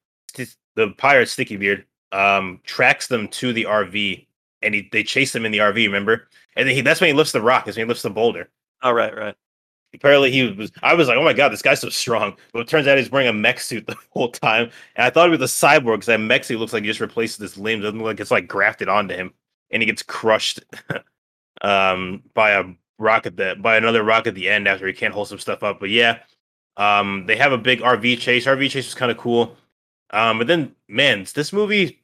the 0.75 0.91
pirate 0.99 1.29
Sticky 1.29 1.57
Beard, 1.57 1.85
um, 2.13 2.61
tracks 2.65 3.09
them 3.09 3.29
to 3.29 3.53
the 3.53 3.65
RV, 3.65 4.27
and 4.63 4.75
he 4.75 4.89
they 4.91 5.03
chase 5.03 5.33
them 5.33 5.45
in 5.45 5.53
the 5.53 5.59
RV. 5.59 5.75
Remember? 5.75 6.29
And 6.57 6.67
then 6.69 6.75
he 6.75 6.81
that's 6.81 7.01
when 7.01 7.09
he 7.09 7.15
lifts 7.15 7.33
the 7.33 7.43
rock. 7.43 7.69
Is 7.69 7.77
when 7.77 7.87
he 7.87 7.89
lifts 7.89 8.03
the 8.03 8.11
boulder. 8.11 8.49
All 8.83 8.95
right, 8.95 9.15
right. 9.17 9.35
Apparently, 9.95 10.31
he 10.31 10.51
was. 10.51 10.73
I 10.83 10.95
was 10.95 11.09
like, 11.09 11.19
"Oh 11.19 11.25
my 11.25 11.35
god, 11.35 11.51
this 11.51 11.63
guy's 11.63 11.81
so 11.81 11.91
strong!" 11.91 12.35
But 12.53 12.61
it 12.61 12.69
turns 12.69 12.87
out 12.87 12.97
he's 12.97 13.11
wearing 13.11 13.29
a 13.29 13.33
mech 13.33 13.61
suit 13.61 13.87
the 13.89 13.97
whole 14.11 14.31
time, 14.31 14.71
and 14.97 15.07
I 15.07 15.11
thought 15.11 15.29
it 15.29 15.39
was 15.39 15.41
a 15.41 15.67
cyborg 15.67 15.95
because 15.95 16.07
that 16.07 16.21
mech 16.21 16.45
suit 16.45 16.59
looks 16.59 16.73
like 16.73 16.83
he 16.83 16.89
just 16.89 17.01
replaces 17.01 17.39
his 17.39 17.59
limbs. 17.59 17.81
It 17.81 17.85
doesn't 17.85 17.99
look 17.99 18.07
like 18.07 18.21
it's 18.21 18.31
like 18.31 18.49
grafted 18.49 18.89
onto 18.89 19.15
him, 19.15 19.33
and 19.71 19.83
he 19.83 19.87
gets 19.87 20.03
crushed 20.03 20.61
um, 21.63 22.23
by 22.35 22.53
a 22.53 22.65
rock 22.99 23.27
at 23.27 23.37
the 23.37 23.57
by 23.61 23.77
another 23.77 24.03
rock 24.03 24.27
at 24.27 24.35
the 24.35 24.49
end 24.49 24.67
after 24.67 24.87
he 24.87 24.93
can't 24.95 25.15
hold 25.15 25.29
some 25.29 25.39
stuff 25.39 25.63
up. 25.63 25.79
But 25.79 25.91
yeah, 25.91 26.21
um, 26.79 27.27
they 27.27 27.37
have 27.37 27.53
a 27.53 27.59
big 27.59 27.81
RV 27.81 28.19
chase. 28.19 28.47
RV 28.47 28.71
chase 28.71 28.87
was 28.87 28.95
kind 28.95 29.11
of 29.11 29.19
cool. 29.19 29.57
Um, 30.11 30.39
but 30.39 30.47
then, 30.47 30.75
man, 30.89 31.27
this 31.35 31.53
movie. 31.53 31.99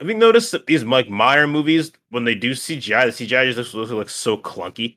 Have 0.00 0.08
you 0.08 0.16
noticed 0.16 0.50
that 0.50 0.66
these 0.66 0.82
like 0.82 1.08
modern 1.08 1.50
movies 1.50 1.92
when 2.10 2.24
they 2.24 2.34
do 2.34 2.52
CGI, 2.52 3.16
the 3.16 3.24
CGI 3.24 3.44
just 3.46 3.56
looks, 3.56 3.74
looks, 3.74 3.90
looks 3.92 4.14
so 4.14 4.36
clunky. 4.36 4.96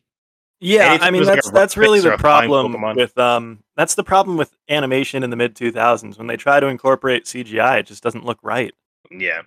Yeah, 0.62 0.86
Anything 0.90 1.08
I 1.08 1.12
mean 1.12 1.24
like 1.26 1.36
that's 1.36 1.52
that's 1.52 1.78
really 1.78 2.00
the 2.00 2.18
problem 2.18 2.82
with 2.96 3.18
um 3.18 3.60
that's 3.76 3.96
the 3.96 4.04
problem 4.04 4.38
with 4.38 4.56
animation 4.70 5.22
in 5.24 5.30
the 5.30 5.36
mid 5.36 5.54
2000s 5.56 6.18
when 6.18 6.28
they 6.28 6.38
try 6.38 6.60
to 6.60 6.68
incorporate 6.68 7.26
CGI 7.26 7.80
it 7.80 7.86
just 7.88 8.02
doesn't 8.02 8.26
look 8.26 8.40
right. 8.42 8.74
Yeah. 9.12 9.42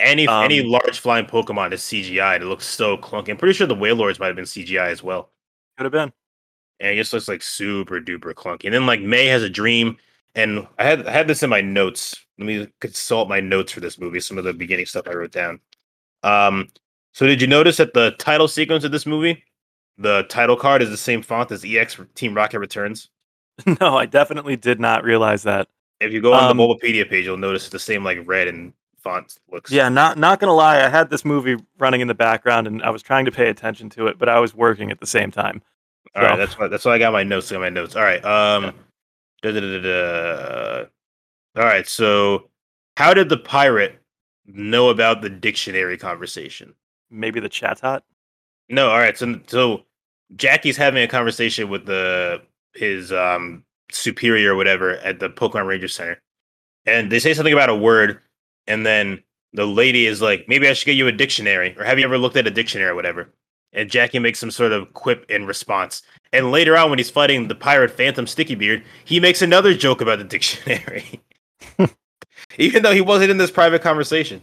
Any 0.00 0.28
any 0.28 0.60
Um, 0.60 0.68
large 0.68 1.00
flying 1.00 1.26
Pokemon 1.26 1.72
is 1.72 1.82
CGI. 1.82 2.36
It 2.36 2.44
looks 2.44 2.66
so 2.66 2.96
clunky. 2.96 3.30
I'm 3.30 3.36
pretty 3.36 3.54
sure 3.54 3.66
the 3.66 3.74
Wailords 3.74 4.18
might 4.20 4.28
have 4.28 4.36
been 4.36 4.44
CGI 4.44 4.88
as 4.90 5.02
well. 5.02 5.30
Could 5.76 5.84
have 5.84 5.92
been. 5.92 6.12
And 6.80 6.92
it 6.92 6.96
just 6.96 7.12
looks 7.12 7.26
like 7.28 7.42
super 7.42 8.00
duper 8.00 8.32
clunky. 8.32 8.66
And 8.66 8.74
then 8.74 8.86
like 8.86 9.00
May 9.00 9.26
has 9.26 9.42
a 9.42 9.50
dream, 9.50 9.96
and 10.36 10.66
I 10.78 10.84
had 10.84 11.06
I 11.06 11.10
had 11.10 11.26
this 11.26 11.42
in 11.42 11.50
my 11.50 11.60
notes. 11.60 12.14
Let 12.38 12.46
me 12.46 12.68
consult 12.80 13.28
my 13.28 13.40
notes 13.40 13.72
for 13.72 13.80
this 13.80 13.98
movie. 13.98 14.20
Some 14.20 14.38
of 14.38 14.44
the 14.44 14.52
beginning 14.54 14.86
stuff 14.86 15.08
I 15.08 15.14
wrote 15.14 15.32
down. 15.32 15.58
Um. 16.22 16.68
So 17.12 17.26
did 17.26 17.40
you 17.42 17.48
notice 17.48 17.78
that 17.78 17.94
the 17.94 18.12
title 18.12 18.46
sequence 18.46 18.84
of 18.84 18.92
this 18.92 19.04
movie, 19.06 19.42
the 19.98 20.22
title 20.28 20.56
card 20.56 20.80
is 20.82 20.90
the 20.90 20.96
same 20.96 21.22
font 21.22 21.50
as 21.50 21.64
EX 21.64 21.98
Team 22.14 22.34
Rocket 22.34 22.60
Returns? 22.60 23.10
no, 23.80 23.96
I 23.96 24.06
definitely 24.06 24.56
did 24.56 24.78
not 24.80 25.02
realize 25.04 25.42
that. 25.42 25.68
If 26.00 26.12
you 26.12 26.20
go 26.20 26.32
on 26.32 26.50
Um, 26.50 26.56
the 26.56 26.62
Bulbapedia 26.62 27.08
page, 27.08 27.24
you'll 27.24 27.36
notice 27.36 27.68
the 27.68 27.78
same 27.78 28.04
like 28.04 28.18
red 28.24 28.46
and 28.48 28.72
font 28.98 29.38
looks. 29.50 29.70
Yeah, 29.72 29.88
not 29.88 30.16
not 30.16 30.38
gonna 30.40 30.54
lie, 30.54 30.84
I 30.84 30.88
had 30.88 31.10
this 31.10 31.24
movie 31.24 31.56
running 31.78 32.00
in 32.00 32.08
the 32.08 32.14
background 32.14 32.66
and 32.68 32.82
I 32.82 32.90
was 32.90 33.02
trying 33.02 33.24
to 33.24 33.32
pay 33.32 33.48
attention 33.48 33.90
to 33.90 34.06
it, 34.06 34.18
but 34.18 34.28
I 34.28 34.38
was 34.38 34.54
working 34.54 34.90
at 34.92 35.00
the 35.00 35.06
same 35.06 35.30
time. 35.32 35.60
All 36.14 36.22
right, 36.22 36.32
So- 36.32 36.36
that's 36.38 36.58
why 36.58 36.68
that's 36.68 36.84
why 36.84 36.92
I 36.94 36.98
got 36.98 37.12
my 37.12 37.24
notes. 37.24 37.50
I 37.50 37.56
got 37.56 37.60
my 37.60 37.68
notes. 37.68 37.96
All 37.96 38.02
right. 38.02 38.24
Um. 38.24 38.72
da, 39.42 39.50
da, 39.52 39.60
da, 39.60 39.78
da. 39.80 40.84
All 41.56 41.64
right. 41.66 41.86
So, 41.88 42.48
how 42.96 43.12
did 43.14 43.28
the 43.28 43.36
pirate 43.36 43.98
know 44.46 44.90
about 44.90 45.20
the 45.22 45.30
dictionary 45.30 45.98
conversation? 45.98 46.74
Maybe 47.10 47.40
the 47.40 47.48
Chatot. 47.48 48.02
No. 48.68 48.90
All 48.90 48.98
right. 48.98 49.16
So, 49.18 49.40
so 49.46 49.84
Jackie's 50.36 50.76
having 50.76 51.02
a 51.02 51.08
conversation 51.08 51.68
with 51.68 51.86
the 51.86 52.42
his 52.74 53.12
um 53.12 53.64
superior 53.90 54.52
or 54.52 54.56
whatever 54.56 54.96
at 54.98 55.20
the 55.20 55.30
Pokemon 55.30 55.66
Ranger 55.66 55.88
Center, 55.88 56.20
and 56.86 57.10
they 57.10 57.18
say 57.18 57.34
something 57.34 57.52
about 57.52 57.70
a 57.70 57.74
word, 57.74 58.20
and 58.66 58.84
then 58.84 59.22
the 59.52 59.66
lady 59.66 60.06
is 60.06 60.20
like, 60.20 60.46
"Maybe 60.48 60.68
I 60.68 60.72
should 60.72 60.86
get 60.86 60.96
you 60.96 61.06
a 61.08 61.12
dictionary, 61.12 61.74
or 61.78 61.84
have 61.84 61.98
you 61.98 62.04
ever 62.04 62.18
looked 62.18 62.36
at 62.36 62.46
a 62.46 62.50
dictionary 62.50 62.90
or 62.90 62.94
whatever?" 62.94 63.30
And 63.72 63.90
Jackie 63.90 64.18
makes 64.18 64.38
some 64.38 64.50
sort 64.50 64.72
of 64.72 64.92
quip 64.94 65.30
in 65.30 65.46
response. 65.46 66.02
And 66.32 66.50
later 66.50 66.76
on, 66.76 66.90
when 66.90 66.98
he's 66.98 67.10
fighting 67.10 67.48
the 67.48 67.54
pirate 67.54 67.90
Phantom 67.90 68.26
Sticky 68.26 68.54
Beard, 68.54 68.82
he 69.04 69.20
makes 69.20 69.42
another 69.42 69.74
joke 69.74 70.00
about 70.00 70.18
the 70.18 70.24
dictionary, 70.36 71.20
even 72.58 72.82
though 72.82 72.94
he 72.94 73.00
wasn't 73.00 73.30
in 73.30 73.38
this 73.38 73.50
private 73.50 73.82
conversation. 73.82 74.42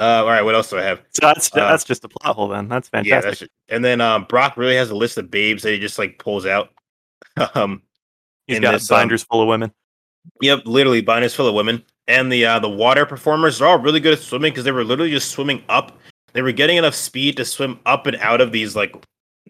Uh, 0.00 0.22
all 0.24 0.26
right, 0.26 0.42
what 0.42 0.54
else 0.54 0.70
do 0.70 0.78
I 0.78 0.82
have? 0.82 1.00
So 1.10 1.26
that's 1.26 1.52
Uh, 1.52 1.68
that's 1.68 1.84
just 1.84 2.04
a 2.04 2.08
plot 2.08 2.34
hole 2.34 2.48
then. 2.48 2.68
That's 2.68 2.90
Yeah, 2.92 3.02
fantastic. 3.02 3.48
that's 3.48 3.52
and 3.68 3.84
then 3.84 4.00
um, 4.00 4.24
Brock 4.24 4.56
really 4.56 4.74
has 4.74 4.90
a 4.90 4.94
list 4.96 5.18
of 5.18 5.30
babes 5.30 5.62
that 5.62 5.72
he 5.72 5.78
just 5.78 5.98
like 5.98 6.18
pulls 6.18 6.46
out. 6.46 6.70
um, 7.54 7.82
He's 8.46 8.60
got 8.60 8.72
this, 8.72 8.90
um, 8.90 8.98
binders 8.98 9.22
full 9.22 9.40
of 9.40 9.48
women. 9.48 9.72
Yep, 10.40 10.62
literally 10.66 11.00
binders 11.00 11.34
full 11.34 11.46
of 11.46 11.54
women. 11.54 11.84
And 12.08 12.30
the 12.30 12.44
uh, 12.44 12.58
the 12.58 12.68
water 12.68 13.06
performers 13.06 13.62
are 13.62 13.68
all 13.68 13.78
really 13.78 14.00
good 14.00 14.12
at 14.14 14.18
swimming 14.18 14.52
because 14.52 14.64
they 14.64 14.72
were 14.72 14.84
literally 14.84 15.10
just 15.10 15.30
swimming 15.30 15.62
up. 15.68 15.96
They 16.32 16.42
were 16.42 16.52
getting 16.52 16.76
enough 16.76 16.94
speed 16.94 17.36
to 17.38 17.44
swim 17.44 17.78
up 17.86 18.06
and 18.06 18.16
out 18.16 18.40
of 18.40 18.52
these 18.52 18.76
like 18.76 18.94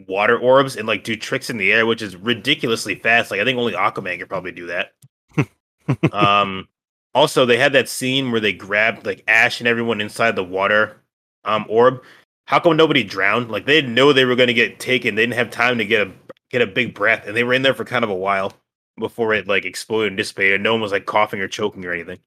water 0.07 0.39
orbs 0.39 0.77
and 0.77 0.87
like 0.87 1.03
do 1.05 1.17
tricks 1.17 1.51
in 1.51 1.57
the 1.57 1.73
air, 1.73 1.87
which 1.87 2.03
is 2.03 2.15
ridiculously 2.17 2.95
fast. 2.97 3.31
Like 3.31 3.41
I 3.41 3.45
think 3.45 3.59
only 3.59 3.73
Aquaman 3.73 4.19
could 4.19 4.29
probably 4.29 4.53
do 4.53 4.67
that. 4.67 4.93
um 6.13 6.69
also 7.15 7.47
they 7.47 7.57
had 7.57 7.73
that 7.73 7.89
scene 7.89 8.31
where 8.31 8.41
they 8.41 8.53
grabbed 8.53 9.07
like 9.07 9.25
Ash 9.29 9.61
and 9.61 9.69
everyone 9.69 10.01
inside 10.01 10.37
the 10.37 10.45
water 10.45 11.01
um 11.45 11.67
orb. 11.69 12.03
How 12.47 12.61
come 12.61 12.77
nobody 12.77 13.03
drowned? 13.03 13.51
Like 13.51 13.67
they 13.67 13.81
didn't 13.81 13.95
know 13.95 14.13
they 14.13 14.25
were 14.25 14.37
gonna 14.37 14.53
get 14.53 14.81
taken. 14.81 15.15
They 15.15 15.23
didn't 15.23 15.39
have 15.39 15.51
time 15.51 15.79
to 15.79 15.85
get 15.85 16.07
a 16.07 16.13
get 16.51 16.63
a 16.63 16.67
big 16.67 16.95
breath, 16.95 17.27
and 17.27 17.37
they 17.37 17.45
were 17.45 17.55
in 17.55 17.63
there 17.63 17.75
for 17.75 17.85
kind 17.85 18.05
of 18.05 18.11
a 18.11 18.15
while 18.15 18.53
before 18.99 19.35
it 19.35 19.49
like 19.49 19.65
exploded 19.65 20.09
and 20.09 20.17
dissipated. 20.17 20.61
No 20.61 20.73
one 20.73 20.81
was 20.81 20.93
like 20.93 21.07
coughing 21.07 21.41
or 21.41 21.49
choking 21.49 21.85
or 21.85 21.93
anything. 21.93 22.19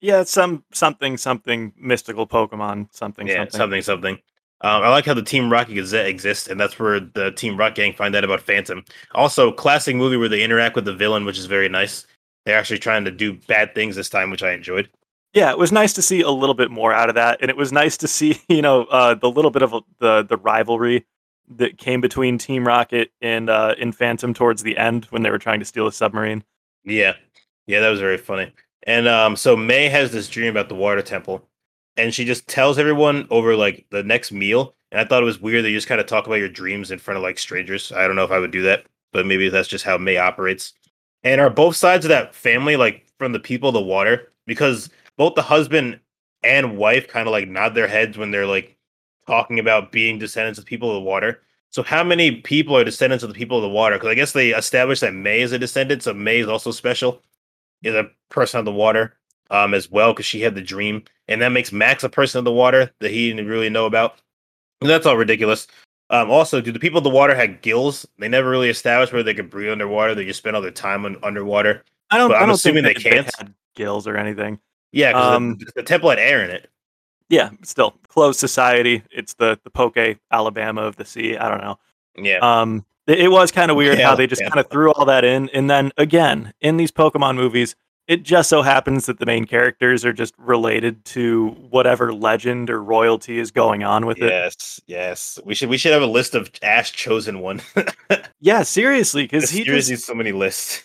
Yeah, 0.00 0.20
it's 0.20 0.30
some 0.30 0.64
something 0.72 1.16
something 1.16 1.72
mystical 1.76 2.26
Pokemon 2.26 2.88
something 2.92 3.26
yeah, 3.26 3.36
something. 3.36 3.58
something, 3.58 3.82
something. 3.82 4.18
Um, 4.60 4.82
I 4.82 4.88
like 4.88 5.04
how 5.04 5.14
the 5.14 5.22
Team 5.22 5.50
Rocket 5.52 5.74
Gazette 5.74 6.06
exists, 6.06 6.48
and 6.48 6.58
that's 6.58 6.78
where 6.78 7.00
the 7.00 7.32
Team 7.32 7.56
Rocket 7.56 7.76
gang 7.76 7.92
find 7.92 8.14
out 8.14 8.24
about 8.24 8.40
Phantom. 8.40 8.84
Also, 9.14 9.52
classic 9.52 9.96
movie 9.96 10.16
where 10.16 10.28
they 10.28 10.42
interact 10.42 10.74
with 10.74 10.84
the 10.84 10.94
villain, 10.94 11.24
which 11.24 11.38
is 11.38 11.46
very 11.46 11.68
nice. 11.68 12.06
They're 12.44 12.58
actually 12.58 12.78
trying 12.78 13.04
to 13.04 13.10
do 13.10 13.32
bad 13.32 13.74
things 13.74 13.96
this 13.96 14.10
time, 14.10 14.30
which 14.30 14.42
I 14.42 14.52
enjoyed. 14.52 14.88
Yeah, 15.32 15.50
it 15.50 15.58
was 15.58 15.72
nice 15.72 15.92
to 15.94 16.02
see 16.02 16.20
a 16.20 16.30
little 16.30 16.54
bit 16.54 16.70
more 16.70 16.92
out 16.92 17.08
of 17.08 17.16
that, 17.16 17.38
and 17.40 17.50
it 17.50 17.56
was 17.56 17.72
nice 17.72 17.96
to 17.98 18.08
see 18.08 18.40
you 18.48 18.62
know 18.62 18.84
uh, 18.84 19.14
the 19.14 19.30
little 19.30 19.50
bit 19.50 19.62
of 19.62 19.72
a, 19.72 19.80
the 19.98 20.22
the 20.22 20.36
rivalry 20.36 21.06
that 21.56 21.76
came 21.76 22.00
between 22.00 22.38
Team 22.38 22.66
Rocket 22.66 23.10
and 23.20 23.50
uh, 23.50 23.74
and 23.78 23.94
Phantom 23.94 24.32
towards 24.32 24.62
the 24.62 24.76
end 24.76 25.06
when 25.06 25.22
they 25.22 25.30
were 25.30 25.38
trying 25.38 25.60
to 25.60 25.66
steal 25.66 25.86
a 25.86 25.92
submarine. 25.92 26.44
Yeah, 26.84 27.14
yeah, 27.66 27.80
that 27.80 27.90
was 27.90 28.00
very 28.00 28.18
funny. 28.18 28.52
And 28.86 29.08
um, 29.08 29.36
so 29.36 29.56
May 29.56 29.88
has 29.88 30.12
this 30.12 30.28
dream 30.28 30.50
about 30.50 30.68
the 30.68 30.74
water 30.74 31.02
temple, 31.02 31.46
and 31.96 32.14
she 32.14 32.24
just 32.24 32.46
tells 32.48 32.78
everyone 32.78 33.26
over 33.30 33.56
like 33.56 33.86
the 33.90 34.02
next 34.02 34.32
meal. 34.32 34.74
And 34.92 35.00
I 35.00 35.04
thought 35.04 35.22
it 35.22 35.26
was 35.26 35.40
weird 35.40 35.64
that 35.64 35.70
you 35.70 35.76
just 35.76 35.88
kind 35.88 36.00
of 36.00 36.06
talk 36.06 36.26
about 36.26 36.36
your 36.36 36.48
dreams 36.48 36.90
in 36.90 36.98
front 36.98 37.16
of 37.16 37.22
like 37.22 37.38
strangers. 37.38 37.90
I 37.90 38.06
don't 38.06 38.16
know 38.16 38.24
if 38.24 38.30
I 38.30 38.38
would 38.38 38.52
do 38.52 38.62
that, 38.62 38.84
but 39.12 39.26
maybe 39.26 39.48
that's 39.48 39.68
just 39.68 39.84
how 39.84 39.98
May 39.98 40.18
operates. 40.18 40.74
And 41.24 41.40
are 41.40 41.50
both 41.50 41.74
sides 41.76 42.04
of 42.04 42.10
that 42.10 42.34
family 42.34 42.76
like 42.76 43.06
from 43.18 43.32
the 43.32 43.40
people 43.40 43.70
of 43.70 43.74
the 43.74 43.80
water? 43.80 44.30
Because 44.46 44.90
both 45.16 45.34
the 45.34 45.42
husband 45.42 45.98
and 46.42 46.76
wife 46.76 47.08
kind 47.08 47.26
of 47.26 47.32
like 47.32 47.48
nod 47.48 47.74
their 47.74 47.88
heads 47.88 48.18
when 48.18 48.30
they're 48.30 48.46
like 48.46 48.76
talking 49.26 49.58
about 49.58 49.90
being 49.90 50.18
descendants 50.18 50.58
of 50.58 50.66
people 50.66 50.90
of 50.90 50.94
the 50.94 51.00
water. 51.00 51.40
So 51.70 51.82
how 51.82 52.04
many 52.04 52.42
people 52.42 52.76
are 52.76 52.84
descendants 52.84 53.24
of 53.24 53.30
the 53.30 53.34
people 53.34 53.56
of 53.56 53.62
the 53.62 53.68
water? 53.68 53.96
Because 53.96 54.10
I 54.10 54.14
guess 54.14 54.32
they 54.32 54.50
established 54.50 55.00
that 55.00 55.14
May 55.14 55.40
is 55.40 55.52
a 55.52 55.58
descendant, 55.58 56.02
so 56.02 56.14
May 56.14 56.38
is 56.40 56.48
also 56.48 56.70
special, 56.70 57.22
is 57.82 57.94
a 57.94 58.10
person 58.28 58.58
of 58.58 58.64
the 58.64 58.72
water 58.72 59.16
um 59.50 59.74
as 59.74 59.90
well 59.90 60.12
because 60.12 60.26
she 60.26 60.40
had 60.40 60.54
the 60.54 60.62
dream, 60.62 61.02
and 61.28 61.40
that 61.42 61.50
makes 61.50 61.72
Max 61.72 62.04
a 62.04 62.08
person 62.08 62.38
of 62.38 62.44
the 62.44 62.52
water 62.52 62.90
that 63.00 63.10
he 63.10 63.30
didn't 63.30 63.48
really 63.48 63.70
know 63.70 63.86
about. 63.86 64.20
And 64.80 64.90
that's 64.90 65.06
all 65.06 65.16
ridiculous. 65.16 65.66
Um, 66.10 66.30
also, 66.30 66.60
do 66.60 66.70
the 66.70 66.78
people 66.78 66.98
of 66.98 67.04
the 67.04 67.10
water 67.10 67.34
have 67.34 67.62
gills? 67.62 68.06
They 68.18 68.28
never 68.28 68.50
really 68.50 68.68
established 68.68 69.12
whether 69.12 69.22
they 69.22 69.34
could 69.34 69.50
breathe 69.50 69.70
underwater. 69.72 70.14
They 70.14 70.24
just 70.26 70.38
spend 70.38 70.54
all 70.54 70.62
their 70.62 70.70
time 70.70 71.04
on, 71.06 71.16
underwater. 71.22 71.84
I 72.10 72.18
don't. 72.18 72.28
But 72.28 72.36
I 72.36 72.40
I'm 72.40 72.48
don't 72.48 72.54
assuming 72.56 72.84
think 72.84 73.02
they 73.02 73.10
can't. 73.10 73.30
had 73.38 73.54
gills 73.74 74.06
or 74.06 74.16
anything. 74.16 74.60
Yeah, 74.92 75.10
because 75.12 75.34
Um, 75.36 75.56
the, 75.58 75.72
the 75.76 75.82
temple 75.82 76.10
had 76.10 76.18
air 76.18 76.44
in 76.44 76.50
it. 76.50 76.70
Yeah, 77.30 77.50
still 77.62 77.92
closed 78.08 78.38
society. 78.38 79.02
It's 79.10 79.34
the 79.34 79.58
the 79.64 79.70
Poke 79.70 79.96
Alabama 80.30 80.82
of 80.82 80.96
the 80.96 81.04
sea. 81.04 81.36
I 81.36 81.48
don't 81.48 81.62
know. 81.62 81.78
Yeah, 82.16 82.38
Um, 82.38 82.84
it, 83.06 83.18
it 83.20 83.28
was 83.28 83.50
kind 83.50 83.70
of 83.70 83.76
weird 83.76 83.98
Yeah, 83.98 84.08
how 84.08 84.14
they 84.14 84.26
just 84.26 84.42
yeah. 84.42 84.50
kind 84.50 84.60
of 84.60 84.70
threw 84.70 84.92
all 84.92 85.06
that 85.06 85.24
in, 85.24 85.48
and 85.50 85.68
then 85.68 85.90
again 85.96 86.52
in 86.60 86.76
these 86.76 86.92
Pokemon 86.92 87.34
movies, 87.36 87.74
it 88.06 88.22
just 88.22 88.48
so 88.50 88.62
happens 88.62 89.06
that 89.06 89.18
the 89.18 89.26
main 89.26 89.46
characters 89.46 90.04
are 90.04 90.12
just 90.12 90.34
related 90.38 91.04
to 91.06 91.48
whatever 91.70 92.12
legend 92.12 92.68
or 92.68 92.82
royalty 92.82 93.38
is 93.38 93.50
going 93.50 93.82
on 93.82 94.04
with 94.06 94.18
it. 94.18 94.30
yes, 94.30 94.80
yes. 94.86 95.38
We 95.44 95.54
should 95.54 95.68
we 95.70 95.78
should 95.78 95.92
have 95.92 96.02
a 96.02 96.06
list 96.06 96.34
of 96.34 96.50
Ash 96.62 96.92
chosen 96.92 97.40
one. 97.40 97.60
Yeah, 98.40 98.62
seriously, 98.62 99.22
because 99.22 99.48
he 99.48 99.64
There's 99.64 99.88
just 99.88 100.04
so 100.04 100.14
many 100.14 100.32
lists. 100.32 100.82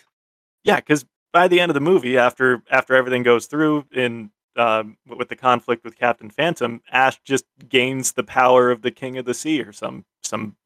yeah, 0.64 0.76
because 0.76 1.04
by 1.30 1.46
the 1.46 1.60
end 1.60 1.68
of 1.68 1.74
the 1.74 1.80
movie, 1.80 2.16
after 2.16 2.62
after 2.70 2.94
everything 2.94 3.22
goes 3.22 3.44
through 3.44 3.84
in 3.92 4.30
um, 4.56 4.96
with 5.06 5.28
the 5.28 5.36
conflict 5.36 5.84
with 5.84 5.94
Captain 5.94 6.30
Phantom, 6.30 6.80
Ash 6.90 7.20
just 7.22 7.44
gains 7.68 8.12
the 8.12 8.22
power 8.24 8.70
of 8.70 8.80
the 8.80 8.90
King 8.90 9.18
of 9.18 9.26
the 9.26 9.34
Sea 9.34 9.62
or 9.62 9.72
some 9.72 10.06
some 10.22 10.56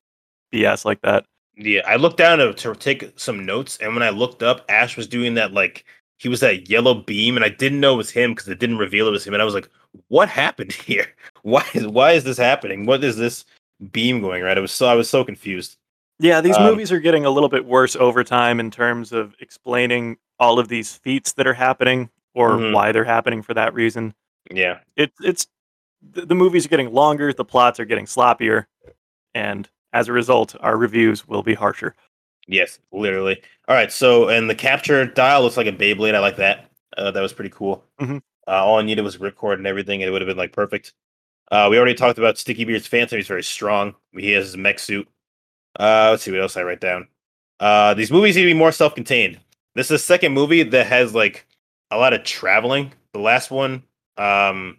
BS 0.52 0.84
like 0.84 1.00
that. 1.00 1.26
Yeah, 1.56 1.82
I 1.84 1.96
looked 1.96 2.18
down 2.18 2.38
to, 2.38 2.54
to 2.54 2.74
take 2.74 3.12
some 3.16 3.44
notes, 3.44 3.76
and 3.78 3.92
when 3.94 4.04
I 4.04 4.10
looked 4.10 4.44
up, 4.44 4.64
Ash 4.68 4.96
was 4.96 5.08
doing 5.08 5.34
that 5.34 5.52
like 5.52 5.84
he 6.24 6.28
was 6.30 6.40
that 6.40 6.70
yellow 6.70 6.94
beam, 6.94 7.36
and 7.36 7.44
I 7.44 7.50
didn't 7.50 7.80
know 7.80 7.92
it 7.94 7.98
was 7.98 8.10
him 8.10 8.32
because 8.32 8.48
it 8.48 8.58
didn't 8.58 8.78
reveal 8.78 9.06
it 9.06 9.10
was 9.10 9.26
him, 9.26 9.34
and 9.34 9.42
I 9.42 9.44
was 9.44 9.52
like, 9.52 9.68
"What 10.08 10.30
happened 10.30 10.72
here? 10.88 11.06
Why 11.42 11.64
is 11.74 11.86
why 11.86 12.12
is 12.12 12.24
this 12.24 12.38
happening? 12.38 12.86
What 12.86 13.04
is 13.04 13.18
this 13.18 13.44
beam 13.92 14.22
going 14.22 14.42
right?" 14.42 14.56
I 14.56 14.60
was 14.60 14.72
so 14.72 14.86
I 14.86 14.94
was 14.94 15.08
so 15.08 15.22
confused. 15.22 15.76
Yeah, 16.18 16.40
these 16.40 16.56
Um, 16.56 16.62
movies 16.64 16.90
are 16.90 16.98
getting 16.98 17.26
a 17.26 17.30
little 17.30 17.50
bit 17.50 17.66
worse 17.66 17.94
over 17.94 18.24
time 18.24 18.58
in 18.58 18.70
terms 18.70 19.12
of 19.12 19.34
explaining 19.38 20.16
all 20.38 20.58
of 20.58 20.68
these 20.68 20.96
feats 20.96 21.34
that 21.34 21.46
are 21.46 21.52
happening 21.54 22.08
or 22.34 22.52
Mhm. 22.52 22.72
why 22.72 22.90
they're 22.90 23.04
happening 23.04 23.42
for 23.42 23.52
that 23.52 23.74
reason. 23.74 24.14
Yeah, 24.50 24.78
It's 24.96 25.20
it's 25.20 25.46
the, 26.00 26.24
the 26.24 26.34
movies 26.34 26.64
are 26.64 26.70
getting 26.70 26.90
longer, 26.90 27.34
the 27.34 27.44
plots 27.44 27.78
are 27.78 27.84
getting 27.84 28.06
sloppier, 28.06 28.64
and 29.34 29.68
as 29.92 30.08
a 30.08 30.12
result, 30.12 30.56
our 30.60 30.76
reviews 30.78 31.28
will 31.28 31.42
be 31.42 31.54
harsher. 31.54 31.94
Yes, 32.46 32.78
literally. 32.92 33.40
All 33.68 33.74
right, 33.74 33.90
so 33.92 34.28
and 34.28 34.48
the 34.48 34.54
capture 34.54 35.04
dial 35.06 35.42
looks 35.42 35.56
like 35.56 35.66
a 35.66 35.72
Beyblade. 35.72 36.14
I 36.14 36.18
like 36.20 36.36
that. 36.36 36.70
Uh, 36.96 37.10
that 37.10 37.20
was 37.20 37.32
pretty 37.32 37.50
cool. 37.50 37.84
Mhm. 38.00 38.18
Uh, 38.46 38.50
all 38.64 38.78
I 38.78 38.82
needed 38.82 39.02
was 39.02 39.16
ripcord 39.16 39.54
and 39.54 39.66
everything, 39.66 40.02
and 40.02 40.08
it 40.08 40.12
would 40.12 40.22
have 40.22 40.28
been 40.28 40.36
like 40.36 40.52
perfect. 40.52 40.92
Uh, 41.50 41.68
we 41.70 41.76
already 41.78 41.94
talked 41.94 42.18
about 42.18 42.38
Sticky 42.38 42.64
Beard's 42.64 42.86
Phantom. 42.86 43.18
He's 43.18 43.28
very 43.28 43.42
strong. 43.42 43.94
He 44.16 44.32
has 44.32 44.46
his 44.46 44.56
mech 44.56 44.78
suit. 44.78 45.08
Uh, 45.78 46.08
let's 46.10 46.22
see 46.22 46.30
what 46.30 46.40
else 46.40 46.56
I 46.56 46.62
write 46.62 46.80
down. 46.80 47.08
Uh, 47.60 47.94
these 47.94 48.10
movies 48.10 48.36
need 48.36 48.42
to 48.42 48.48
be 48.48 48.54
more 48.54 48.72
self-contained. 48.72 49.40
This 49.74 49.86
is 49.86 49.90
the 49.90 49.98
second 49.98 50.32
movie 50.32 50.62
that 50.62 50.86
has 50.86 51.14
like 51.14 51.46
a 51.90 51.96
lot 51.98 52.12
of 52.12 52.24
traveling. 52.24 52.92
The 53.12 53.20
last 53.20 53.50
one, 53.50 53.82
um, 54.16 54.78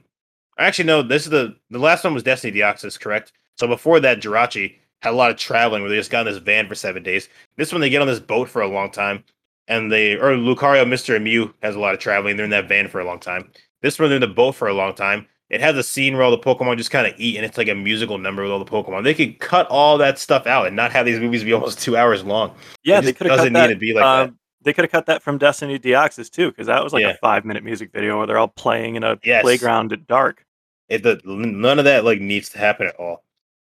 actually 0.57 0.85
no, 0.85 1.01
this 1.01 1.23
is 1.23 1.29
the 1.29 1.55
the 1.69 1.79
last 1.79 2.03
one 2.03 2.13
was 2.13 2.23
Destiny 2.23 2.57
Deoxys, 2.57 2.99
correct? 2.99 3.33
So 3.57 3.67
before 3.67 3.99
that, 4.01 4.21
Jirachi 4.21 4.75
had 5.05 5.13
a 5.13 5.17
lot 5.17 5.31
of 5.31 5.37
traveling 5.37 5.81
where 5.81 5.89
they 5.89 5.97
just 5.97 6.11
got 6.11 6.27
in 6.27 6.33
this 6.33 6.41
van 6.41 6.67
for 6.67 6.75
seven 6.75 7.01
days. 7.03 7.29
This 7.57 7.71
one 7.71 7.79
they 7.81 7.89
get 7.89 8.01
on 8.01 8.07
this 8.07 8.19
boat 8.19 8.49
for 8.49 8.61
a 8.61 8.67
long 8.67 8.91
time, 8.91 9.23
and 9.67 9.91
they 9.91 10.13
or 10.15 10.31
Lucario, 10.35 10.87
Mister, 10.87 11.15
and 11.15 11.23
Mew 11.23 11.53
has 11.63 11.75
a 11.75 11.79
lot 11.79 11.93
of 11.93 11.99
traveling. 11.99 12.35
They're 12.35 12.43
in 12.43 12.49
that 12.51 12.67
van 12.67 12.87
for 12.89 12.99
a 12.99 13.05
long 13.05 13.19
time. 13.19 13.49
This 13.81 13.97
one 13.99 14.09
they're 14.09 14.17
in 14.17 14.21
the 14.21 14.27
boat 14.27 14.53
for 14.55 14.67
a 14.67 14.73
long 14.73 14.93
time. 14.93 15.27
It 15.51 15.61
has 15.61 15.77
a 15.77 15.83
scene 15.83 16.15
where 16.15 16.23
all 16.23 16.31
the 16.31 16.39
Pokemon 16.39 16.77
just 16.77 16.89
kind 16.89 17.05
of 17.05 17.13
eat, 17.17 17.35
and 17.37 17.45
it's 17.45 17.57
like 17.57 17.67
a 17.67 17.75
musical 17.75 18.17
number 18.17 18.41
with 18.41 18.51
all 18.51 18.57
the 18.57 18.65
Pokemon. 18.65 19.03
They 19.03 19.13
could 19.13 19.39
cut 19.39 19.67
all 19.67 19.97
that 19.99 20.17
stuff 20.17 20.47
out 20.47 20.65
and 20.65 20.75
not 20.75 20.91
have 20.91 21.05
these 21.05 21.19
movies 21.19 21.43
be 21.43 21.53
almost 21.53 21.79
two 21.83 21.95
hours 21.95 22.23
long. 22.23 22.55
Yeah, 22.83 22.97
It 22.97 23.01
they 23.03 23.13
could 23.13 23.27
have 23.27 23.37
doesn't 23.37 23.53
cut 23.53 23.59
need 23.61 23.67
that. 23.69 23.73
to 23.73 23.79
be 23.79 23.93
like 23.93 24.01
that. 24.03 24.29
um, 24.29 24.39
They 24.63 24.73
could 24.73 24.85
have 24.85 24.91
cut 24.91 25.05
that 25.05 25.21
from 25.21 25.37
Destiny 25.37 25.77
Deoxys 25.77 26.31
too, 26.31 26.49
because 26.49 26.65
that 26.65 26.83
was 26.83 26.93
like 26.93 27.01
Yeah. 27.03 27.09
a 27.11 27.17
five-minute 27.17 27.63
music 27.63 27.91
video 27.93 28.17
where 28.17 28.25
they're 28.25 28.39
all 28.39 28.47
playing 28.47 28.95
in 28.95 29.03
a 29.03 29.19
Yes. 29.23 29.43
playground 29.43 29.93
at 29.93 30.07
dark. 30.07 30.43
It 30.89 31.03
the, 31.03 31.21
none 31.25 31.77
of 31.77 31.85
that 31.85 32.05
like 32.05 32.19
needs 32.21 32.49
to 32.49 32.57
happen 32.57 32.87
at 32.87 32.95
all. 32.95 33.23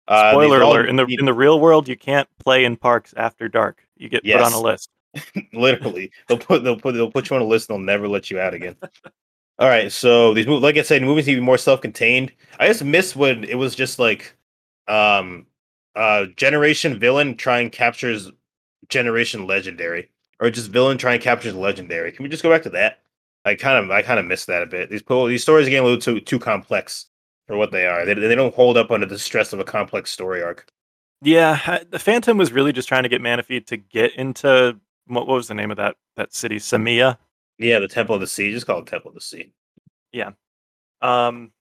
Uh, 0.07 0.31
Spoiler 0.31 0.61
alert: 0.61 0.89
in 0.89 0.95
the 0.95 1.05
in 1.07 1.25
the 1.25 1.33
real 1.33 1.59
world, 1.59 1.87
you 1.87 1.97
can't 1.97 2.29
play 2.43 2.65
in 2.65 2.77
parks 2.77 3.13
after 3.17 3.49
dark. 3.49 3.85
You 3.97 4.09
get 4.09 4.23
put 4.23 4.41
on 4.41 4.53
a 4.53 4.59
list. 4.59 4.89
literally 5.53 6.11
they'll 6.27 6.37
put 6.37 6.63
they'll 6.63 6.77
put 6.77 6.93
they'll 6.93 7.09
put 7.09 7.29
you 7.29 7.37
on 7.37 7.41
a 7.41 7.45
list 7.45 7.69
and 7.69 7.77
they'll 7.77 7.85
never 7.85 8.07
let 8.07 8.29
you 8.29 8.39
out 8.39 8.53
again. 8.53 8.75
All 9.57 9.69
right, 9.69 9.89
so 9.89 10.33
these 10.33 10.47
movies, 10.47 10.63
like 10.63 10.75
I 10.75 10.81
said, 10.81 11.01
movies 11.01 11.27
need 11.27 11.35
to 11.35 11.39
be 11.39 11.45
more 11.45 11.57
self-contained. 11.57 12.33
I 12.59 12.67
just 12.67 12.83
miss 12.83 13.15
when 13.15 13.45
it 13.45 13.55
was 13.55 13.73
just 13.73 13.99
like, 13.99 14.35
um, 14.89 15.45
uh, 15.95 16.25
generation 16.35 16.99
villain 16.99 17.37
try 17.37 17.59
and 17.61 17.71
captures 17.71 18.29
generation 18.89 19.47
legendary, 19.47 20.09
or 20.41 20.49
just 20.49 20.71
villain 20.71 20.97
try 20.97 21.13
and 21.13 21.23
captures 21.23 21.55
legendary. 21.55 22.11
Can 22.11 22.23
we 22.23 22.29
just 22.29 22.43
go 22.43 22.49
back 22.49 22.63
to 22.63 22.69
that? 22.71 22.99
I 23.45 23.55
kind 23.55 23.83
of 23.83 23.91
I 23.91 24.01
kind 24.01 24.19
of 24.19 24.25
miss 24.25 24.43
that 24.45 24.61
a 24.61 24.65
bit. 24.65 24.89
These 24.89 25.03
these 25.07 25.43
stories 25.43 25.67
are 25.67 25.69
getting 25.69 25.85
a 25.85 25.87
little 25.87 26.01
too 26.01 26.19
too 26.19 26.39
complex 26.39 27.05
for 27.47 27.57
what 27.57 27.71
they 27.71 27.85
are. 27.85 28.05
They 28.05 28.13
they 28.13 28.35
don't 28.35 28.53
hold 28.55 28.77
up 28.77 28.91
under 28.91 29.05
the 29.05 29.19
stress 29.19 29.53
of 29.53 29.59
a 29.59 29.63
complex 29.63 30.11
story 30.11 30.41
arc. 30.43 30.67
Yeah, 31.21 31.79
the 31.89 31.99
Phantom 31.99 32.37
was 32.37 32.51
really 32.51 32.73
just 32.73 32.87
trying 32.87 33.03
to 33.03 33.09
get 33.09 33.21
Manaphy 33.21 33.65
to 33.67 33.77
get 33.77 34.13
into 34.15 34.79
what, 35.07 35.27
what 35.27 35.35
was 35.35 35.47
the 35.47 35.53
name 35.53 35.71
of 35.71 35.77
that 35.77 35.95
that 36.17 36.33
city, 36.33 36.57
Samiya. 36.57 37.17
Yeah, 37.57 37.79
the 37.79 37.87
Temple 37.87 38.15
of 38.15 38.21
the 38.21 38.27
Sea, 38.27 38.51
just 38.51 38.67
call 38.67 38.79
it 38.79 38.85
Temple 38.87 39.09
of 39.09 39.15
the 39.15 39.21
Sea. 39.21 39.51
Yeah, 40.11 40.31
um, 41.01 41.51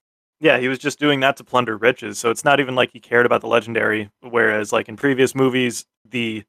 yeah, 0.41 0.59
he 0.59 0.69
was 0.69 0.79
just 0.79 0.99
doing 0.99 1.21
that 1.21 1.37
to 1.39 1.45
plunder 1.45 1.77
riches. 1.77 2.19
So 2.19 2.31
it's 2.31 2.45
not 2.45 2.61
even 2.61 2.75
like 2.75 2.91
he 2.93 3.01
cared 3.01 3.27
about 3.27 3.41
the 3.41 3.47
legendary. 3.47 4.11
Whereas, 4.21 4.73
like 4.73 4.89
in 4.89 4.97
previous 4.97 5.35
movies, 5.35 5.87
the 6.09 6.45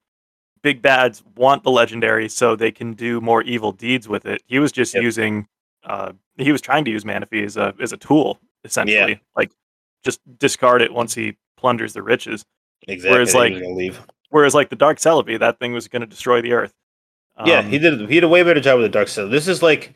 big 0.63 0.81
bads 0.81 1.23
want 1.35 1.63
the 1.63 1.71
legendary 1.71 2.27
so 2.27 2.55
they 2.55 2.71
can 2.71 2.93
do 2.93 3.21
more 3.21 3.43
evil 3.43 3.71
deeds 3.71 4.09
with 4.09 4.25
it. 4.25 4.41
He 4.47 4.59
was 4.59 4.71
just 4.71 4.93
Yep. 4.95 5.03
using. 5.03 5.47
Uh, 5.83 6.13
he 6.37 6.51
was 6.51 6.61
trying 6.61 6.83
to 6.85 6.91
use 6.91 7.03
Manaphy 7.03 7.45
as 7.45 7.55
a 7.55 7.73
as 7.79 7.93
a 7.93 7.97
tool, 7.97 8.39
essentially. 8.65 9.21
Like 9.35 9.51
just 10.03 10.19
discard 10.37 10.81
it 10.81 10.93
once 10.93 11.13
he 11.13 11.37
plunders 11.57 11.93
the 11.93 12.01
riches. 12.03 12.45
Exactly. 12.87 13.11
Whereas, 13.11 13.33
like, 13.33 13.53
leave. 13.53 13.99
Whereas, 14.29 14.53
like 14.53 14.69
the 14.69 14.75
Dark 14.75 14.97
Celebi, 14.99 15.39
that 15.39 15.59
thing 15.59 15.71
was 15.73 15.87
going 15.87 16.01
to 16.01 16.05
destroy 16.07 16.41
the 16.41 16.51
Earth. 16.53 16.73
yeah, 17.45 17.59
Um, 17.59 17.69
he 17.69 17.79
did. 17.79 17.99
He 18.01 18.15
did 18.15 18.23
a 18.23 18.27
way 18.27 18.43
better 18.43 18.59
job 18.59 18.77
with 18.79 18.85
the 18.85 18.89
Dark 18.89 19.07
Cell. 19.07 19.29
This 19.29 19.47
is 19.47 19.63
like 19.63 19.93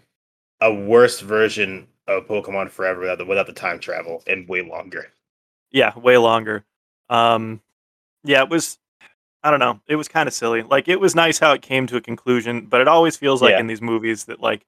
a 0.61 0.73
worse 0.73 1.19
version 1.19 1.87
of 2.07 2.25
Pokemon 2.27 2.69
Forever 2.71 3.01
without 3.01 3.17
the, 3.19 3.25
without 3.25 3.45
the 3.47 3.53
time 3.53 3.79
travel 3.79 4.23
and 4.27 4.47
way 4.47 4.61
longer. 4.61 5.11
yeah 5.71 5.95
way 5.99 6.17
longer 6.17 6.63
um 7.11 7.61
yeah 8.23 8.41
it 8.41 8.49
was 8.49 8.79
i 9.43 9.51
don't 9.51 9.59
know 9.59 9.79
it 9.87 9.95
was 9.95 10.07
kind 10.07 10.27
of 10.27 10.33
silly 10.33 10.63
like 10.63 10.87
it 10.87 10.99
was 10.99 11.13
nice 11.13 11.37
how 11.37 11.51
it 11.53 11.61
came 11.61 11.85
to 11.85 11.95
a 11.95 12.01
conclusion 12.01 12.65
but 12.65 12.81
it 12.81 12.87
always 12.87 13.15
feels 13.15 13.39
like 13.41 13.51
Yeah. 13.51 13.59
in 13.59 13.67
these 13.67 13.81
movies 13.81 14.25
that 14.25 14.39
like 14.41 14.65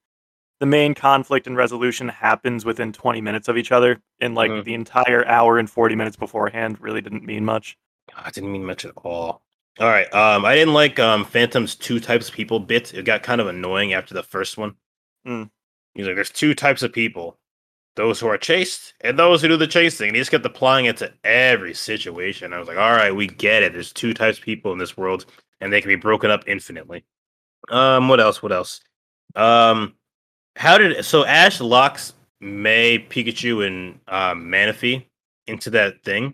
the 0.62 0.66
main 0.68 0.93
conflict 0.93 1.47
and 1.47 1.57
resolution 1.57 2.07
happens 2.07 2.64
within 2.66 2.93
20 2.93 3.20
minutes 3.20 3.47
of 3.47 3.57
each 3.57 3.72
other 3.72 3.99
and 4.20 4.36
like 4.36 4.51
Mhm. 4.51 4.64
the 4.64 4.76
entire 4.76 5.28
hour 5.28 5.57
and 5.57 5.68
40 5.68 5.95
minutes 5.95 6.16
beforehand 6.16 6.80
really 6.80 7.01
didn't 7.01 7.26
mean 7.26 7.43
much 7.43 7.78
God, 8.16 8.28
it 8.28 8.34
didn't 8.36 8.51
mean 8.51 8.66
much 8.66 8.86
at 8.86 8.91
all. 8.97 9.41
All 9.80 9.88
right. 9.88 10.12
Um, 10.14 10.43
I 10.45 10.53
didn't 10.55 10.74
like 10.76 10.99
um 10.99 11.26
Phantom's 11.26 11.76
two 11.76 11.99
types 11.99 12.30
of 12.30 12.36
people 12.36 12.59
bit. 12.59 12.93
It 12.93 13.05
got 13.05 13.24
kind 13.24 13.41
of 13.41 13.47
annoying 13.47 13.93
after 13.93 14.14
the 14.14 14.22
first 14.24 14.57
one. 14.57 14.76
Mm. 15.26 15.49
He's 15.95 16.05
like, 16.05 16.16
"There's 16.16 16.30
two 16.30 16.53
types 16.53 16.84
of 16.84 16.91
people: 16.93 17.39
those 17.95 18.20
who 18.20 18.28
are 18.28 18.38
chased 18.38 18.93
and 19.01 19.18
those 19.18 19.41
who 19.41 19.47
do 19.47 19.57
the 19.57 19.66
chasing." 19.68 20.09
And 20.09 20.16
he 20.16 20.22
just 20.22 20.30
kept 20.32 20.45
applying 20.45 20.86
it 20.86 20.97
to 20.97 21.14
every 21.24 21.74
situation. 21.74 22.53
I 22.53 22.59
was 22.59 22.68
like, 22.68 22.78
"All 22.78 22.91
right, 22.91 23.16
we 23.16 23.28
get 23.28 23.64
it. 23.64 23.74
There's 23.74 23.93
two 23.93 24.14
types 24.14 24.38
of 24.38 24.43
people 24.43 24.74
in 24.74 24.78
this 24.78 24.95
world, 24.97 25.26
and 25.62 25.72
they 25.74 25.82
can 25.82 25.89
be 25.89 25.95
broken 25.95 26.30
up 26.32 26.43
infinitely." 26.47 27.03
Um, 27.70 28.09
what 28.09 28.20
else? 28.20 28.43
What 28.43 28.51
else? 28.51 28.82
Um, 29.36 29.95
how 30.56 30.78
did 30.78 31.04
so 31.06 31.26
Ash 31.26 31.60
locks 31.62 32.14
May, 32.39 32.99
Pikachu, 32.99 33.66
and 33.66 33.99
um, 34.08 34.45
Manaphy 34.45 35.06
into 35.47 35.70
that 35.72 36.04
thing? 36.04 36.34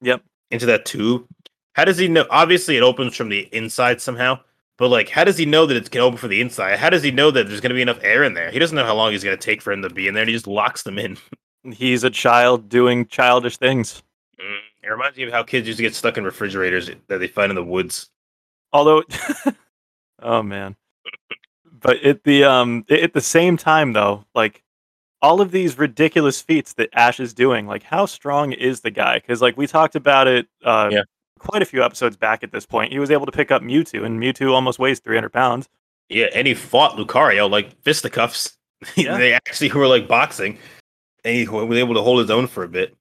Yep. 0.00 0.22
Into 0.50 0.66
that 0.66 0.84
tube. 0.84 1.26
How 1.74 1.84
does 1.84 1.98
he 1.98 2.08
know? 2.08 2.26
Obviously, 2.30 2.76
it 2.76 2.82
opens 2.82 3.16
from 3.16 3.28
the 3.28 3.48
inside 3.52 4.00
somehow. 4.00 4.38
But 4.76 4.88
like, 4.88 5.08
how 5.08 5.24
does 5.24 5.38
he 5.38 5.46
know 5.46 5.66
that 5.66 5.76
it's 5.76 5.88
gonna 5.88 6.04
open 6.04 6.18
from 6.18 6.30
the 6.30 6.40
inside? 6.40 6.78
How 6.78 6.90
does 6.90 7.02
he 7.02 7.10
know 7.12 7.30
that 7.30 7.48
there's 7.48 7.60
gonna 7.60 7.74
be 7.74 7.82
enough 7.82 8.00
air 8.02 8.24
in 8.24 8.34
there? 8.34 8.50
He 8.50 8.58
doesn't 8.58 8.74
know 8.76 8.84
how 8.84 8.94
long 8.96 9.12
he's 9.12 9.22
gonna 9.24 9.36
take 9.36 9.62
for 9.62 9.72
him 9.72 9.82
to 9.82 9.90
be 9.90 10.08
in 10.08 10.14
there. 10.14 10.22
And 10.22 10.28
he 10.28 10.34
just 10.34 10.46
locks 10.48 10.82
them 10.82 10.98
in. 10.98 11.16
he's 11.72 12.04
a 12.04 12.10
child 12.10 12.68
doing 12.68 13.06
childish 13.06 13.56
things 13.56 14.02
Mm, 14.40 14.58
It 14.82 14.88
reminds 14.88 15.16
me 15.16 15.22
of 15.22 15.32
how 15.32 15.44
kids 15.44 15.66
used 15.68 15.76
to 15.78 15.82
get 15.84 15.94
stuck 15.94 16.18
in 16.18 16.24
refrigerators 16.24 16.90
that 17.06 17.18
they 17.18 17.28
find 17.28 17.50
in 17.50 17.56
the 17.56 17.62
woods. 17.64 18.10
although 18.72 19.02
oh 20.22 20.42
man 20.42 20.74
but 21.84 22.02
at 22.02 22.24
the 22.24 22.42
um 22.42 22.84
at 22.90 23.12
the 23.12 23.20
same 23.20 23.56
time 23.56 23.92
though, 23.92 24.24
like 24.34 24.62
all 25.22 25.40
of 25.40 25.52
these 25.52 25.78
ridiculous 25.78 26.42
feats 26.42 26.72
that 26.74 26.88
Ash 26.94 27.20
is 27.20 27.32
doing, 27.32 27.66
like 27.68 27.82
how 27.84 28.06
strong 28.06 28.52
is 28.52 28.80
the 28.80 28.90
guy? 28.90 29.18
Because 29.20 29.40
like 29.40 29.56
we 29.56 29.66
talked 29.68 29.94
about 29.94 30.26
it 30.26 30.48
uh, 30.64 30.88
Yeah. 30.92 31.02
quite 31.38 31.62
a 31.62 31.64
few 31.64 31.82
episodes 31.84 32.16
back 32.16 32.42
at 32.42 32.50
this 32.52 32.66
point. 32.66 32.92
He 32.92 32.98
was 32.98 33.10
able 33.10 33.26
to 33.26 33.32
pick 33.32 33.50
up 33.50 33.62
Mewtwo, 33.62 34.04
and 34.04 34.20
Mewtwo 34.20 34.52
almost 34.52 34.78
weighs 34.80 34.98
300 35.00 35.30
pounds. 35.32 35.68
Yeah, 36.10 36.26
and 36.34 36.46
he 36.46 36.54
fought 36.54 36.96
Lucario 36.98 37.48
like 37.48 37.80
fisticuffs. 37.82 38.56
Yeah. 38.96 39.16
they 39.16 39.32
actually 39.32 39.70
were 39.72 39.86
like 39.86 40.06
boxing, 40.08 40.58
and 41.24 41.34
he 41.36 41.48
was 41.48 41.78
able 41.78 41.94
to 41.94 42.02
hold 42.02 42.18
his 42.20 42.30
own 42.30 42.46
for 42.46 42.64
a 42.64 42.68
bit. 42.68 42.94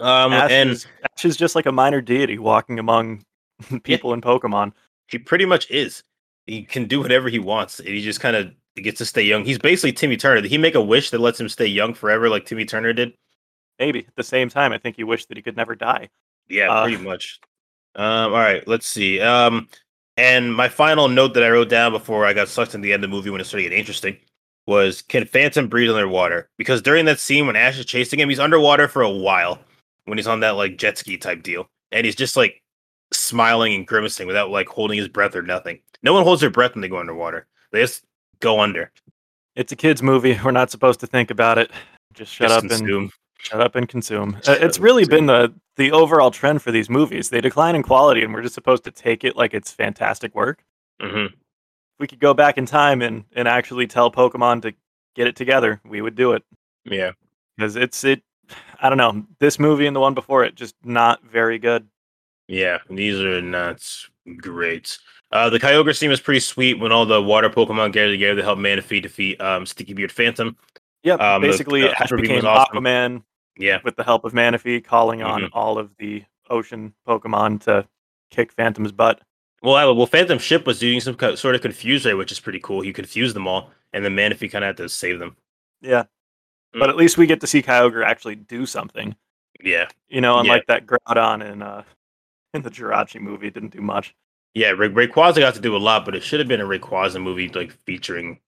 Um, 0.00 0.32
Ash, 0.32 0.50
and 0.52 0.70
is, 0.70 0.86
Ash 1.02 1.24
is 1.24 1.36
just 1.36 1.56
like 1.56 1.66
a 1.66 1.72
minor 1.72 2.00
deity 2.00 2.38
walking 2.38 2.78
among 2.78 3.24
people 3.82 4.12
in 4.12 4.20
Pokemon. 4.20 4.72
he 5.08 5.18
pretty 5.18 5.44
much 5.46 5.68
is. 5.70 6.04
He 6.46 6.62
can 6.62 6.86
do 6.86 7.00
whatever 7.00 7.28
he 7.28 7.38
wants. 7.38 7.78
And 7.78 7.88
he 7.88 8.02
just 8.02 8.20
kind 8.20 8.36
of 8.36 8.52
gets 8.76 8.98
to 8.98 9.04
stay 9.04 9.22
young. 9.22 9.44
He's 9.44 9.58
basically 9.58 9.92
Timmy 9.92 10.16
Turner. 10.16 10.40
Did 10.40 10.50
he 10.50 10.58
make 10.58 10.74
a 10.74 10.80
wish 10.80 11.10
that 11.10 11.20
lets 11.20 11.40
him 11.40 11.48
stay 11.48 11.66
young 11.66 11.94
forever, 11.94 12.28
like 12.28 12.46
Timmy 12.46 12.64
Turner 12.64 12.92
did? 12.92 13.14
Maybe 13.78 14.00
at 14.00 14.16
the 14.16 14.22
same 14.22 14.48
time, 14.48 14.72
I 14.72 14.78
think 14.78 14.96
he 14.96 15.04
wished 15.04 15.28
that 15.28 15.36
he 15.36 15.42
could 15.42 15.56
never 15.56 15.74
die. 15.74 16.08
Yeah, 16.48 16.70
Uh, 16.70 16.84
pretty 16.84 17.02
much. 17.02 17.40
Um, 17.94 18.32
all 18.32 18.38
right, 18.38 18.66
let's 18.68 18.86
see. 18.86 19.20
Um, 19.20 19.68
and 20.16 20.54
my 20.54 20.68
final 20.68 21.08
note 21.08 21.34
that 21.34 21.42
I 21.42 21.50
wrote 21.50 21.68
down 21.68 21.92
before 21.92 22.24
I 22.24 22.32
got 22.32 22.48
sucked 22.48 22.74
in 22.74 22.80
the 22.80 22.92
end 22.92 23.04
of 23.04 23.10
the 23.10 23.14
movie 23.16 23.30
when 23.30 23.40
it 23.40 23.44
started 23.44 23.64
getting 23.64 23.78
interesting 23.78 24.16
was 24.66 25.02
can 25.02 25.24
Phantom 25.24 25.68
breathe 25.68 25.90
underwater? 25.90 26.48
Because 26.58 26.82
during 26.82 27.04
that 27.06 27.20
scene 27.20 27.46
when 27.46 27.56
Ash 27.56 27.78
is 27.78 27.86
chasing 27.86 28.18
him, 28.18 28.28
he's 28.28 28.40
underwater 28.40 28.88
for 28.88 29.02
a 29.02 29.10
while 29.10 29.58
when 30.04 30.18
he's 30.18 30.26
on 30.26 30.40
that 30.40 30.56
like 30.56 30.78
jet 30.78 30.98
ski 30.98 31.16
type 31.16 31.42
deal, 31.42 31.68
and 31.92 32.04
he's 32.04 32.16
just 32.16 32.36
like 32.36 32.62
smiling 33.12 33.74
and 33.74 33.86
grimacing 33.86 34.26
without 34.26 34.50
like 34.50 34.68
holding 34.68 34.98
his 34.98 35.08
breath 35.08 35.34
or 35.36 35.42
nothing. 35.42 35.80
No 36.02 36.12
one 36.12 36.24
holds 36.24 36.40
their 36.40 36.50
breath 36.50 36.74
when 36.74 36.82
they 36.82 36.88
go 36.88 36.98
underwater; 36.98 37.46
they 37.72 37.80
just 37.80 38.04
go 38.40 38.60
under. 38.60 38.90
It's 39.54 39.72
a 39.72 39.76
kids' 39.76 40.02
movie. 40.02 40.38
We're 40.44 40.50
not 40.50 40.70
supposed 40.70 41.00
to 41.00 41.06
think 41.06 41.30
about 41.30 41.58
it. 41.58 41.70
Just 42.14 42.32
shut 42.32 42.48
Just 42.48 42.56
up 42.58 42.62
and 42.62 42.70
consume. 42.70 43.10
shut 43.38 43.60
up 43.60 43.74
and 43.74 43.88
consume. 43.88 44.36
Uh, 44.46 44.56
it's 44.60 44.78
really 44.78 45.04
consume. 45.04 45.26
been 45.26 45.26
the 45.26 45.54
the 45.76 45.92
overall 45.92 46.30
trend 46.30 46.62
for 46.62 46.70
these 46.70 46.88
movies. 46.90 47.30
They 47.30 47.40
decline 47.40 47.74
in 47.74 47.82
quality, 47.82 48.22
and 48.22 48.32
we're 48.34 48.42
just 48.42 48.54
supposed 48.54 48.84
to 48.84 48.90
take 48.90 49.24
it 49.24 49.36
like 49.36 49.54
it's 49.54 49.70
fantastic 49.70 50.34
work. 50.34 50.62
Mhm. 51.00 51.26
If 51.28 51.34
we 52.00 52.06
could 52.06 52.20
go 52.20 52.34
back 52.34 52.58
in 52.58 52.66
time 52.66 53.02
and 53.02 53.24
and 53.34 53.46
actually 53.48 53.86
tell 53.86 54.10
Pokemon 54.10 54.62
to 54.62 54.74
get 55.14 55.26
it 55.26 55.36
together, 55.36 55.80
we 55.84 56.02
would 56.02 56.14
do 56.14 56.32
it 56.32 56.42
Yeah. 56.84 57.12
because 57.56 57.76
it's 57.76 58.04
it. 58.04 58.22
I 58.80 58.88
don't 58.90 58.98
know. 58.98 59.26
This 59.40 59.58
movie 59.58 59.86
and 59.86 59.96
the 59.96 60.00
one 60.00 60.14
before 60.14 60.44
it 60.44 60.54
just 60.54 60.74
not 60.84 61.22
very 61.24 61.58
good. 61.58 61.88
Yeah, 62.48 62.78
these 62.88 63.20
are 63.20 63.40
not 63.42 63.84
great. 64.38 64.98
Uh, 65.32 65.50
the 65.50 65.58
Kyogre 65.58 65.96
scene 65.96 66.10
was 66.10 66.20
pretty 66.20 66.40
sweet 66.40 66.78
when 66.78 66.92
all 66.92 67.04
the 67.04 67.20
water 67.22 67.50
Pokemon 67.50 67.92
gathered 67.92 68.12
together 68.12 68.36
to 68.36 68.42
help 68.42 68.58
Manaphy 68.58 69.02
defeat 69.02 69.40
um, 69.40 69.66
Sticky 69.66 69.94
Beard 69.94 70.12
Phantom. 70.12 70.56
Yep. 71.02 71.20
Um, 71.20 71.42
basically, 71.42 71.82
the 71.82 71.94
Hyper 71.94 72.16
Beam 72.16 72.22
became 72.22 72.46
awesome. 72.46 72.76
Aquaman 72.84 73.22
Yeah, 73.58 73.78
with 73.84 73.96
the 73.96 74.04
help 74.04 74.24
of 74.24 74.32
Manaphy, 74.32 74.82
calling 74.84 75.22
on 75.22 75.42
Mhm. 75.42 75.48
all 75.52 75.78
of 75.78 75.90
the 75.98 76.22
ocean 76.48 76.94
Pokemon 77.06 77.62
to 77.64 77.86
kick 78.30 78.52
Phantom's 78.52 78.92
butt. 78.92 79.20
well, 79.62 79.74
I, 79.74 79.84
well, 79.86 80.06
Phantom 80.06 80.38
Ship 80.38 80.64
was 80.66 80.78
doing 80.78 81.00
some 81.00 81.14
co- 81.16 81.34
sort 81.34 81.54
of 81.56 81.60
confuse 81.62 82.04
ray, 82.06 82.14
which 82.14 82.30
is 82.30 82.38
pretty 82.38 82.60
cool. 82.60 82.82
He 82.82 82.92
confused 82.92 83.34
them 83.34 83.48
all, 83.48 83.70
and 83.92 84.04
then 84.04 84.14
Manaphy 84.14 84.50
kind 84.50 84.62
of 84.64 84.68
had 84.68 84.76
to 84.76 84.88
save 84.88 85.18
them. 85.18 85.36
Yeah. 85.80 86.04
Mm. 86.74 86.78
But 86.80 86.90
at 86.90 86.96
least 86.96 87.18
we 87.18 87.26
get 87.26 87.40
to 87.40 87.46
see 87.48 87.62
Kyogre 87.62 88.04
actually 88.04 88.36
do 88.36 88.66
something. 88.66 89.16
Yeah, 89.60 89.88
You 90.08 90.20
know, 90.20 90.34
Yeah. 90.36 90.40
unlike 90.42 90.66
that 90.66 90.86
Groudon 90.86 91.44
in 91.50 91.62
uh 91.62 91.82
in 92.56 92.62
the 92.62 92.70
Jirachi 92.70 93.20
movie, 93.20 93.50
didn't 93.50 93.72
do 93.72 93.80
much. 93.80 94.14
yeah. 94.54 94.70
Ray- 94.70 94.88
Rayquaza 94.88 95.36
got 95.38 95.54
to 95.54 95.60
do 95.60 95.76
a 95.76 95.78
lot, 95.78 96.04
but 96.04 96.14
it 96.16 96.22
should 96.22 96.40
have 96.40 96.48
been 96.48 96.60
a 96.60 96.64
Rayquaza 96.66 97.22
movie 97.22 97.48
like 97.48 97.72
featuring 97.84 98.40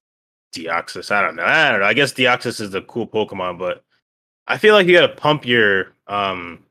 Deoxys. 0.55 1.11
I 1.11 1.23
don't 1.23 1.37
know. 1.37 1.45
I 1.45 1.71
don't 1.71 1.81
know. 1.81 1.87
I 1.87 1.95
guess 1.95 2.13
Deoxys 2.13 2.61
is 2.61 2.71
the 2.71 2.83
cool 2.83 3.07
Pokemon, 3.07 3.59
but 3.59 3.85
I 4.47 4.59
feel 4.59 4.75
like 4.75 4.87
you 4.87 4.95
got 4.95 5.07
to 5.07 5.15
pump 5.15 5.47
your 5.47 5.93
um 6.07 6.65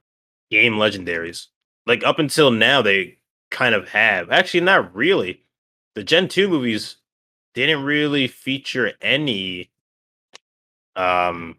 game 0.52 0.74
legendaries. 0.74 1.48
Like 1.86 2.04
up 2.04 2.20
until 2.20 2.52
now, 2.52 2.82
they 2.82 3.18
kind 3.52 3.76
of 3.76 3.88
have. 3.90 4.32
Actually, 4.32 4.62
not 4.62 4.94
really. 4.96 5.44
The 5.96 6.04
Gen 6.04 6.28
two 6.28 6.48
movies 6.50 6.98
didn't 7.54 7.84
really 7.84 8.28
feature 8.28 8.94
any 9.02 9.70
um 10.96 11.58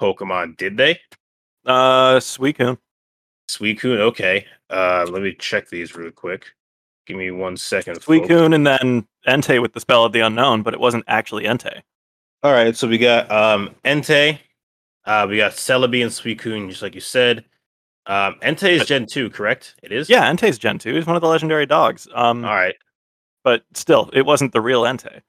Pokemon, 0.00 0.56
did 0.56 0.76
they? 0.78 0.98
Uh 1.66 2.16
Suicune. 2.20 2.78
Suicune, 3.56 3.98
okay. 3.98 4.46
Uh, 4.68 5.06
let 5.10 5.22
me 5.22 5.34
check 5.34 5.68
these 5.68 5.94
real 5.96 6.10
quick. 6.10 6.46
Give 7.06 7.16
me 7.16 7.30
one 7.30 7.56
second. 7.56 8.00
Suicune 8.00 8.54
and 8.54 8.66
then 8.66 9.06
Entei 9.26 9.60
with 9.60 9.72
the 9.72 9.80
spell 9.80 10.04
of 10.04 10.12
the 10.12 10.20
unknown, 10.20 10.62
but 10.62 10.74
it 10.74 10.80
wasn't 10.80 11.04
actually 11.08 11.44
Entei. 11.44 11.82
All 12.42 12.52
right, 12.52 12.76
so 12.76 12.86
we 12.88 12.98
got 12.98 13.30
um 13.30 13.74
Entei, 13.84 14.38
uh, 15.04 15.26
we 15.28 15.36
got 15.36 15.52
Celebi 15.52 16.02
and 16.02 16.10
Suicune, 16.10 16.68
just 16.68 16.82
like 16.82 16.94
you 16.94 17.00
said. 17.00 17.44
Um, 18.06 18.36
Entei 18.42 18.80
is 18.80 18.86
Gen 18.86 19.06
two, 19.06 19.28
correct? 19.30 19.74
It 19.82 19.92
is. 19.92 20.08
Yeah, 20.08 20.30
Entei's 20.32 20.58
Gen 20.58 20.78
2. 20.78 20.94
He's 20.94 21.06
one 21.06 21.16
of 21.16 21.22
the 21.22 21.28
legendary 21.28 21.66
dogs. 21.66 22.08
Um 22.14 22.44
All 22.44 22.54
right. 22.54 22.74
but 23.44 23.64
still, 23.74 24.10
it 24.12 24.22
wasn't 24.24 24.52
the 24.52 24.60
real 24.60 24.82
Entei. 24.82 25.20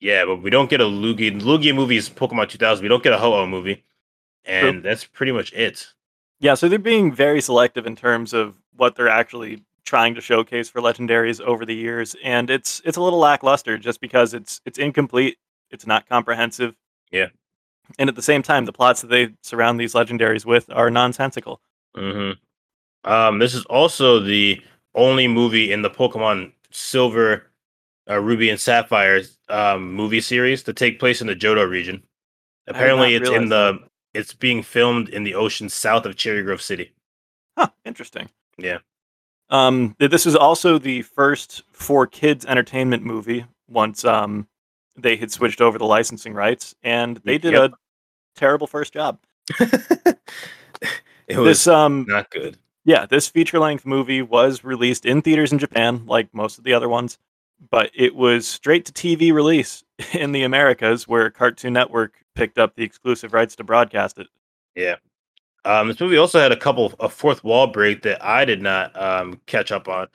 Yeah, 0.00 0.24
but 0.24 0.36
we 0.42 0.50
don't 0.50 0.68
get 0.70 0.80
a 0.80 0.84
Lugia. 0.84 1.40
Lugia 1.40 1.74
movie 1.74 1.96
is 1.96 2.10
Pokemon 2.10 2.48
2000. 2.48 2.82
We 2.82 2.88
don't 2.88 3.02
get 3.02 3.12
a 3.12 3.18
Ho-Oh 3.18 3.46
movie, 3.46 3.84
and 4.44 4.82
that's 4.82 5.04
pretty 5.04 5.32
much 5.32 5.52
it. 5.52 5.86
Yeah, 6.42 6.54
so 6.54 6.68
they're 6.68 6.80
being 6.80 7.12
very 7.12 7.40
selective 7.40 7.86
in 7.86 7.94
terms 7.94 8.32
of 8.32 8.56
what 8.74 8.96
they're 8.96 9.08
actually 9.08 9.62
trying 9.84 10.12
to 10.16 10.20
showcase 10.20 10.68
for 10.68 10.80
legendaries 10.80 11.40
over 11.40 11.64
the 11.64 11.74
years, 11.74 12.16
and 12.24 12.50
it's 12.50 12.82
it's 12.84 12.96
a 12.96 13.00
little 13.00 13.20
lackluster 13.20 13.78
just 13.78 14.00
because 14.00 14.34
it's 14.34 14.60
it's 14.66 14.76
incomplete, 14.76 15.38
it's 15.70 15.86
not 15.86 16.08
comprehensive. 16.08 16.74
Yeah. 17.12 17.28
And 17.96 18.08
at 18.08 18.16
the 18.16 18.22
same 18.22 18.42
time, 18.42 18.64
the 18.64 18.72
plots 18.72 19.02
that 19.02 19.06
they 19.06 19.34
surround 19.42 19.78
these 19.78 19.94
legendaries 19.94 20.44
with 20.44 20.68
are 20.72 20.90
nonsensical. 20.90 21.60
hmm 21.94 22.32
Um, 23.04 23.38
this 23.38 23.54
is 23.54 23.64
also 23.66 24.18
the 24.18 24.60
only 24.96 25.28
movie 25.28 25.70
in 25.72 25.82
the 25.82 25.90
Pokemon 25.90 26.52
Silver, 26.72 27.52
uh, 28.10 28.18
Ruby, 28.18 28.50
and 28.50 28.58
Sapphire 28.58 29.22
um, 29.48 29.92
movie 29.94 30.20
series 30.20 30.64
to 30.64 30.72
take 30.72 30.98
place 30.98 31.20
in 31.20 31.28
the 31.28 31.36
Johto 31.36 31.68
region. 31.68 32.02
Apparently, 32.66 33.14
it's 33.14 33.30
in 33.30 33.48
the 33.48 33.78
it's 34.14 34.34
being 34.34 34.62
filmed 34.62 35.08
in 35.08 35.24
the 35.24 35.34
ocean 35.34 35.68
south 35.68 36.04
of 36.06 36.16
Cherry 36.16 36.42
Grove 36.42 36.62
City. 36.62 36.92
Huh, 37.56 37.68
interesting. 37.84 38.28
Yeah. 38.58 38.78
Um, 39.50 39.94
this 39.98 40.24
is 40.26 40.34
also 40.36 40.78
the 40.78 41.02
first 41.02 41.62
4Kids 41.74 42.46
Entertainment 42.46 43.02
movie 43.02 43.44
once 43.68 44.04
um 44.04 44.46
they 44.96 45.16
had 45.16 45.30
switched 45.32 45.60
over 45.62 45.78
the 45.78 45.86
licensing 45.86 46.34
rights, 46.34 46.74
and 46.82 47.16
they 47.24 47.38
did 47.38 47.52
Yep. 47.54 47.72
a 47.72 47.74
terrible 48.38 48.66
first 48.66 48.92
job. 48.92 49.18
it 49.60 50.18
was 51.38 51.44
This 51.46 51.66
um 51.66 52.04
not 52.08 52.30
good. 52.30 52.58
yeah, 52.84 53.06
this 53.06 53.28
feature 53.28 53.58
length 53.58 53.86
movie 53.86 54.22
was 54.22 54.64
released 54.64 55.06
in 55.06 55.22
theaters 55.22 55.52
in 55.52 55.58
Japan, 55.58 56.04
like 56.06 56.32
most 56.34 56.58
of 56.58 56.64
the 56.64 56.74
other 56.74 56.88
ones, 56.88 57.18
but 57.70 57.90
it 57.94 58.14
was 58.14 58.46
straight 58.46 58.84
to 58.86 58.92
TV 58.92 59.32
release 59.32 59.84
in 60.12 60.32
the 60.32 60.42
Americas, 60.42 61.06
where 61.08 61.30
Cartoon 61.30 61.72
Network 61.72 62.14
picked 62.34 62.58
up 62.58 62.74
the 62.74 62.84
exclusive 62.84 63.32
rights 63.32 63.56
to 63.56 63.64
broadcast 63.64 64.18
it. 64.18 64.26
Yeah. 64.74 64.96
Um, 65.64 65.88
this 65.88 66.00
movie 66.00 66.16
also 66.16 66.40
had 66.40 66.52
a 66.52 66.56
couple 66.56 66.92
a 66.98 67.08
fourth 67.08 67.44
wall 67.44 67.68
break 67.68 68.02
that 68.02 68.24
I 68.24 68.44
did 68.44 68.60
not 68.60 69.00
um, 69.00 69.40
catch 69.46 69.70
up 69.70 69.88
on 69.88 70.08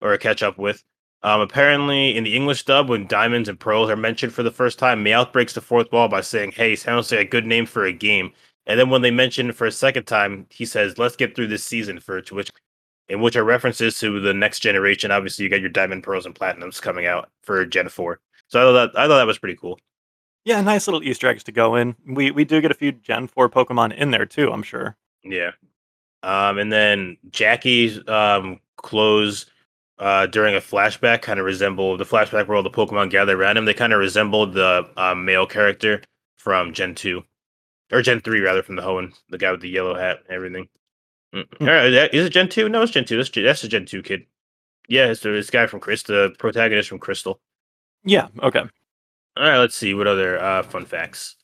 or 0.00 0.16
catch 0.16 0.42
up 0.42 0.58
with. 0.58 0.84
Um, 1.24 1.40
apparently, 1.40 2.16
in 2.16 2.24
the 2.24 2.34
English 2.34 2.64
dub, 2.64 2.88
when 2.88 3.06
diamonds 3.06 3.48
and 3.48 3.58
pearls 3.58 3.90
are 3.90 3.96
mentioned 3.96 4.32
for 4.32 4.42
the 4.42 4.50
first 4.50 4.78
time, 4.78 5.04
Meowth 5.04 5.32
breaks 5.32 5.54
the 5.54 5.60
fourth 5.60 5.90
wall 5.92 6.08
by 6.08 6.20
saying, 6.20 6.52
"Hey, 6.52 6.74
sounds 6.76 7.10
like 7.10 7.20
a 7.20 7.24
good 7.24 7.46
name 7.46 7.66
for 7.66 7.84
a 7.84 7.92
game." 7.92 8.32
And 8.66 8.78
then 8.78 8.90
when 8.90 9.02
they 9.02 9.10
mention 9.10 9.50
it 9.50 9.56
for 9.56 9.66
a 9.66 9.72
second 9.72 10.04
time, 10.04 10.46
he 10.50 10.64
says, 10.64 10.98
"Let's 10.98 11.16
get 11.16 11.34
through 11.34 11.48
this 11.48 11.64
season." 11.64 12.00
For 12.00 12.22
which, 12.32 12.50
in 13.08 13.20
which 13.20 13.36
are 13.36 13.44
references 13.44 13.98
to 14.00 14.20
the 14.20 14.34
next 14.34 14.60
generation. 14.60 15.10
Obviously, 15.10 15.44
you 15.44 15.50
got 15.50 15.60
your 15.60 15.68
diamond, 15.68 16.02
pearls, 16.02 16.26
and 16.26 16.34
platinums 16.34 16.82
coming 16.82 17.06
out 17.06 17.30
for 17.42 17.64
Gen 17.66 17.88
Four. 17.88 18.20
So 18.48 18.60
I 18.60 18.64
thought 18.64 18.92
that 18.92 19.00
I 19.00 19.06
thought 19.06 19.18
that 19.18 19.26
was 19.26 19.38
pretty 19.38 19.56
cool. 19.56 19.78
Yeah, 20.44 20.60
nice 20.60 20.86
little 20.86 21.02
Easter 21.02 21.28
eggs 21.28 21.44
to 21.44 21.52
go 21.52 21.76
in. 21.76 21.94
We 22.06 22.30
we 22.30 22.44
do 22.44 22.60
get 22.60 22.70
a 22.70 22.74
few 22.74 22.92
Gen 22.92 23.28
Four 23.28 23.48
Pokemon 23.48 23.96
in 23.96 24.10
there 24.10 24.26
too. 24.26 24.52
I'm 24.52 24.62
sure. 24.62 24.96
Yeah. 25.24 25.52
Um, 26.22 26.58
and 26.58 26.72
then 26.72 27.16
Jackie's 27.30 28.00
um 28.08 28.60
clothes 28.76 29.46
uh 29.98 30.26
during 30.26 30.56
a 30.56 30.60
flashback 30.60 31.22
kind 31.22 31.38
of 31.38 31.46
resemble 31.46 31.96
the 31.96 32.04
flashback 32.04 32.48
where 32.48 32.56
all 32.56 32.62
the 32.62 32.70
Pokemon 32.70 33.10
gather 33.10 33.40
around 33.40 33.56
him. 33.56 33.64
They 33.66 33.74
kind 33.74 33.92
of 33.92 34.00
resembled 34.00 34.54
the 34.54 34.88
um, 34.96 35.24
male 35.24 35.46
character 35.46 36.02
from 36.38 36.72
Gen 36.72 36.94
2. 36.96 37.22
Or 37.92 38.02
Gen 38.02 38.20
3 38.20 38.40
rather 38.40 38.62
from 38.62 38.76
the 38.76 38.82
Hoenn, 38.82 39.12
the 39.28 39.38
guy 39.38 39.50
with 39.52 39.60
the 39.60 39.68
yellow 39.68 39.94
hat 39.94 40.20
and 40.26 40.34
everything. 40.34 40.68
Mm. 41.34 41.44
Hmm. 41.58 41.68
All 41.68 41.74
right, 41.74 41.90
that- 41.90 42.14
is 42.14 42.26
it 42.26 42.30
Gen 42.30 42.48
2? 42.48 42.68
No, 42.68 42.82
it's 42.82 42.90
Gen 42.92 43.04
2. 43.04 43.16
That's, 43.16 43.28
Gen- 43.28 43.44
that's 43.44 43.62
the 43.62 43.68
Gen 43.68 43.84
2 43.86 44.02
kid. 44.02 44.26
Yeah, 44.88 45.06
it's 45.06 45.20
the, 45.20 45.28
this 45.30 45.50
guy 45.50 45.66
from 45.66 45.78
Chris, 45.80 46.02
the 46.02 46.34
protagonist 46.38 46.88
from 46.88 46.98
Crystal. 46.98 47.38
Yeah. 48.04 48.28
Okay. 48.42 48.62
All 49.36 49.44
right, 49.44 49.58
let's 49.58 49.74
see 49.74 49.94
what 49.94 50.06
other 50.06 50.38
uh, 50.38 50.62
fun 50.62 50.84
facts. 50.84 51.36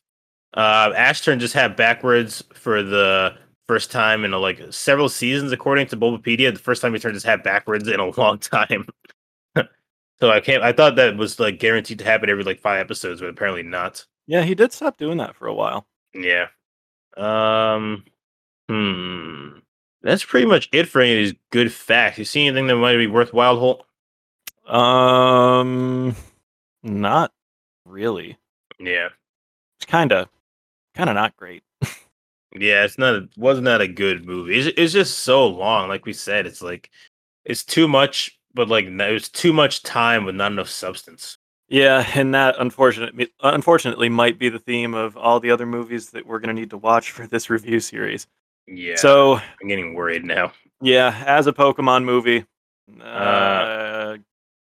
Uh, 0.55 0.93
Ashturn 0.97 1.39
just 1.39 1.55
had 1.55 1.77
backwards 1.77 2.43
for 2.55 2.83
the 2.83 3.37
first 3.67 3.91
time 3.91 4.25
in 4.25 4.33
like 4.33 4.61
several 4.71 5.09
seasons, 5.09 5.53
according 5.53 5.87
to 5.89 5.97
Bulbapedia. 5.97 6.53
The 6.53 6.59
first 6.59 6.83
time 6.83 6.93
he 6.93 7.01
turned 7.01 7.15
his 7.15 7.25
hat 7.25 7.45
backwards 7.45 7.89
in 7.89 8.01
a 8.01 8.11
long 8.21 8.39
time. 8.39 8.87
So 10.21 10.31
I 10.31 10.41
can't. 10.41 10.63
I 10.63 10.73
thought 10.73 10.97
that 10.97 11.17
was 11.17 11.39
like 11.39 11.61
guaranteed 11.61 12.01
to 12.01 12.05
happen 12.05 12.29
every 12.29 12.43
like 12.43 12.61
five 12.61 12.81
episodes, 12.81 13.21
but 13.21 13.31
apparently 13.31 13.63
not. 13.63 14.05
Yeah, 14.27 14.43
he 14.43 14.55
did 14.55 14.73
stop 14.73 14.99
doing 14.99 15.19
that 15.19 15.37
for 15.37 15.47
a 15.47 15.55
while. 15.55 15.87
Yeah. 16.13 16.49
Um. 17.17 18.05
Hmm. 18.69 19.59
That's 20.03 20.25
pretty 20.25 20.47
much 20.47 20.69
it 20.73 20.89
for 20.89 21.01
any 21.01 21.13
of 21.13 21.19
these 21.19 21.35
good 21.51 21.73
facts. 21.73 22.19
You 22.19 22.25
see 22.25 22.47
anything 22.47 22.67
that 22.67 22.77
might 22.77 22.97
be 22.97 23.07
worthwhile? 23.07 23.59
Holt? 23.59 23.85
Um, 24.67 26.15
not 26.83 27.33
really. 27.89 28.37
Yeah. 28.79 29.09
It's 29.79 29.87
kind 29.87 30.13
of, 30.13 30.29
kind 30.95 31.09
of 31.11 31.15
not 31.15 31.37
great. 31.37 31.63
Yeah, 32.57 32.85
it's 32.85 32.97
not. 32.97 33.15
A, 33.15 33.29
wasn't 33.37 33.67
that 33.67 33.83
a 33.83 33.89
good 33.89 34.25
movie? 34.25 34.59
It's, 34.59 34.75
it's 34.79 34.93
just 34.95 35.19
so 35.19 35.47
long. 35.47 35.89
Like 35.89 36.07
we 36.07 36.15
said, 36.15 36.47
it's 36.47 36.63
like 36.63 36.91
it's 37.45 37.63
too 37.63 37.87
much, 37.87 38.39
but 38.55 38.69
like 38.69 38.87
it 38.87 39.13
was 39.13 39.29
too 39.29 39.53
much 39.53 39.83
time 39.83 40.25
with 40.25 40.35
not 40.35 40.53
enough 40.53 40.71
substance. 40.71 41.37
Yeah, 41.69 42.09
and 42.15 42.35
that 42.35 42.57
unfortunately, 42.59 43.29
unfortunately, 43.43 44.09
might 44.09 44.39
be 44.39 44.49
the 44.49 44.59
theme 44.59 44.95
of 44.95 45.15
all 45.17 45.41
the 45.41 45.51
other 45.51 45.67
movies 45.67 46.11
that 46.11 46.27
we're 46.27 46.39
going 46.39 46.55
to 46.55 46.59
need 46.61 46.71
to 46.71 46.79
watch 46.79 47.11
for 47.11 47.27
this 47.27 47.51
review 47.51 47.81
series. 47.81 48.27
Yeah. 48.67 48.97
So 48.97 49.35
I'm 49.37 49.69
getting 49.69 49.95
worried 49.95 50.25
now. 50.25 50.53
yeah, 50.81 51.23
as 51.27 51.47
a 51.47 51.53
Pokemon 51.53 52.05
movie, 52.05 52.47
uh, 53.03 54.17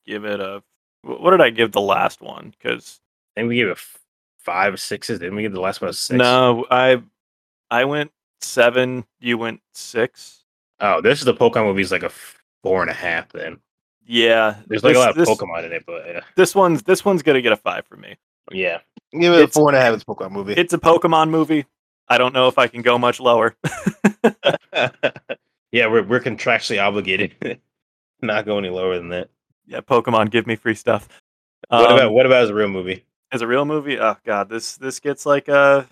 give 0.06 0.24
it 0.24 0.40
a. 0.40 0.62
What 1.02 1.32
did 1.32 1.42
I 1.42 1.50
give 1.50 1.72
the 1.72 1.82
last 1.82 2.22
one? 2.22 2.54
Because 2.58 2.98
think 3.36 3.48
we 3.48 3.56
gave 3.56 3.68
it 3.68 3.72
f- 3.72 3.98
five. 4.38 4.80
Didn't 4.88 5.34
we 5.34 5.42
give 5.42 5.52
the 5.52 5.60
last 5.60 5.80
one 5.80 5.90
a 5.90 5.92
six? 5.92 6.16
no, 6.16 6.66
I, 6.70 7.02
I 7.70 7.84
went 7.84 8.10
seven. 8.40 9.04
You 9.20 9.38
went 9.38 9.60
six. 9.72 10.44
Oh, 10.80 11.00
this 11.00 11.18
is 11.20 11.24
the 11.24 11.34
Pokemon 11.34 11.66
movie 11.66 11.82
is 11.82 11.92
like 11.92 12.02
a 12.02 12.10
four 12.62 12.82
and 12.82 12.90
a 12.90 12.94
half. 12.94 13.30
Then 13.32 13.58
Yeah, 14.06 14.56
there's 14.66 14.82
like 14.84 14.94
this- 14.94 14.96
a 14.98 15.00
lot 15.00 15.10
of 15.10 15.16
this- 15.16 15.28
Pokemon 15.28 15.64
in 15.66 15.72
it, 15.72 15.84
but 15.86 16.06
yeah. 16.06 16.20
This 16.36 16.54
one's 16.54 16.82
this 16.82 17.04
one's 17.04 17.22
gonna 17.22 17.42
get 17.42 17.52
a 17.52 17.56
five 17.56 17.86
from 17.86 18.00
me. 18.02 18.16
yeah. 18.52 18.78
Give 19.12 19.32
it 19.32 19.36
a 19.36 19.42
It's- 19.44 19.54
four 19.54 19.68
and 19.68 19.76
a 19.76 19.80
half. 19.80 19.94
It's 19.94 20.02
a 20.02 20.06
Pokemon 20.06 20.32
movie. 20.32 20.54
It's 20.54 20.72
a 20.72 20.78
Pokemon 20.78 21.30
movie. 21.30 21.64
I 22.08 22.18
don't 22.18 22.34
know 22.34 22.48
if 22.48 22.58
I 22.58 22.66
can 22.66 22.82
go 22.82 22.98
much 22.98 23.18
lower. 23.20 23.56
yeah, 25.72 25.86
we're 25.86 26.02
we're 26.02 26.20
contractually 26.20 26.82
obligated. 26.82 27.34
Not 28.22 28.46
go 28.46 28.58
any 28.58 28.70
lower 28.70 28.96
than 28.96 29.08
that. 29.10 29.28
yeah, 29.66 29.80
Pokemon, 29.80 30.30
give 30.30 30.46
me 30.46 30.56
free 30.56 30.74
stuff. 30.74 31.08
What 31.68 31.90
Um, 31.90 31.96
about 31.98 32.12
what 32.12 32.26
about 32.26 32.42
as 32.44 32.50
a 32.50 32.54
real 32.54 32.68
movie? 32.68 33.04
As 33.34 33.42
a 33.42 33.46
real 33.46 33.64
movie? 33.64 33.98
Oh 33.98 34.16
god, 34.24 34.48
this 34.48 34.76
this 34.76 35.00
gets 35.00 35.26
like 35.26 35.48
a 35.48 35.86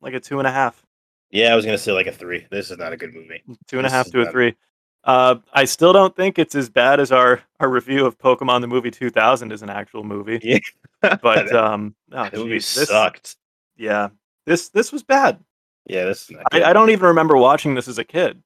like 0.00 0.14
a 0.14 0.20
two 0.20 0.38
and 0.38 0.46
a 0.46 0.52
half, 0.52 0.84
Yeah, 1.30 1.52
I 1.52 1.56
was 1.56 1.64
gonna 1.64 1.78
say 1.78 1.92
like 1.92 2.06
a 2.06 2.12
three. 2.12 2.46
This 2.50 2.70
is 2.70 2.78
not 2.78 2.92
a 2.92 2.96
good 2.96 3.14
movie. 3.14 3.42
two 3.66 3.78
and 3.78 3.86
a 3.86 3.88
This 3.88 3.92
half 3.92 4.10
to 4.12 4.20
a 4.20 4.30
three. 4.30 4.54
Uh, 5.02 5.36
I 5.52 5.64
still 5.64 5.92
don't 5.92 6.14
think 6.16 6.38
it's 6.38 6.54
as 6.54 6.68
bad 6.70 7.00
as 7.00 7.10
our 7.12 7.42
our 7.60 7.68
review 7.68 8.06
of 8.06 8.18
Pokemon 8.18 8.60
the 8.60 8.66
movie 8.66 8.90
2000 8.90 9.52
is 9.52 9.62
an 9.62 9.70
actual 9.70 10.04
movie. 10.04 10.40
Yeah. 10.42 10.58
But 11.22 11.54
um, 11.54 11.94
oh, 12.12 12.24
that 12.24 12.34
movie 12.34 12.54
this, 12.54 12.66
sucked. 12.66 13.36
yeah, 13.76 14.08
this 14.46 14.70
this 14.70 14.90
was 14.90 15.02
bad. 15.02 15.38
Yeah, 15.86 16.04
this 16.04 16.22
is 16.22 16.30
not 16.30 16.44
I. 16.52 16.62
I 16.62 16.72
don't 16.72 16.88
even 16.88 17.08
remember 17.08 17.36
watching 17.36 17.74
this 17.74 17.88
as 17.88 17.98
a 17.98 18.04
kid. 18.04 18.42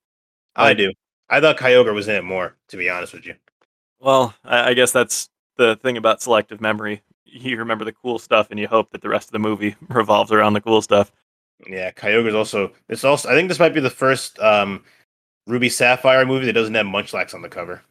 I 0.57 0.75
do. 0.75 0.93
I 1.31 1.41
thought 1.41 1.57
Kyogre 1.57 1.95
was 1.95 2.09
in 2.09 2.17
it 2.17 2.25
more, 2.25 2.57
to 2.71 2.77
be 2.77 2.91
honest 2.91 3.13
with 3.13 3.27
you. 3.27 3.37
Well, 4.01 4.35
I, 4.45 4.71
I 4.71 4.75
guess 4.75 4.91
that's 4.91 5.29
the 5.57 5.77
thing 5.77 5.97
about 5.99 6.21
selective 6.21 6.61
memory. 6.61 7.03
You 7.31 7.57
remember 7.57 7.85
the 7.85 7.93
cool 7.93 8.19
stuff, 8.19 8.49
and 8.51 8.59
you 8.59 8.69
hope 8.69 8.91
that 8.93 9.03
the 9.03 9.09
rest 9.09 9.29
of 9.29 9.33
the 9.33 9.39
movie 9.39 9.77
revolves 9.89 10.33
around 10.33 10.55
the 10.55 10.61
cool 10.61 10.83
stuff. 10.83 11.13
Yeah, 11.67 11.91
Kyogre's 11.91 12.35
also 12.35 12.73
it's 12.89 13.05
also 13.05 13.29
I 13.29 13.33
think 13.33 13.49
this 13.49 13.59
might 13.59 13.75
be 13.75 13.81
the 13.81 13.91
first 13.91 14.39
um 14.39 14.85
Ruby 15.47 15.69
Sapphire 15.69 16.27
movie 16.27 16.47
that 16.47 16.53
doesn't 16.53 16.75
have 16.75 16.87
Munchlax 16.87 17.35
on 17.35 17.43
the 17.43 17.49
cover. 17.49 17.83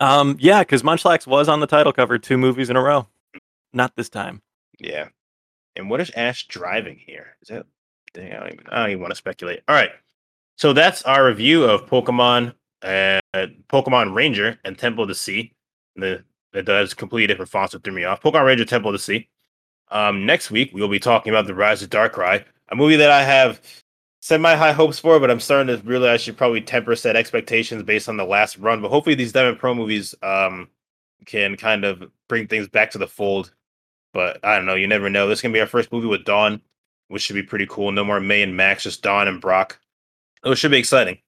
Um, 0.00 0.36
yeah, 0.38 0.60
because 0.60 0.82
Munchlax 0.82 1.26
was 1.26 1.48
on 1.48 1.60
the 1.60 1.66
title 1.66 1.92
cover 1.92 2.18
two 2.18 2.38
movies 2.38 2.70
in 2.70 2.76
a 2.76 2.82
row. 2.82 3.06
Not 3.72 3.96
this 3.96 4.08
time. 4.08 4.42
Yeah. 4.78 5.08
And 5.76 5.90
what 5.90 6.00
is 6.00 6.10
Ash 6.16 6.46
driving 6.46 6.98
here? 6.98 7.36
Is 7.42 7.48
that 7.48 7.66
dang, 8.14 8.32
I 8.32 8.40
don't 8.40 8.52
even 8.52 8.66
I 8.70 8.76
don't 8.80 8.90
even 8.90 9.00
want 9.00 9.12
to 9.12 9.16
speculate. 9.16 9.60
All 9.68 9.74
right. 9.74 9.90
So 10.56 10.72
that's 10.72 11.02
our 11.02 11.24
review 11.26 11.64
of 11.64 11.86
Pokemon 11.86 12.54
uh 12.82 13.20
Pokemon 13.68 14.14
Ranger 14.14 14.58
and 14.64 14.78
Temple 14.78 15.04
of 15.04 15.08
the 15.08 15.14
Sea. 15.14 15.52
The 15.96 16.24
that 16.52 16.64
does 16.64 16.94
completely 16.94 17.26
different 17.26 17.50
fonts 17.50 17.72
that 17.72 17.84
threw 17.84 17.92
me 17.92 18.04
off. 18.04 18.22
Pokemon 18.22 18.46
Ranger 18.46 18.64
Temple 18.64 18.92
the 18.92 18.98
Sea. 18.98 19.28
Um 19.90 20.26
next 20.26 20.50
week 20.50 20.70
we 20.72 20.80
will 20.80 20.88
be 20.88 21.00
talking 21.00 21.32
about 21.32 21.46
The 21.46 21.54
Rise 21.54 21.82
of 21.82 21.90
Darkrai, 21.90 22.44
a 22.68 22.76
movie 22.76 22.96
that 22.96 23.10
I 23.10 23.24
have 23.24 23.60
semi 24.20 24.54
high 24.54 24.72
hopes 24.72 24.98
for, 24.98 25.18
but 25.18 25.30
I'm 25.30 25.40
starting 25.40 25.76
to 25.76 25.82
realize 25.86 26.14
I 26.14 26.16
should 26.18 26.36
probably 26.36 26.60
temper 26.60 26.94
set 26.94 27.16
expectations 27.16 27.82
based 27.82 28.08
on 28.08 28.16
the 28.16 28.24
last 28.24 28.58
run. 28.58 28.82
But 28.82 28.90
hopefully 28.90 29.14
these 29.14 29.32
Diamond 29.32 29.58
Pro 29.58 29.74
movies 29.74 30.14
um 30.22 30.68
can 31.26 31.56
kind 31.56 31.84
of 31.84 32.02
bring 32.28 32.46
things 32.46 32.68
back 32.68 32.90
to 32.92 32.98
the 32.98 33.06
fold. 33.06 33.52
But 34.12 34.44
I 34.44 34.56
don't 34.56 34.66
know. 34.66 34.74
You 34.74 34.86
never 34.86 35.10
know. 35.10 35.28
This 35.28 35.38
is 35.38 35.42
gonna 35.42 35.54
be 35.54 35.60
our 35.60 35.66
first 35.66 35.92
movie 35.92 36.08
with 36.08 36.24
Dawn, 36.24 36.60
which 37.08 37.22
should 37.22 37.34
be 37.34 37.42
pretty 37.42 37.66
cool. 37.68 37.92
No 37.92 38.04
more 38.04 38.20
May 38.20 38.42
and 38.42 38.56
Max, 38.56 38.82
just 38.84 39.02
Dawn 39.02 39.28
and 39.28 39.40
Brock. 39.40 39.78
It 40.44 40.56
should 40.56 40.70
be 40.70 40.78
exciting. 40.78 41.18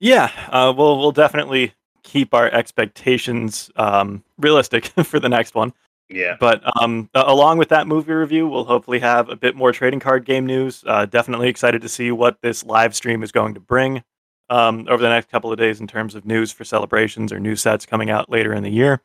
Yeah, 0.00 0.30
uh, 0.50 0.72
we'll 0.76 0.98
we'll 0.98 1.12
definitely 1.12 1.72
keep 2.06 2.32
our 2.32 2.48
expectations 2.50 3.70
um, 3.76 4.22
realistic 4.38 4.86
for 5.04 5.20
the 5.20 5.28
next 5.28 5.54
one. 5.54 5.72
Yeah. 6.08 6.36
But 6.38 6.62
um, 6.80 7.10
along 7.14 7.58
with 7.58 7.68
that 7.70 7.88
movie 7.88 8.12
review, 8.12 8.46
we'll 8.46 8.64
hopefully 8.64 9.00
have 9.00 9.28
a 9.28 9.36
bit 9.36 9.56
more 9.56 9.72
trading 9.72 9.98
card 10.00 10.24
game 10.24 10.46
news. 10.46 10.84
Uh, 10.86 11.04
definitely 11.04 11.48
excited 11.48 11.82
to 11.82 11.88
see 11.88 12.12
what 12.12 12.40
this 12.42 12.64
live 12.64 12.94
stream 12.94 13.24
is 13.24 13.32
going 13.32 13.54
to 13.54 13.60
bring 13.60 14.04
um, 14.48 14.86
over 14.88 15.02
the 15.02 15.08
next 15.08 15.28
couple 15.30 15.50
of 15.50 15.58
days 15.58 15.80
in 15.80 15.88
terms 15.88 16.14
of 16.14 16.24
news 16.24 16.52
for 16.52 16.64
celebrations 16.64 17.32
or 17.32 17.40
new 17.40 17.56
sets 17.56 17.84
coming 17.84 18.08
out 18.08 18.30
later 18.30 18.52
in 18.52 18.62
the 18.62 18.70
year. 18.70 19.02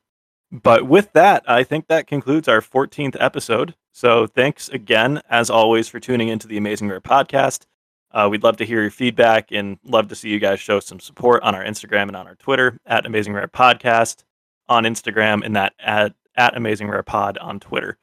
But 0.52 0.86
with 0.86 1.12
that, 1.14 1.44
I 1.48 1.64
think 1.64 1.88
that 1.88 2.08
concludes 2.08 2.48
our 2.48 2.62
14th 2.62 3.16
episode. 3.20 3.74
So 3.94 4.28
thanks 4.28 4.70
again, 4.70 5.22
as 5.30 5.50
always, 5.50 5.88
for 5.88 6.00
tuning 6.00 6.28
into 6.28 6.48
the 6.48 6.58
Amazing 6.58 6.90
Rare 6.90 7.02
podcast. 7.02 7.66
Uh, 8.14 8.28
we'd 8.30 8.44
love 8.44 8.58
to 8.58 8.66
hear 8.66 8.82
your 8.82 8.92
feedback 8.92 9.52
and 9.52 9.78
love 9.86 10.08
to 10.10 10.16
see 10.16 10.30
you 10.30 10.40
guys 10.40 10.60
show 10.60 10.80
some 10.80 11.00
support 11.00 11.42
on 11.44 11.56
our 11.56 11.64
Instagram 11.64 12.04
and 12.04 12.16
on 12.16 12.28
our 12.28 12.36
Twitter 12.36 12.78
at 12.86 13.06
Amazing 13.06 13.34
Rare 13.34 13.48
Podcast 13.48 14.24
on 14.68 14.84
Instagram 14.84 15.46
and 15.46 15.56
that 15.56 15.74
at, 15.80 16.14
at 16.36 16.58
Amazing 16.58 16.90
Rare 16.90 17.04
Pod 17.04 17.38
on 17.38 17.60
Twitter. 17.60 17.98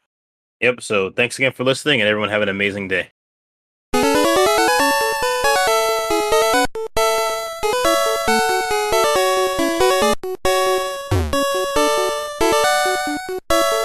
Yep. 0.61 0.81
So 0.81 1.11
thanks 1.11 1.39
again 1.39 1.53
for 1.53 1.65
listening, 1.65 2.01
and 2.01 2.09
everyone 2.09 2.31
have 2.31 2.43
an 2.43 2.49
amazing 2.49 2.89
day. 2.89 3.11